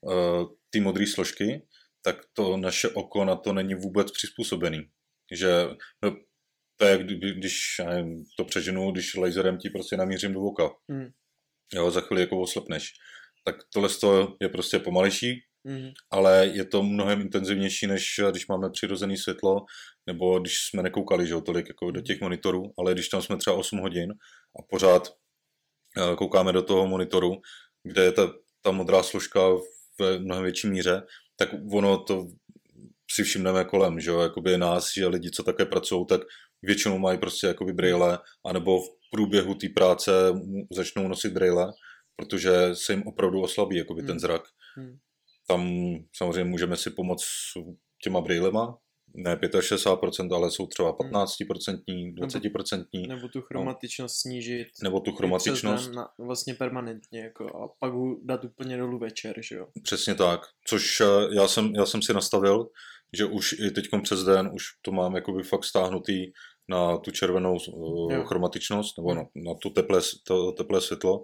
uh, 0.00 0.44
ty 0.70 0.80
modré 0.80 1.06
složky, 1.06 1.62
tak 2.02 2.16
to 2.32 2.56
naše 2.56 2.88
oko 2.88 3.24
na 3.24 3.36
to 3.36 3.52
není 3.52 3.74
vůbec 3.74 4.12
přizpůsobený. 4.12 4.80
Že 5.32 5.68
no, 6.02 6.16
to 6.76 6.86
je, 6.86 6.98
když 7.38 7.80
nevím, 7.86 8.24
to 8.36 8.44
přeženu, 8.44 8.90
když 8.90 9.14
laserem 9.14 9.58
ti 9.58 9.70
prostě 9.70 9.96
namířím 9.96 10.32
do 10.32 10.40
oka. 10.40 10.70
Mm. 10.88 11.08
Jo, 11.74 11.90
za 11.90 12.00
chvíli 12.00 12.20
jako 12.20 12.40
oslepneš. 12.40 12.92
Tak 13.44 13.56
tohle 13.72 13.88
je 14.40 14.48
prostě 14.48 14.78
pomalejší, 14.78 15.40
mm. 15.64 15.90
ale 16.10 16.46
je 16.46 16.64
to 16.64 16.82
mnohem 16.82 17.20
intenzivnější, 17.20 17.86
než 17.86 18.20
když 18.30 18.46
máme 18.46 18.70
přirozené 18.70 19.16
světlo, 19.16 19.64
nebo 20.06 20.38
když 20.38 20.58
jsme 20.58 20.82
nekoukali 20.82 21.26
že, 21.26 21.34
tolik 21.46 21.68
jako 21.68 21.90
do 21.90 22.00
těch 22.00 22.20
monitorů, 22.20 22.72
ale 22.78 22.94
když 22.94 23.08
tam 23.08 23.22
jsme 23.22 23.36
třeba 23.36 23.56
8 23.56 23.78
hodin 23.78 24.12
a 24.58 24.62
pořád 24.70 25.08
eh, 25.98 26.16
koukáme 26.16 26.52
do 26.52 26.62
toho 26.62 26.86
monitoru, 26.86 27.32
kde 27.82 28.02
je 28.02 28.12
ta, 28.12 28.34
ta 28.62 28.70
modrá 28.70 29.02
složka 29.02 29.40
v 29.98 30.18
mnohem 30.18 30.44
větší 30.44 30.68
míře, 30.68 31.02
tak 31.46 31.58
ono 31.72 31.98
to 31.98 32.26
si 33.10 33.24
všimneme 33.24 33.64
kolem, 33.64 34.00
že 34.00 34.10
jo, 34.10 34.20
jakoby 34.20 34.58
nás, 34.58 34.92
že 34.96 35.06
lidi, 35.06 35.30
co 35.30 35.42
také 35.42 35.64
pracují, 35.64 36.06
tak 36.06 36.20
většinou 36.62 36.98
mají 36.98 37.18
prostě 37.18 37.46
jakoby 37.46 37.72
brýle, 37.72 38.18
anebo 38.46 38.80
v 38.80 38.88
průběhu 39.10 39.54
té 39.54 39.66
práce 39.68 40.12
začnou 40.72 41.08
nosit 41.08 41.32
brýle, 41.32 41.72
protože 42.16 42.50
se 42.72 42.92
jim 42.92 43.02
opravdu 43.06 43.42
oslabí 43.42 43.76
jakoby 43.76 44.00
hmm. 44.00 44.06
ten 44.06 44.20
zrak. 44.20 44.42
Hmm. 44.76 44.96
Tam 45.48 45.70
samozřejmě 46.16 46.44
můžeme 46.44 46.76
si 46.76 46.90
pomoct 46.90 47.24
těma 48.02 48.20
brýlema, 48.20 48.78
ne 49.14 49.36
65%, 49.36 50.34
ale 50.34 50.50
jsou 50.50 50.66
třeba 50.66 50.92
15%, 50.92 51.82
hmm. 51.90 52.14
20%. 52.14 52.84
Nebo, 52.92 53.14
nebo 53.14 53.28
tu 53.28 53.40
chromatičnost 53.40 54.14
no. 54.14 54.30
snížit. 54.30 54.66
Nebo 54.82 55.00
tu 55.00 55.12
chromatičnost. 55.12 55.92
Na, 55.92 56.08
vlastně 56.18 56.54
permanentně, 56.54 57.20
jako, 57.20 57.46
a 57.56 57.68
pak 57.78 57.92
ho 57.92 58.16
dát 58.24 58.44
úplně 58.44 58.76
dolů 58.76 58.98
večer, 58.98 59.34
že 59.48 59.56
jo. 59.56 59.66
Přesně 59.82 60.14
tak, 60.14 60.40
což 60.68 61.00
eh, 61.00 61.34
já 61.34 61.48
jsem, 61.48 61.74
já 61.74 61.86
jsem 61.86 62.02
si 62.02 62.14
nastavil, 62.14 62.66
že 63.16 63.24
už 63.24 63.52
i 63.52 63.70
teď 63.70 63.84
přes 64.02 64.24
den 64.24 64.50
už 64.54 64.62
to 64.82 64.92
mám 64.92 65.14
jakoby 65.14 65.42
fakt 65.42 65.64
stáhnutý 65.64 66.32
na 66.68 66.98
tu 66.98 67.10
červenou 67.10 67.56
uh, 67.72 68.24
chromatičnost, 68.24 68.98
nebo 68.98 69.14
na, 69.14 69.22
na 69.22 69.54
tu 69.62 69.70
teplé, 69.70 70.00
to, 70.26 70.52
teplé 70.52 70.80
světlo. 70.80 71.22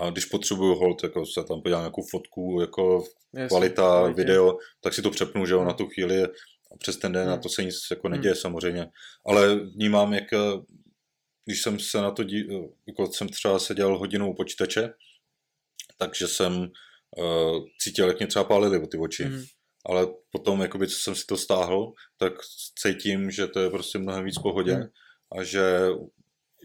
A 0.00 0.10
když 0.10 0.24
potřebuju 0.24 0.74
hold, 0.74 1.02
jako 1.02 1.26
se 1.26 1.44
tam 1.48 1.62
podívám 1.62 1.82
nějakou 1.82 2.02
fotku, 2.10 2.58
jako 2.60 3.04
Jasně, 3.34 3.48
kvalita, 3.48 4.08
video, 4.08 4.58
tak 4.80 4.94
si 4.94 5.02
to 5.02 5.10
přepnu, 5.10 5.46
že 5.46 5.54
jo, 5.54 5.64
na 5.64 5.72
tu 5.72 5.86
chvíli 5.86 6.26
přes 6.78 6.96
ten 6.96 7.12
den 7.12 7.22
hmm. 7.22 7.30
na 7.30 7.36
to 7.36 7.48
se 7.48 7.64
nic 7.64 7.74
jako 7.90 8.08
neděje 8.08 8.32
hmm. 8.32 8.40
samozřejmě. 8.40 8.86
Ale 9.26 9.56
vnímám, 9.56 10.14
jak 10.14 10.24
když 11.44 11.62
jsem 11.62 11.78
se 11.78 11.98
na 11.98 12.10
to, 12.10 12.24
dí, 12.24 12.48
jako 12.86 13.12
jsem 13.12 13.28
třeba 13.28 13.58
seděl 13.58 13.98
hodinou 13.98 14.30
u 14.30 14.34
počítače, 14.34 14.90
takže 15.98 16.28
jsem 16.28 16.52
uh, 17.18 17.64
cítil, 17.80 18.08
jak 18.08 18.18
mě 18.18 18.26
třeba 18.26 18.44
pálily 18.44 18.86
ty 18.88 18.98
oči. 18.98 19.24
Hmm. 19.24 19.42
Ale 19.86 20.06
potom, 20.32 20.60
jakoby, 20.60 20.88
co 20.88 20.96
jsem 20.96 21.14
si 21.14 21.26
to 21.26 21.36
stáhl, 21.36 21.92
tak 22.16 22.32
cítím, 22.82 23.30
že 23.30 23.46
to 23.46 23.60
je 23.60 23.70
prostě 23.70 23.98
mnohem 23.98 24.24
víc 24.24 24.38
pohodě 24.38 24.72
hmm. 24.72 24.88
a 25.38 25.42
že 25.42 25.88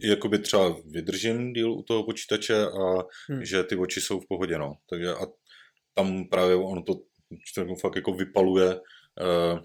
jakoby 0.00 0.38
třeba 0.38 0.76
vydržím 0.86 1.52
díl 1.52 1.72
u 1.72 1.82
toho 1.82 2.04
počítače 2.04 2.66
a 2.66 3.04
hmm. 3.28 3.44
že 3.44 3.64
ty 3.64 3.76
oči 3.76 4.00
jsou 4.00 4.20
v 4.20 4.28
pohodě, 4.28 4.58
no. 4.58 4.74
Takže 4.90 5.14
a 5.14 5.26
tam 5.94 6.24
právě 6.28 6.56
ono 6.56 6.82
to 6.82 6.94
to 7.54 7.74
fakt 7.80 7.96
jako 7.96 8.12
vypaluje 8.12 8.74
uh, 8.74 9.60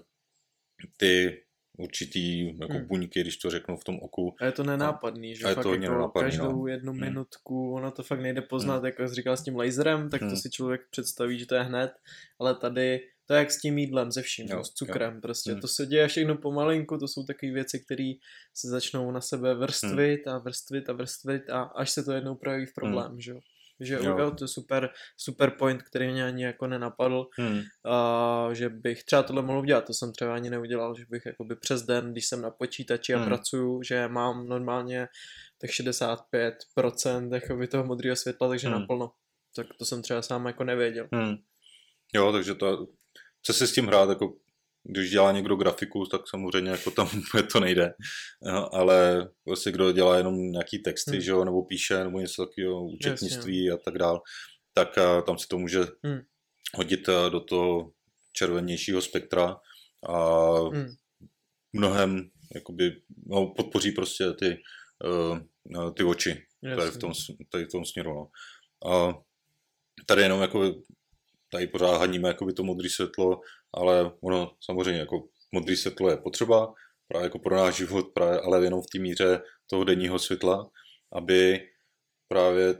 ty 0.96 1.42
určitý 1.78 2.46
jako 2.60 2.72
Hmm. 2.72 2.86
buňky, 2.86 3.20
když 3.20 3.36
to 3.36 3.50
řeknu 3.50 3.76
v 3.76 3.84
tom 3.84 3.98
oku. 4.02 4.34
A 4.40 4.44
je 4.44 4.52
to 4.52 4.64
nenápadný, 4.64 5.36
že 5.36 5.44
a 5.44 5.48
je 5.48 5.54
fakt 5.54 5.62
to 5.62 5.74
jako 5.74 5.92
nenápadný, 5.92 6.30
každou 6.30 6.60
no. 6.62 6.66
jednu 6.66 6.92
Hmm. 6.92 7.00
minutku, 7.00 7.72
ono 7.74 7.90
to 7.90 8.02
fakt 8.02 8.20
nejde 8.20 8.42
poznat, 8.42 8.84
jako 8.84 9.08
jsi 9.08 9.14
říkal 9.14 9.36
s 9.36 9.44
tím 9.44 9.56
laserem, 9.56 10.10
tak 10.10 10.20
to 10.20 10.26
Hmm. 10.26 10.36
si 10.36 10.50
člověk 10.50 10.80
představí, 10.90 11.38
že 11.38 11.46
to 11.46 11.54
je 11.54 11.62
hned, 11.62 11.92
ale 12.38 12.54
tady 12.54 13.00
to 13.26 13.34
je 13.34 13.38
jak 13.38 13.50
s 13.50 13.60
tím 13.60 13.78
jídlem, 13.78 14.12
ze 14.12 14.22
vším, 14.22 14.46
Jo, 14.50 14.56
jo, 14.56 14.64
s 14.64 14.70
cukrem, 14.74 15.20
prostě 15.20 15.52
Hmm. 15.52 15.60
to 15.60 15.68
se 15.68 15.86
děje 15.86 16.08
všechno 16.08 16.36
pomalinku, 16.36 16.98
to 16.98 17.08
jsou 17.08 17.24
takové 17.24 17.52
věci, 17.52 17.80
které 17.84 18.12
se 18.54 18.68
začnou 18.68 19.10
na 19.10 19.20
sebe 19.20 19.54
vrstvit 19.54 20.26
a 20.28 20.38
vrstvit 20.38 20.88
a 20.88 20.92
vrstvit 20.92 21.50
a 21.50 21.62
až 21.62 21.90
se 21.90 22.02
to 22.02 22.12
jednou 22.12 22.34
projeví 22.34 22.66
v 22.66 22.74
problém, 22.74 23.20
že 23.20 23.30
jo. 23.30 23.40
Že 23.80 23.94
Jo. 23.94 24.18
jo, 24.18 24.30
to 24.30 24.44
je 24.44 24.48
super, 24.48 24.90
super 25.16 25.50
point, 25.50 25.82
který 25.82 26.12
mě 26.12 26.24
ani 26.26 26.44
jako 26.44 26.66
nenapadl, 26.66 27.26
Hmm. 27.38 27.60
a 27.86 28.48
že 28.52 28.68
bych 28.68 29.04
třeba 29.04 29.22
tohle 29.22 29.42
mohl 29.42 29.58
udělat, 29.58 29.86
to 29.86 29.94
jsem 29.94 30.12
třeba 30.12 30.34
ani 30.34 30.50
neudělal, 30.50 30.94
že 30.98 31.04
bych 31.10 31.22
jakoby 31.26 31.56
přes 31.56 31.82
den, 31.82 32.12
když 32.12 32.26
jsem 32.26 32.42
na 32.42 32.50
počítači 32.50 33.14
a 33.14 33.18
Hmm. 33.18 33.26
pracuju, 33.26 33.82
že 33.82 34.08
mám 34.08 34.46
normálně 34.48 35.08
tak 35.60 35.70
65% 35.70 37.32
jakoby 37.34 37.68
toho 37.68 37.84
modrého 37.84 38.16
světla, 38.16 38.48
takže 38.48 38.68
Hmm. 38.68 38.80
naplno. 38.80 39.12
Tak 39.56 39.66
to 39.78 39.84
jsem 39.84 40.02
třeba 40.02 40.22
sám 40.22 40.46
jako 40.46 40.64
nevěděl. 40.64 41.08
Hmm. 41.12 41.34
Jo, 42.14 42.32
takže 42.32 42.54
to, 42.54 42.86
chce 43.42 43.52
si 43.52 43.66
s 43.66 43.72
tím 43.72 43.86
hrát, 43.86 44.08
jako 44.08 44.34
když 44.84 45.10
dělá 45.10 45.32
někdo 45.32 45.56
grafiku, 45.56 46.06
tak 46.06 46.20
samozřejmě 46.28 46.70
jako 46.70 46.90
tam 46.90 47.08
úplně 47.28 47.42
to 47.42 47.60
nejde, 47.60 47.92
no, 48.42 48.74
ale 48.74 49.28
prostě 49.44 49.72
kdo 49.72 49.92
dělá 49.92 50.16
jenom 50.16 50.50
nějaký 50.52 50.78
texty, 50.78 51.10
Hmm. 51.10 51.20
že 51.20 51.30
jo, 51.30 51.44
nebo 51.44 51.64
píše, 51.64 52.04
nebo 52.04 52.20
něco 52.20 52.46
takového, 52.46 52.84
účetnictví 52.86 53.70
a 53.70 53.76
tak 53.76 53.98
dál, 53.98 54.20
tak 54.74 54.98
a, 54.98 55.22
tam 55.22 55.38
si 55.38 55.48
to 55.48 55.58
může 55.58 55.80
Hmm. 56.04 56.20
hodit 56.74 57.08
a, 57.08 57.28
do 57.28 57.40
toho 57.40 57.90
červenějšího 58.32 59.02
spektra 59.02 59.56
a 60.08 60.50
Hmm. 60.58 60.86
mnohem 61.72 62.30
jakoby, 62.54 62.96
no, 63.26 63.46
podpoří 63.56 63.92
prostě 63.92 64.24
ty, 64.32 64.56
uh, 65.04 65.38
ty 65.94 66.04
oči 66.04 66.42
tady 66.76 66.90
v 66.90 66.98
tom, 66.98 67.12
tady 67.52 67.64
v 67.64 67.68
tom 67.68 67.84
směru. 67.84 68.14
No. 68.14 68.28
A 68.92 69.14
tady 70.06 70.22
jenom 70.22 70.42
jako 70.42 70.74
tady 71.50 71.66
pořád 71.66 71.96
haníme 71.98 72.28
jakoby 72.28 72.52
to 72.52 72.62
modré 72.62 72.88
světlo, 72.90 73.40
ale 73.74 74.12
ono 74.22 74.52
samozřejmě 74.64 75.00
jako 75.00 75.28
modré 75.52 75.76
světlo 75.76 76.10
je 76.10 76.16
potřeba 76.16 76.74
právě 77.08 77.26
jako 77.26 77.38
pro 77.38 77.56
náš 77.56 77.76
život, 77.76 78.06
právě, 78.14 78.40
ale 78.40 78.64
jenom 78.64 78.82
v 78.82 78.86
té 78.92 78.98
míře 78.98 79.42
toho 79.66 79.84
denního 79.84 80.18
světla, 80.18 80.70
aby 81.12 81.60
právě 82.28 82.74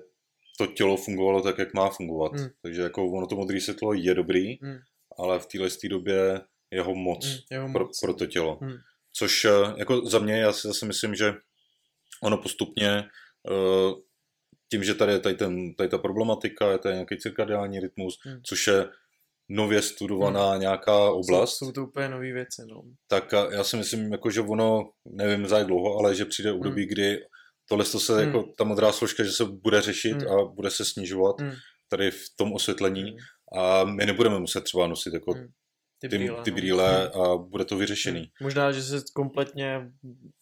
to 0.58 0.66
tělo 0.66 0.96
fungovalo 0.96 1.42
tak, 1.42 1.58
jak 1.58 1.74
má 1.74 1.90
fungovat. 1.90 2.32
Hmm. 2.32 2.48
Takže 2.62 2.82
jako 2.82 3.06
ono 3.06 3.26
to 3.26 3.36
modré 3.36 3.60
světlo 3.60 3.92
je 3.94 4.14
dobrý, 4.14 4.58
Hmm. 4.62 4.78
ale 5.18 5.40
v 5.40 5.46
téhle 5.46 5.68
době 5.90 6.40
jeho 6.70 6.94
moc 6.94 7.26
Hmm, 7.26 7.38
jeho 7.50 7.72
pro, 7.72 7.84
moc. 7.84 8.00
pro 8.00 8.14
to 8.14 8.26
tělo. 8.26 8.58
Hmm. 8.62 8.76
Což 9.12 9.44
eh, 9.44 9.50
jako 9.76 10.06
za 10.06 10.18
mě, 10.18 10.40
já 10.40 10.52
si 10.52 10.68
zase 10.68 10.86
myslím, 10.86 11.14
že 11.14 11.34
ono 12.22 12.36
postupně 12.38 12.90
eh, 13.50 13.92
tím, 14.70 14.84
že 14.84 14.94
tady 14.94 15.12
je 15.12 15.18
tady, 15.18 15.34
ten, 15.34 15.74
tady 15.74 15.88
ta 15.88 15.98
problematika, 15.98 16.70
je 16.72 16.78
tady 16.78 16.94
nějaký 16.94 17.18
cirkadiální 17.18 17.80
rytmus, 17.80 18.18
Hmm. 18.24 18.40
což 18.42 18.66
je 18.66 18.88
nově 19.48 19.82
studovaná 19.82 20.56
nějaká 20.56 21.10
oblast, 21.10 21.56
Jsou, 21.56 21.66
jsou 21.66 21.72
to 21.72 21.82
úplně 21.86 22.08
nové 22.08 22.32
věci, 22.32 22.62
no. 22.68 22.82
tak 23.08 23.34
a 23.34 23.52
já 23.52 23.64
si 23.64 23.76
myslím, 23.76 24.12
jako, 24.12 24.30
že 24.30 24.40
ono, 24.40 24.90
nevím 25.06 25.46
za 25.46 25.58
jak 25.58 25.66
dlouho, 25.66 25.98
ale 25.98 26.14
že 26.14 26.24
přijde 26.24 26.52
období, 26.52 26.86
kdy 26.86 27.18
tohle 27.68 27.84
to 27.84 28.00
se, 28.00 28.12
Hmm. 28.16 28.26
jako 28.26 28.52
ta 28.58 28.64
modrá 28.64 28.92
složka, 28.92 29.24
že 29.24 29.30
se 29.32 29.44
bude 29.44 29.82
řešit 29.82 30.22
Hmm. 30.22 30.28
a 30.32 30.44
bude 30.44 30.70
se 30.70 30.84
snižovat 30.84 31.40
Hmm. 31.40 31.52
tady 31.88 32.10
v 32.10 32.24
tom 32.36 32.52
osvětlení 32.52 33.02
Hmm. 33.02 33.18
a 33.62 33.84
my 33.84 34.06
nebudeme 34.06 34.38
muset 34.38 34.64
třeba 34.64 34.86
nosit 34.86 35.14
jako 35.14 35.32
Hmm. 35.32 35.46
Ty, 36.00 36.08
brýle, 36.08 36.42
ty 36.42 36.50
no. 36.50 36.54
brýle 36.54 37.10
Hmm. 37.14 37.22
a 37.22 37.36
bude 37.36 37.64
to 37.64 37.76
vyřešený. 37.76 38.30
Možná, 38.42 38.72
že 38.72 38.82
se 38.82 39.02
kompletně 39.14 39.90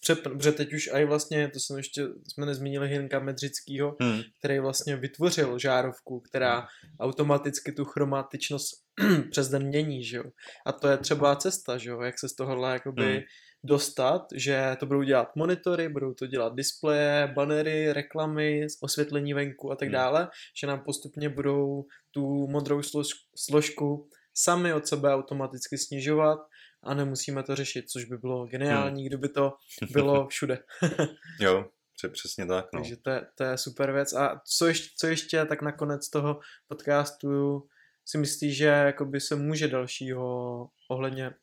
přepn, 0.00 0.30
protože 0.38 0.52
teď 0.52 0.72
už 0.72 0.88
i 0.92 1.04
vlastně, 1.04 1.48
to 1.48 1.60
jsem 1.60 1.76
ještě, 1.76 2.02
jsme 2.32 2.46
nezmínili 2.46 2.88
Hinka 2.88 3.18
Medřickýho, 3.18 3.96
Hmm. 4.00 4.20
který 4.38 4.58
vlastně 4.58 4.96
vytvořil 4.96 5.58
žárovku, 5.58 6.20
která 6.20 6.66
automaticky 7.00 7.72
tu 7.72 7.84
chromatičnost 7.84 8.74
přes 9.30 9.48
den 9.48 9.66
mění, 9.66 10.04
že 10.04 10.16
jo. 10.16 10.24
A 10.66 10.72
to 10.72 10.88
je 10.88 10.96
třeba 10.96 11.36
cesta, 11.36 11.78
že 11.78 11.90
jo, 11.90 12.00
jak 12.00 12.18
se 12.18 12.28
z 12.28 12.34
tohohle 12.34 12.72
jakoby 12.72 13.12
Hmm. 13.12 13.22
dostat, 13.64 14.22
že 14.34 14.76
to 14.80 14.86
budou 14.86 15.02
dělat 15.02 15.36
monitory, 15.36 15.88
budou 15.88 16.14
to 16.14 16.26
dělat 16.26 16.54
displeje, 16.54 17.32
banery, 17.34 17.92
reklamy, 17.92 18.66
osvětlení 18.82 19.34
venku 19.34 19.72
a 19.72 19.76
tak 19.76 19.88
Hmm. 19.88 19.92
dále, 19.92 20.28
že 20.60 20.66
nám 20.66 20.80
postupně 20.84 21.28
budou 21.28 21.84
tu 22.10 22.46
modrou 22.48 22.82
slož, 22.82 23.08
složku 23.36 24.08
sami 24.42 24.72
od 24.72 24.86
sebe 24.86 25.14
automaticky 25.14 25.78
snižovat 25.78 26.38
a 26.82 26.94
nemusíme 26.94 27.42
to 27.42 27.56
řešit, 27.56 27.90
což 27.90 28.04
by 28.04 28.18
bylo 28.18 28.46
geniální, 28.46 29.04
kdyby 29.04 29.28
to 29.28 29.52
bylo 29.92 30.26
všude. 30.28 30.58
Jo, 31.40 31.70
pře- 31.96 32.08
přesně 32.08 32.46
tak. 32.46 32.64
No. 32.72 32.80
Takže 32.80 32.96
to 32.96 33.10
je, 33.10 33.26
to 33.34 33.44
je 33.44 33.58
super 33.58 33.92
věc. 33.92 34.12
A 34.12 34.40
co 34.44 34.66
ještě, 34.66 34.88
co 34.98 35.06
ještě 35.06 35.44
tak 35.44 35.62
nakonec 35.62 36.10
toho 36.10 36.40
podcastu 36.68 37.62
si 38.04 38.18
myslíš, 38.18 38.56
že 38.56 38.66
jakoby 38.66 39.20
se 39.20 39.36
může 39.36 39.68
dalšího 39.68 40.68
ohledně, 40.90 41.34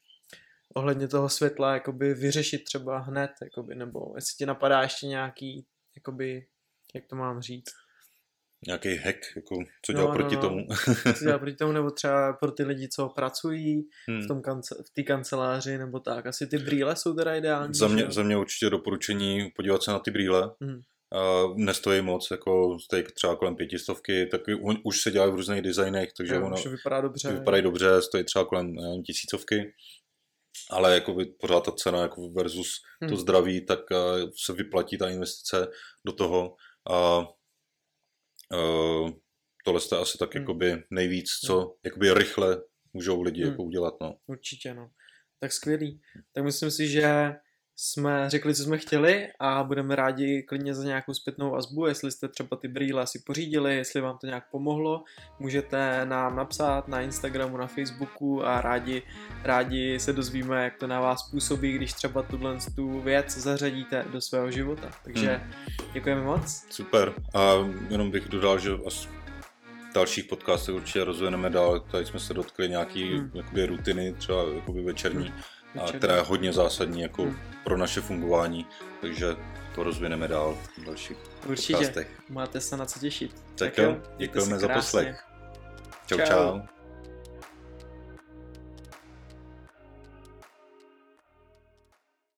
ohledně 0.74 1.08
toho 1.08 1.30
světla 1.30 1.74
jakoby 1.74 2.14
vyřešit 2.14 2.64
třeba 2.64 2.98
hned, 3.00 3.32
jakoby, 3.42 3.76
nebo 3.76 4.00
jestli 4.16 4.36
ti 4.38 4.46
napadá 4.46 4.82
ještě 4.82 5.08
nějaký, 5.08 5.66
jakoby, 5.96 6.48
jak 6.96 7.06
to 7.08 7.16
mám 7.16 7.42
říct, 7.42 7.72
Nějaký 8.68 8.96
hack, 8.96 9.18
jako, 9.36 9.56
co 9.86 9.92
No, 9.94 10.00
dělá 10.00 10.08
no, 10.14 10.20
proti 10.20 10.36
no. 10.36 10.42
tomu. 10.42 10.68
co 11.18 11.24
dělá 11.26 11.38
proti 11.38 11.56
tomu, 11.58 11.72
nebo 11.72 11.92
třeba 11.92 12.34
pro 12.34 12.52
ty 12.52 12.64
lidi, 12.64 12.88
co 12.90 13.10
pracují 13.10 13.88
Hmm. 14.10 14.22
v 14.22 14.28
tom 14.28 14.42
kance, 14.42 14.84
v 14.88 14.94
té 14.94 15.04
kanceláři, 15.04 15.78
nebo 15.78 16.00
tak. 16.00 16.26
Asi 16.26 16.48
ty 16.48 16.58
brýle 16.58 16.96
jsou 16.96 17.14
teda 17.14 17.36
ideální. 17.36 17.74
Za 17.74 17.88
mě, 17.88 18.06
za 18.10 18.24
mě 18.24 18.38
určitě 18.38 18.70
doporučení 18.70 19.52
podívat 19.56 19.84
se 19.84 19.92
na 19.92 20.00
ty 20.00 20.12
brýle. 20.12 20.52
Hmm. 20.62 20.80
Uh, 21.16 21.58
nestojí 21.58 22.02
moc, 22.02 22.28
jako 22.32 22.78
stojí 22.80 23.04
třeba 23.04 23.36
kolem 23.36 23.56
pětistovky, 23.56 24.26
tak 24.26 24.42
u- 24.62 24.82
už 24.84 25.02
se 25.02 25.12
dělají 25.12 25.32
v 25.32 25.36
různých 25.36 25.62
designech, 25.62 26.10
takže 26.18 26.36
Jo, 26.36 26.46
ono 26.46 26.56
vypadá 26.72 27.02
dobře. 27.02 27.34
vypadají 27.34 27.64
dobře, 27.64 28.02
stojí 28.02 28.24
třeba 28.24 28.46
kolem 28.46 28.74
nevím, 28.76 29.04
tisícovky, 29.04 29.74
ale 30.70 30.94
jako 30.94 31.14
by 31.14 31.26
pořád 31.26 31.66
ta 31.66 31.72
cena 31.72 32.02
jako 32.02 32.30
versus 32.30 32.82
to 33.00 33.06
Hmm. 33.08 33.18
zdraví, 33.18 33.66
tak 33.66 33.80
uh, 33.92 34.30
se 34.46 34.54
vyplatí 34.54 34.98
ta 34.98 35.10
investice 35.10 35.68
do 36.06 36.12
toho 36.12 36.56
a 36.92 37.28
uh, 38.54 39.10
tohle 39.66 39.82
je 39.92 39.98
asi 39.98 40.18
tak 40.18 40.34
Hmm. 40.36 40.42
jakoby 40.44 40.84
nejvíc, 40.92 41.30
co 41.46 41.76
jakoby 41.86 42.14
rychle 42.14 42.62
můžou 42.94 43.22
lidi 43.22 43.42
Hmm. 43.42 43.52
jako 43.52 43.64
udělat, 43.64 43.94
no. 44.02 44.16
Určitě, 44.28 44.74
no. 44.74 44.90
Tak 45.40 45.52
skvělý. 45.52 46.02
Tak 46.34 46.44
myslím 46.44 46.72
si, 46.72 46.88
že 46.88 47.34
jsme 47.76 48.30
řekli, 48.30 48.56
co 48.56 48.64
jsme 48.64 48.78
chtěli 48.78 49.28
a 49.40 49.64
budeme 49.64 49.96
rádi 49.96 50.44
klidně 50.44 50.74
za 50.74 50.84
nějakou 50.84 51.14
zpětnou 51.14 51.52
vazbu, 51.52 51.86
jestli 51.86 52.12
jste 52.12 52.28
třeba 52.28 52.58
ty 52.58 52.68
brýle 52.68 53.08
si 53.08 53.20
pořídili, 53.20 53.76
jestli 53.76 54.02
vám 54.02 54.18
to 54.18 54.28
nějak 54.28 54.50
pomohlo, 54.52 55.04
můžete 55.40 56.06
nám 56.06 56.36
napsat 56.36 56.88
na 56.88 57.02
Instagramu, 57.02 57.58
na 57.58 57.68
Facebooku 57.68 58.46
a 58.46 58.62
rádi, 58.62 59.04
rádi 59.44 60.00
se 60.00 60.14
dozvíme, 60.14 60.64
jak 60.64 60.78
to 60.78 60.88
na 60.88 61.00
vás 61.00 61.30
působí, 61.30 61.74
když 61.74 61.94
třeba 61.94 62.22
tuhle 62.22 62.58
tu 62.76 63.02
věc 63.02 63.38
zařadíte 63.38 64.06
do 64.12 64.22
svého 64.22 64.52
života. 64.52 64.92
Takže 65.04 65.42
děkujeme 65.94 66.22
moc. 66.22 66.66
Super. 66.70 67.14
A 67.34 67.54
jenom 67.90 68.12
bych 68.12 68.30
dodal, 68.30 68.60
že 68.60 68.72
dalších 69.96 70.26
podcastech 70.26 70.76
určitě 70.76 71.04
rozvineme 71.04 71.50
dál. 71.50 71.80
Tady 71.80 72.06
jsme 72.06 72.20
se 72.20 72.34
dotkli 72.34 72.70
nějaký 72.70 73.18
Hmm. 73.18 73.32
jakoby 73.34 73.66
rutiny, 73.66 74.14
třeba 74.14 74.44
jakoby 74.56 74.82
večerní, 74.82 75.34
a 75.84 75.92
která 75.92 76.16
je 76.16 76.22
hodně 76.22 76.54
zásadní 76.54 77.02
jako 77.02 77.22
Hmm. 77.24 77.38
pro 77.64 77.78
naše 77.78 78.02
fungování, 78.02 78.66
takže 79.02 79.26
to 79.76 79.84
rozvineme 79.84 80.28
dál 80.28 80.58
v 80.78 80.86
dalších 80.86 81.18
Určitě. 81.50 81.74
podcastech. 81.74 82.08
Máte 82.30 82.62
se 82.62 82.78
na 82.78 82.86
co 82.86 83.00
těšit. 83.00 83.36
Tak 83.58 83.78
jo, 83.78 83.84
mějte 83.90 84.10
děkujeme 84.18 84.60
za 84.60 84.68
poslech. 84.68 85.26
Čau, 86.08 86.18
Čau. 86.18 86.26
čau. 86.28 86.60